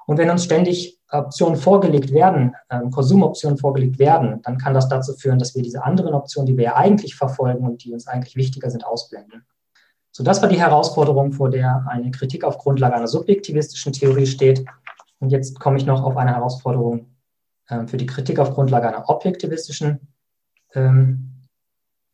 Und 0.06 0.18
wenn 0.18 0.30
uns 0.30 0.44
ständig 0.44 1.00
Optionen 1.10 1.56
vorgelegt 1.56 2.12
werden, 2.12 2.54
ähm, 2.70 2.90
Konsumoptionen 2.90 3.58
vorgelegt 3.58 3.98
werden, 3.98 4.40
dann 4.42 4.56
kann 4.56 4.74
das 4.74 4.88
dazu 4.88 5.12
führen, 5.14 5.38
dass 5.38 5.54
wir 5.54 5.62
diese 5.62 5.84
anderen 5.84 6.14
Optionen, 6.14 6.46
die 6.46 6.56
wir 6.56 6.64
ja 6.64 6.76
eigentlich 6.76 7.16
verfolgen 7.16 7.66
und 7.66 7.84
die 7.84 7.92
uns 7.92 8.06
eigentlich 8.06 8.36
wichtiger 8.36 8.70
sind, 8.70 8.86
ausblenden. 8.86 9.44
So, 10.16 10.24
das 10.24 10.40
war 10.40 10.48
die 10.48 10.58
Herausforderung, 10.58 11.32
vor 11.32 11.50
der 11.50 11.84
eine 11.90 12.10
Kritik 12.10 12.42
auf 12.42 12.56
Grundlage 12.56 12.94
einer 12.94 13.06
subjektivistischen 13.06 13.92
Theorie 13.92 14.26
steht. 14.26 14.64
Und 15.20 15.30
jetzt 15.30 15.58
komme 15.60 15.76
ich 15.76 15.86
noch 15.86 16.02
auf 16.02 16.16
eine 16.16 16.34
Herausforderung 16.34 17.16
ähm, 17.70 17.88
für 17.88 17.96
die 17.96 18.06
Kritik 18.06 18.38
auf 18.38 18.52
Grundlage 18.52 18.88
einer 18.88 19.08
objektivistischen 19.08 20.08
ähm, 20.74 21.42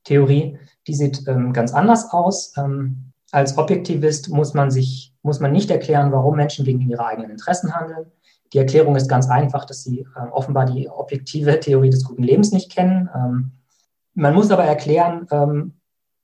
Theorie. 0.05 0.59
Die 0.87 0.95
sieht 0.95 1.27
ähm, 1.29 1.53
ganz 1.53 1.73
anders 1.73 2.13
aus. 2.13 2.55
Ähm, 2.57 3.13
als 3.31 3.57
Objektivist 3.57 4.29
muss 4.29 4.55
man 4.55 4.71
sich, 4.71 5.15
muss 5.23 5.41
man 5.41 5.53
nicht 5.53 5.71
erklären, 5.71 6.13
warum 6.13 6.37
Menschen 6.37 6.65
gegen 6.65 6.81
ihre 6.83 7.07
eigenen 7.07 7.31
Interessen 7.31 7.75
handeln. 7.75 8.13
Die 8.53 8.59
Erklärung 8.59 8.97
ist 8.97 9.09
ganz 9.09 9.29
einfach, 9.29 9.65
dass 9.65 9.83
sie 9.83 10.01
äh, 10.01 10.29
offenbar 10.31 10.67
die 10.67 10.89
objektive 10.89 11.59
Theorie 11.59 11.91
des 11.91 12.05
guten 12.05 12.23
Lebens 12.23 12.53
nicht 12.53 12.71
kennen. 12.71 13.09
Ähm, 13.15 13.53
man 14.15 14.35
muss 14.35 14.51
aber 14.51 14.65
erklären, 14.65 15.27
ähm, 15.31 15.75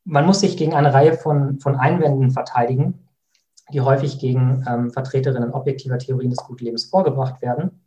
man 0.04 0.26
muss 0.26 0.40
sich 0.40 0.56
gegen 0.56 0.74
eine 0.74 0.92
Reihe 0.92 1.14
von, 1.14 1.60
von 1.60 1.76
Einwänden 1.76 2.30
verteidigen, 2.30 3.07
die 3.72 3.80
häufig 3.80 4.18
gegen 4.18 4.64
ähm, 4.68 4.90
Vertreterinnen 4.90 5.52
objektiver 5.52 5.98
Theorien 5.98 6.30
des 6.30 6.38
Gutlebens 6.38 6.84
vorgebracht 6.84 7.42
werden. 7.42 7.82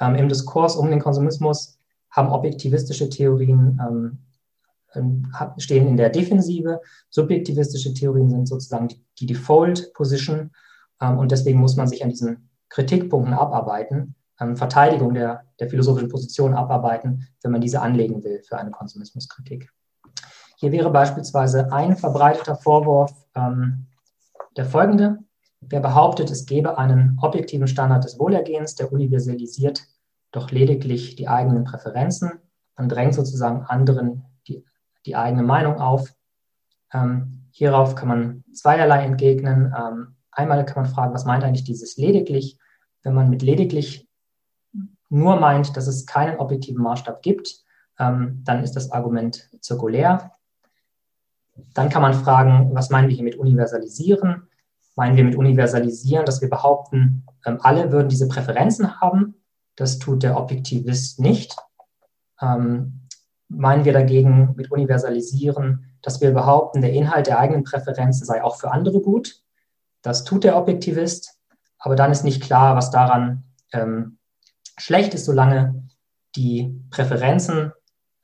Ähm, 0.00 0.14
Im 0.14 0.28
Diskurs 0.28 0.76
um 0.76 0.90
den 0.90 1.00
Konsumismus 1.00 1.78
haben 2.10 2.30
objektivistische 2.30 3.08
Theorien 3.08 3.80
ähm, 3.80 4.18
ähm 4.94 5.32
stehen 5.58 5.88
in 5.88 5.96
der 5.96 6.10
Defensive. 6.10 6.80
Subjektivistische 7.10 7.94
Theorien 7.94 8.28
sind 8.28 8.46
sozusagen 8.46 8.88
die, 8.88 9.04
die 9.18 9.26
Default 9.26 9.92
Position 9.94 10.50
ähm, 11.00 11.18
und 11.18 11.32
deswegen 11.32 11.58
muss 11.60 11.76
man 11.76 11.88
sich 11.88 12.02
an 12.02 12.10
diesen 12.10 12.50
Kritikpunkten 12.68 13.34
abarbeiten, 13.34 14.14
ähm, 14.40 14.56
Verteidigung 14.56 15.14
der, 15.14 15.44
der 15.60 15.68
philosophischen 15.68 16.08
Position 16.08 16.54
abarbeiten, 16.54 17.28
wenn 17.42 17.52
man 17.52 17.60
diese 17.60 17.80
anlegen 17.80 18.22
will 18.24 18.42
für 18.42 18.58
eine 18.58 18.70
Konsumismuskritik. 18.70 19.70
Hier 20.56 20.72
wäre 20.72 20.90
beispielsweise 20.90 21.72
ein 21.72 21.96
verbreiteter 21.96 22.56
Vorwurf 22.56 23.12
ähm, 23.34 23.86
der 24.56 24.64
folgende. 24.64 25.18
Wer 25.60 25.80
behauptet, 25.80 26.30
es 26.30 26.46
gebe 26.46 26.78
einen 26.78 27.18
objektiven 27.20 27.68
Standard 27.68 28.04
des 28.04 28.18
Wohlergehens, 28.18 28.74
der 28.74 28.92
universalisiert 28.92 29.84
doch 30.32 30.50
lediglich 30.50 31.14
die 31.14 31.28
eigenen 31.28 31.64
Präferenzen 31.64 32.32
und 32.76 32.88
drängt 32.88 33.14
sozusagen 33.14 33.62
anderen 33.62 34.24
die, 34.48 34.64
die 35.06 35.14
eigene 35.14 35.42
Meinung 35.42 35.78
auf. 35.80 36.12
Ähm, 36.92 37.46
hierauf 37.52 37.94
kann 37.94 38.08
man 38.08 38.44
zweierlei 38.52 39.04
entgegnen. 39.04 39.72
Ähm, 39.76 40.16
einmal 40.30 40.64
kann 40.64 40.84
man 40.84 40.92
fragen, 40.92 41.14
was 41.14 41.26
meint 41.26 41.44
eigentlich 41.44 41.64
dieses 41.64 41.96
lediglich? 41.96 42.58
Wenn 43.02 43.14
man 43.14 43.30
mit 43.30 43.42
lediglich 43.42 44.08
nur 45.08 45.36
meint, 45.36 45.76
dass 45.76 45.86
es 45.86 46.06
keinen 46.06 46.38
objektiven 46.38 46.82
Maßstab 46.82 47.22
gibt, 47.22 47.62
ähm, 47.98 48.40
dann 48.44 48.62
ist 48.62 48.74
das 48.74 48.90
Argument 48.90 49.48
zirkulär. 49.60 50.32
Dann 51.74 51.88
kann 51.88 52.02
man 52.02 52.14
fragen, 52.14 52.70
was 52.74 52.90
meinen 52.90 53.08
wir 53.08 53.14
hier 53.14 53.24
mit 53.24 53.36
universalisieren? 53.36 54.48
Meinen 54.96 55.16
wir 55.16 55.24
mit 55.24 55.36
universalisieren, 55.36 56.26
dass 56.26 56.40
wir 56.40 56.50
behaupten, 56.50 57.26
ähm, 57.46 57.58
alle 57.60 57.92
würden 57.92 58.08
diese 58.08 58.28
Präferenzen 58.28 59.00
haben? 59.00 59.34
Das 59.76 59.98
tut 59.98 60.22
der 60.22 60.36
Objektivist 60.36 61.20
nicht. 61.20 61.56
Ähm, 62.40 63.08
meinen 63.48 63.84
wir 63.84 63.92
dagegen 63.92 64.54
mit 64.56 64.70
universalisieren, 64.70 65.96
dass 66.02 66.20
wir 66.20 66.32
behaupten, 66.32 66.80
der 66.80 66.92
Inhalt 66.92 67.26
der 67.26 67.38
eigenen 67.38 67.64
Präferenzen 67.64 68.26
sei 68.26 68.42
auch 68.42 68.56
für 68.56 68.70
andere 68.70 69.00
gut? 69.00 69.42
Das 70.02 70.24
tut 70.24 70.44
der 70.44 70.56
Objektivist, 70.56 71.38
aber 71.78 71.96
dann 71.96 72.10
ist 72.10 72.24
nicht 72.24 72.42
klar, 72.42 72.76
was 72.76 72.90
daran 72.90 73.44
ähm, 73.72 74.18
schlecht 74.78 75.14
ist, 75.14 75.26
solange 75.26 75.88
die 76.34 76.82
Präferenzen 76.90 77.72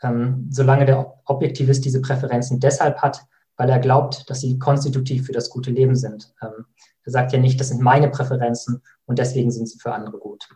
ähm, 0.03 0.49
solange 0.51 0.85
der 0.85 1.15
Objektivist 1.25 1.85
diese 1.85 2.01
Präferenzen 2.01 2.61
deshalb 2.61 2.99
hat, 2.99 3.25
weil 3.57 3.69
er 3.71 3.81
glaubt, 3.81 4.29
dass 4.31 4.41
sie 4.41 4.59
konstitutiv 4.59 5.27
für 5.27 5.33
das 5.33 5.51
gute 5.51 5.71
Leben 5.71 5.97
sind. 5.97 6.33
Ähm, 6.43 6.67
er 7.05 7.13
sagt 7.13 7.33
ja 7.33 7.39
nicht, 7.39 7.61
das 7.61 7.69
sind 7.69 7.81
meine 7.81 8.09
Präferenzen 8.09 8.83
und 9.07 9.19
deswegen 9.19 9.51
sind 9.51 9.69
sie 9.69 9.79
für 9.79 9.93
andere 9.93 10.19
gut. 10.19 10.49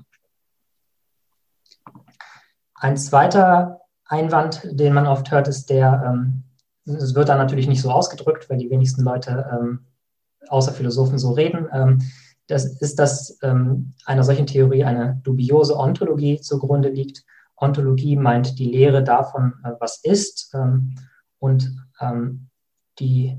Ein 2.75 2.97
zweiter 2.97 3.81
Einwand, 4.07 4.69
den 4.71 4.93
man 4.93 5.07
oft 5.07 5.31
hört, 5.31 5.49
ist 5.49 5.71
der, 5.71 6.03
ähm, 6.07 6.45
es 6.85 7.15
wird 7.15 7.29
dann 7.29 7.39
natürlich 7.39 7.69
nicht 7.69 7.81
so 7.81 7.91
ausgedrückt, 7.91 8.51
weil 8.51 8.59
die 8.59 8.71
wenigsten 8.71 9.03
Leute 9.03 9.49
ähm, 9.53 9.87
außer 10.49 10.73
Philosophen 10.73 11.19
so 11.19 11.33
reden. 11.33 11.69
Ähm, 11.73 12.03
das 12.49 12.65
ist, 12.65 12.99
dass 12.99 13.39
ähm, 13.43 13.95
einer 14.05 14.25
solchen 14.25 14.47
Theorie 14.47 14.85
eine 14.85 15.21
dubiose 15.23 15.77
Ontologie 15.77 16.41
zugrunde 16.41 16.89
liegt. 16.89 17.25
Ontologie 17.63 18.17
meint 18.17 18.59
die 18.59 18.71
Lehre 18.71 19.05
davon, 19.05 19.55
äh, 19.65 19.71
was 19.79 20.01
ist. 20.03 20.53
Ähm, 20.55 20.97
und 21.39 21.75
ähm, 22.01 22.49
die 22.99 23.39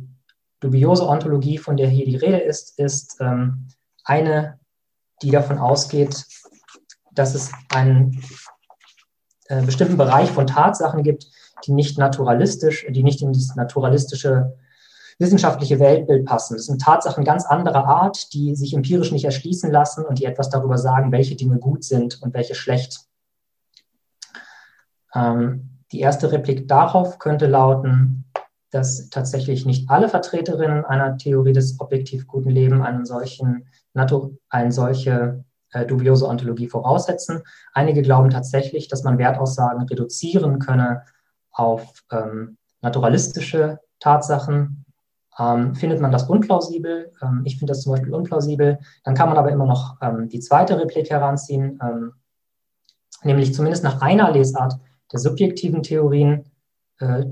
dubiose 0.60 1.08
Ontologie, 1.08 1.58
von 1.58 1.78
der 1.78 1.90
hier 1.90 2.06
die 2.06 2.16
Rede 2.16 2.40
ist, 2.40 2.80
ist 2.80 3.18
ähm, 3.20 3.68
eine, 4.04 4.60
die 5.22 5.32
davon 5.32 5.58
ausgeht, 5.58 6.26
dass 7.12 7.36
es 7.36 7.52
einen 7.74 8.24
äh, 9.48 9.62
bestimmten 9.62 9.98
Bereich 9.98 10.32
von 10.32 10.48
Tatsachen 10.48 11.04
gibt, 11.04 11.28
die 11.66 11.74
nicht 11.74 11.98
naturalistisch, 11.98 12.86
die 12.90 13.04
nicht 13.04 13.22
in 13.22 13.34
das 13.34 13.56
naturalistische 13.56 14.58
wissenschaftliche 15.20 15.80
Weltbild 15.80 16.26
passen. 16.26 16.56
Das 16.56 16.66
sind 16.66 16.82
Tatsachen 16.82 17.24
ganz 17.24 17.46
anderer 17.46 17.86
Art, 17.86 18.34
die 18.34 18.56
sich 18.56 18.74
empirisch 18.74 19.12
nicht 19.12 19.26
erschließen 19.26 19.72
lassen 19.72 20.06
und 20.06 20.20
die 20.20 20.26
etwas 20.26 20.50
darüber 20.50 20.78
sagen, 20.78 21.12
welche 21.12 21.36
Dinge 21.36 21.60
gut 21.60 21.84
sind 21.84 22.22
und 22.22 22.34
welche 22.34 22.56
schlecht. 22.56 23.08
Ähm, 25.16 25.70
die 25.92 26.00
erste 26.00 26.32
Replik 26.32 26.68
darauf 26.68 27.20
könnte 27.20 27.48
lauten, 27.48 28.26
dass 28.72 29.10
tatsächlich 29.10 29.66
nicht 29.66 29.90
alle 29.90 30.10
Vertreterinnen 30.10 30.84
einer 30.84 31.18
Theorie 31.18 31.54
des 31.54 31.80
objektiv 31.80 32.26
guten 32.26 32.50
Lebens 32.50 32.84
einen 32.84 33.06
solchen, 33.06 33.68
eine 33.94 34.72
solche 34.72 35.44
äh, 35.72 35.86
dubiose 35.86 36.28
Ontologie 36.28 36.68
voraussetzen. 36.68 37.44
Einige 37.74 38.02
glauben 38.02 38.32
tatsächlich, 38.32 38.88
dass 38.88 39.04
man 39.04 39.20
Wertaussagen 39.20 39.84
reduzieren 39.84 40.60
könne 40.60 41.04
auf 41.52 42.04
ähm, 42.12 42.58
naturalistische 42.82 43.80
Tatsachen. 44.00 44.86
Ähm, 45.38 45.76
findet 45.76 46.00
man 46.02 46.12
das 46.12 46.30
unplausibel? 46.30 47.12
Ähm, 47.22 47.42
ich 47.46 47.58
finde 47.58 47.72
das 47.72 47.82
zum 47.82 47.92
Beispiel 47.92 48.14
unplausibel. 48.14 48.80
Dann 49.04 49.16
kann 49.16 49.30
man 49.30 49.38
aber 49.38 49.52
immer 49.52 49.66
noch 49.66 49.98
ähm, 50.02 50.30
die 50.30 50.40
zweite 50.40 50.80
Replik 50.80 51.10
heranziehen, 51.10 51.80
ähm, 51.82 52.14
nämlich 53.24 53.54
zumindest 53.54 53.84
nach 53.84 54.02
einer 54.02 54.32
Lesart 54.32 54.80
der 55.14 55.20
subjektiven 55.20 55.84
Theorien 55.84 56.52
äh, 57.00 57.26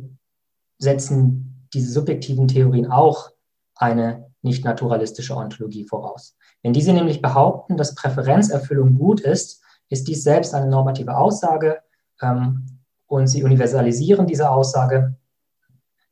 setzen 0.77 1.67
diese 1.73 1.91
subjektiven 1.91 2.47
Theorien 2.47 2.91
auch 2.91 3.31
eine 3.75 4.31
nicht 4.41 4.63
naturalistische 4.63 5.35
Ontologie 5.35 5.85
voraus. 5.87 6.37
Wenn 6.61 6.73
diese 6.73 6.93
nämlich 6.93 7.21
behaupten, 7.21 7.77
dass 7.77 7.95
Präferenzerfüllung 7.95 8.95
gut 8.95 9.21
ist, 9.21 9.63
ist 9.89 10.07
dies 10.07 10.23
selbst 10.23 10.53
eine 10.53 10.67
normative 10.67 11.17
Aussage 11.17 11.81
ähm, 12.21 12.79
und 13.07 13.27
sie 13.27 13.43
universalisieren 13.43 14.27
diese 14.27 14.49
Aussage. 14.49 15.15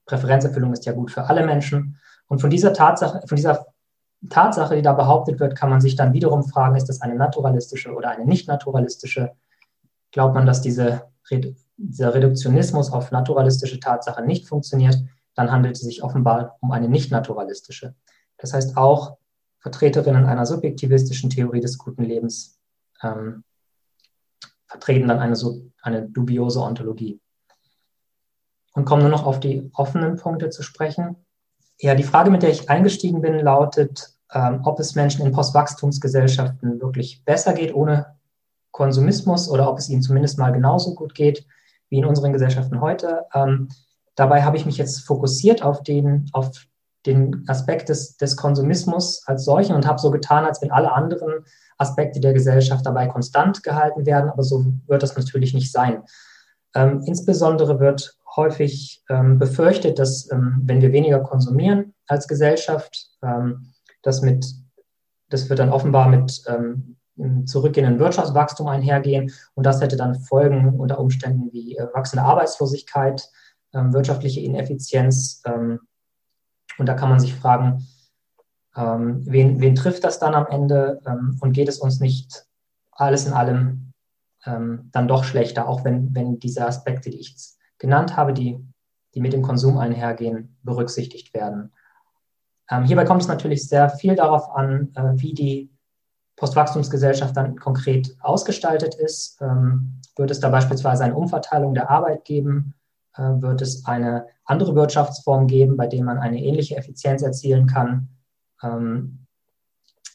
Präferenzerfüllung 0.05 0.73
ist 0.73 0.85
ja 0.85 0.93
gut 0.93 1.11
für 1.11 1.25
alle 1.25 1.45
Menschen. 1.45 1.97
Und 2.27 2.41
von 2.41 2.49
dieser 2.49 2.73
Tatsache, 2.73 3.21
von 3.27 3.35
dieser 3.35 3.67
Tatsache, 4.29 4.75
die 4.75 4.81
da 4.81 4.93
behauptet 4.93 5.39
wird, 5.39 5.55
kann 5.55 5.69
man 5.69 5.81
sich 5.81 5.95
dann 5.95 6.13
wiederum 6.13 6.43
fragen, 6.43 6.75
ist 6.75 6.89
das 6.89 7.01
eine 7.01 7.15
naturalistische 7.15 7.93
oder 7.93 8.09
eine 8.09 8.25
nicht 8.25 8.47
naturalistische? 8.47 9.31
Glaubt 10.11 10.33
man, 10.33 10.45
dass 10.45 10.61
diese 10.61 11.03
dieser 11.77 12.13
Reduktionismus 12.13 12.91
auf 12.91 13.11
naturalistische 13.11 13.79
Tatsachen 13.79 14.25
nicht 14.25 14.47
funktioniert, 14.47 14.97
dann 15.35 15.51
handelt 15.51 15.75
es 15.75 15.81
sich 15.81 16.03
offenbar 16.03 16.57
um 16.61 16.71
eine 16.71 16.89
nicht 16.89 17.11
naturalistische. 17.11 17.95
Das 18.37 18.53
heißt, 18.53 18.77
auch 18.77 19.17
Vertreterinnen 19.59 20.25
einer 20.25 20.45
subjektivistischen 20.45 21.29
Theorie 21.29 21.59
des 21.59 21.77
guten 21.77 22.03
Lebens 22.03 22.59
ähm, 23.03 23.43
vertreten 24.65 25.07
dann 25.07 25.19
eine, 25.19 25.35
eine 25.81 26.09
dubiose 26.09 26.61
Ontologie. 26.61 27.19
Und 28.73 28.85
kommen 28.85 29.01
nur 29.01 29.11
noch 29.11 29.25
auf 29.25 29.39
die 29.39 29.69
offenen 29.73 30.15
Punkte 30.15 30.49
zu 30.49 30.63
sprechen. 30.63 31.15
Ja, 31.79 31.95
die 31.95 32.03
Frage, 32.03 32.29
mit 32.29 32.43
der 32.43 32.51
ich 32.51 32.69
eingestiegen 32.69 33.21
bin, 33.21 33.39
lautet, 33.39 34.13
ähm, 34.31 34.61
ob 34.63 34.79
es 34.79 34.95
Menschen 34.95 35.25
in 35.25 35.31
Postwachstumsgesellschaften 35.31 36.79
wirklich 36.79 37.23
besser 37.25 37.53
geht 37.53 37.73
ohne 37.73 38.18
Konsumismus 38.71 39.49
oder 39.49 39.69
ob 39.69 39.77
es 39.77 39.89
ihnen 39.89 40.01
zumindest 40.01 40.37
mal 40.37 40.51
genauso 40.51 40.95
gut 40.95 41.15
geht 41.15 41.45
wie 41.89 41.97
in 41.97 42.05
unseren 42.05 42.33
Gesellschaften 42.33 42.81
heute. 42.81 43.25
Ähm, 43.33 43.69
dabei 44.15 44.43
habe 44.43 44.57
ich 44.57 44.65
mich 44.65 44.77
jetzt 44.77 44.99
fokussiert 44.99 45.63
auf 45.63 45.81
den, 45.83 46.29
auf 46.33 46.51
den 47.05 47.45
Aspekt 47.47 47.89
des, 47.89 48.17
des 48.17 48.35
Konsumismus 48.35 49.23
als 49.25 49.45
solchen 49.45 49.75
und 49.75 49.87
habe 49.87 49.99
so 49.99 50.11
getan, 50.11 50.45
als 50.45 50.61
wenn 50.61 50.71
alle 50.71 50.91
anderen 50.91 51.45
Aspekte 51.77 52.19
der 52.19 52.33
Gesellschaft 52.33 52.85
dabei 52.85 53.07
konstant 53.07 53.63
gehalten 53.63 54.05
werden, 54.05 54.29
aber 54.29 54.43
so 54.43 54.65
wird 54.87 55.01
das 55.01 55.15
natürlich 55.15 55.53
nicht 55.53 55.71
sein. 55.71 56.03
Ähm, 56.75 57.01
insbesondere 57.05 57.79
wird 57.79 58.17
häufig 58.35 59.03
ähm, 59.09 59.39
befürchtet, 59.39 59.97
dass 59.97 60.31
ähm, 60.31 60.61
wenn 60.65 60.81
wir 60.81 60.91
weniger 60.91 61.19
konsumieren 61.21 61.95
als 62.05 62.27
Gesellschaft, 62.27 63.09
ähm, 63.23 63.73
das 64.03 64.21
mit 64.21 64.45
das 65.29 65.49
wird 65.49 65.59
dann 65.59 65.71
offenbar 65.71 66.09
mit 66.09 66.41
ähm, 66.47 66.97
zurückgehenden 67.45 67.99
Wirtschaftswachstum 67.99 68.67
einhergehen. 68.67 69.31
Und 69.55 69.65
das 69.65 69.81
hätte 69.81 69.97
dann 69.97 70.19
Folgen 70.19 70.79
unter 70.79 70.99
Umständen 70.99 71.51
wie 71.51 71.77
äh, 71.77 71.87
wachsende 71.93 72.23
Arbeitslosigkeit, 72.23 73.29
ähm, 73.73 73.93
wirtschaftliche 73.93 74.41
Ineffizienz. 74.41 75.41
Ähm, 75.45 75.79
und 76.77 76.85
da 76.85 76.93
kann 76.93 77.09
man 77.09 77.19
sich 77.19 77.35
fragen, 77.35 77.85
ähm, 78.75 79.21
wen, 79.25 79.59
wen, 79.59 79.75
trifft 79.75 80.03
das 80.03 80.19
dann 80.19 80.33
am 80.33 80.47
Ende? 80.47 81.01
Und 81.41 81.51
geht 81.51 81.67
es 81.67 81.79
uns 81.79 81.99
nicht 81.99 82.45
alles 82.91 83.25
in 83.25 83.33
allem 83.33 83.85
dann 84.45 85.07
doch 85.09 85.25
schlechter, 85.25 85.67
auch 85.67 85.83
wenn, 85.83 86.15
wenn 86.15 86.39
diese 86.39 86.65
Aspekte, 86.65 87.09
die 87.09 87.19
ich 87.19 87.35
genannt 87.77 88.15
habe, 88.15 88.31
die, 88.31 88.57
die 89.13 89.19
mit 89.19 89.33
dem 89.33 89.41
Konsum 89.41 89.77
einhergehen, 89.77 90.57
berücksichtigt 90.63 91.33
werden? 91.33 91.73
Hierbei 92.85 93.03
kommt 93.03 93.21
es 93.21 93.27
natürlich 93.27 93.67
sehr 93.67 93.89
viel 93.89 94.15
darauf 94.15 94.49
an, 94.49 94.93
äh, 94.95 95.11
wie 95.15 95.33
die 95.33 95.69
Postwachstumsgesellschaft 96.39 97.35
dann 97.37 97.57
konkret 97.57 98.15
ausgestaltet 98.21 98.95
ist. 98.95 99.37
Ähm, 99.41 100.01
wird 100.15 100.31
es 100.31 100.39
da 100.39 100.49
beispielsweise 100.49 101.03
eine 101.03 101.15
Umverteilung 101.15 101.73
der 101.73 101.89
Arbeit 101.89 102.25
geben? 102.25 102.73
äh, 103.19 103.41
wird 103.41 103.61
es 103.61 103.85
eine 103.85 104.27
andere 104.45 104.75
Wirtschaftsform 104.75 105.47
geben, 105.47 105.77
bei 105.77 105.87
der 105.87 106.03
man 106.03 106.17
eine 106.17 106.41
ähnliche 106.41 106.77
Effizienz 106.77 107.21
erzielen 107.21 107.67
kann. 107.67 108.09
Ähm, 108.63 109.25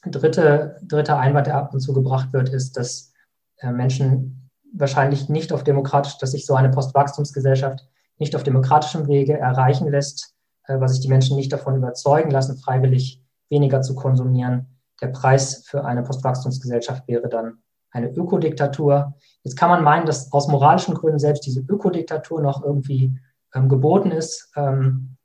dritte, 0.07 0.81
dritter 0.83 1.19
Einwand, 1.19 1.47
der 1.47 1.57
ab 1.57 1.73
und 1.73 1.81
zu 1.81 1.93
gebracht 1.93 2.33
wird, 2.33 2.49
ist, 2.49 2.77
dass 2.77 3.13
äh, 3.59 3.71
Menschen 3.71 4.51
wahrscheinlich 4.73 5.29
nicht 5.29 5.53
auf 5.53 5.65
demokratisch, 5.65 6.19
dass 6.19 6.33
sich 6.33 6.47
so 6.47 6.55
eine 6.55 6.71
Postwachstumsgesellschaft 6.71 7.87
nicht 8.19 8.35
auf 8.37 8.43
demokratischem 8.43 9.07
Wege 9.07 9.39
erreichen 9.39 9.89
lässt, 9.89 10.35
äh, 10.67 10.81
was 10.81 10.93
sich 10.93 11.01
die 11.01 11.09
Menschen 11.09 11.37
nicht 11.37 11.53
davon 11.53 11.77
überzeugen 11.77 12.31
lassen, 12.31 12.57
freiwillig 12.57 13.23
weniger 13.51 13.83
zu 13.83 13.95
konsumieren. 13.95 14.74
Der 15.05 15.11
Preis 15.11 15.67
für 15.67 15.85
eine 15.85 16.03
Postwachstumsgesellschaft 16.03 17.07
wäre 17.07 17.29
dann 17.29 17.59
eine 17.91 18.09
Ökodiktatur. 18.09 19.13
Jetzt 19.43 19.55
kann 19.55 19.69
man 19.69 19.85
meinen, 19.85 20.07
dass 20.07 20.33
aus 20.33 20.49
moralischen 20.49 20.95
Gründen 20.95 21.19
selbst 21.19 21.45
diese 21.45 21.61
Ökodiktatur 21.61 22.41
noch 22.41 22.65
irgendwie 22.65 23.15
ähm, 23.55 23.69
geboten 23.69 24.13
ist. 24.13 24.51
Ähm, 24.57 25.19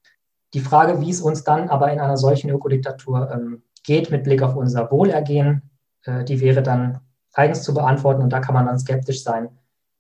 die 0.53 0.59
Frage, 0.59 0.99
wie 0.99 1.11
es 1.11 1.21
uns 1.21 1.45
dann 1.45 1.69
aber 1.69 1.93
in 1.93 1.99
einer 2.01 2.17
solchen 2.17 2.49
Ökodiktatur 2.49 3.31
ähm, 3.31 3.63
geht 3.85 4.11
mit 4.11 4.25
Blick 4.25 4.43
auf 4.43 4.57
unser 4.57 4.91
Wohlergehen, 4.91 5.71
äh, 6.03 6.25
die 6.25 6.41
wäre 6.41 6.61
dann 6.61 6.99
eigens 7.33 7.63
zu 7.63 7.73
beantworten 7.73 8.21
und 8.21 8.33
da 8.33 8.41
kann 8.41 8.55
man 8.55 8.65
dann 8.65 8.79
skeptisch 8.79 9.23
sein, 9.23 9.47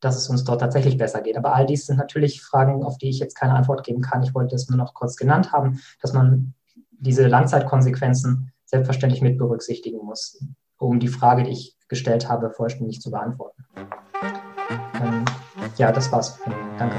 dass 0.01 0.17
es 0.17 0.27
uns 0.27 0.43
dort 0.43 0.59
tatsächlich 0.59 0.97
besser 0.97 1.21
geht. 1.21 1.37
Aber 1.37 1.55
all 1.55 1.65
dies 1.65 1.85
sind 1.85 1.95
natürlich 1.95 2.41
Fragen, 2.41 2.83
auf 2.83 2.97
die 2.97 3.07
ich 3.07 3.19
jetzt 3.19 3.35
keine 3.35 3.53
Antwort 3.53 3.85
geben 3.85 4.01
kann. 4.01 4.23
Ich 4.23 4.35
wollte 4.35 4.55
es 4.55 4.67
nur 4.67 4.77
noch 4.77 4.93
kurz 4.93 5.15
genannt 5.15 5.53
haben, 5.53 5.79
dass 6.01 6.11
man 6.11 6.53
diese 6.91 7.27
Langzeitkonsequenzen 7.27 8.51
selbstverständlich 8.69 9.21
mit 9.21 9.37
berücksichtigen 9.37 9.97
muss, 10.05 10.43
um 10.77 10.99
die 10.99 11.07
Frage, 11.07 11.43
die 11.43 11.51
ich 11.51 11.75
gestellt 11.87 12.29
habe, 12.29 12.51
vollständig 12.51 13.01
zu 13.01 13.09
beantworten. 13.09 13.63
Ähm, 15.01 15.25
ja, 15.77 15.91
das 15.91 16.11
war's. 16.11 16.39
Danke. 16.77 16.95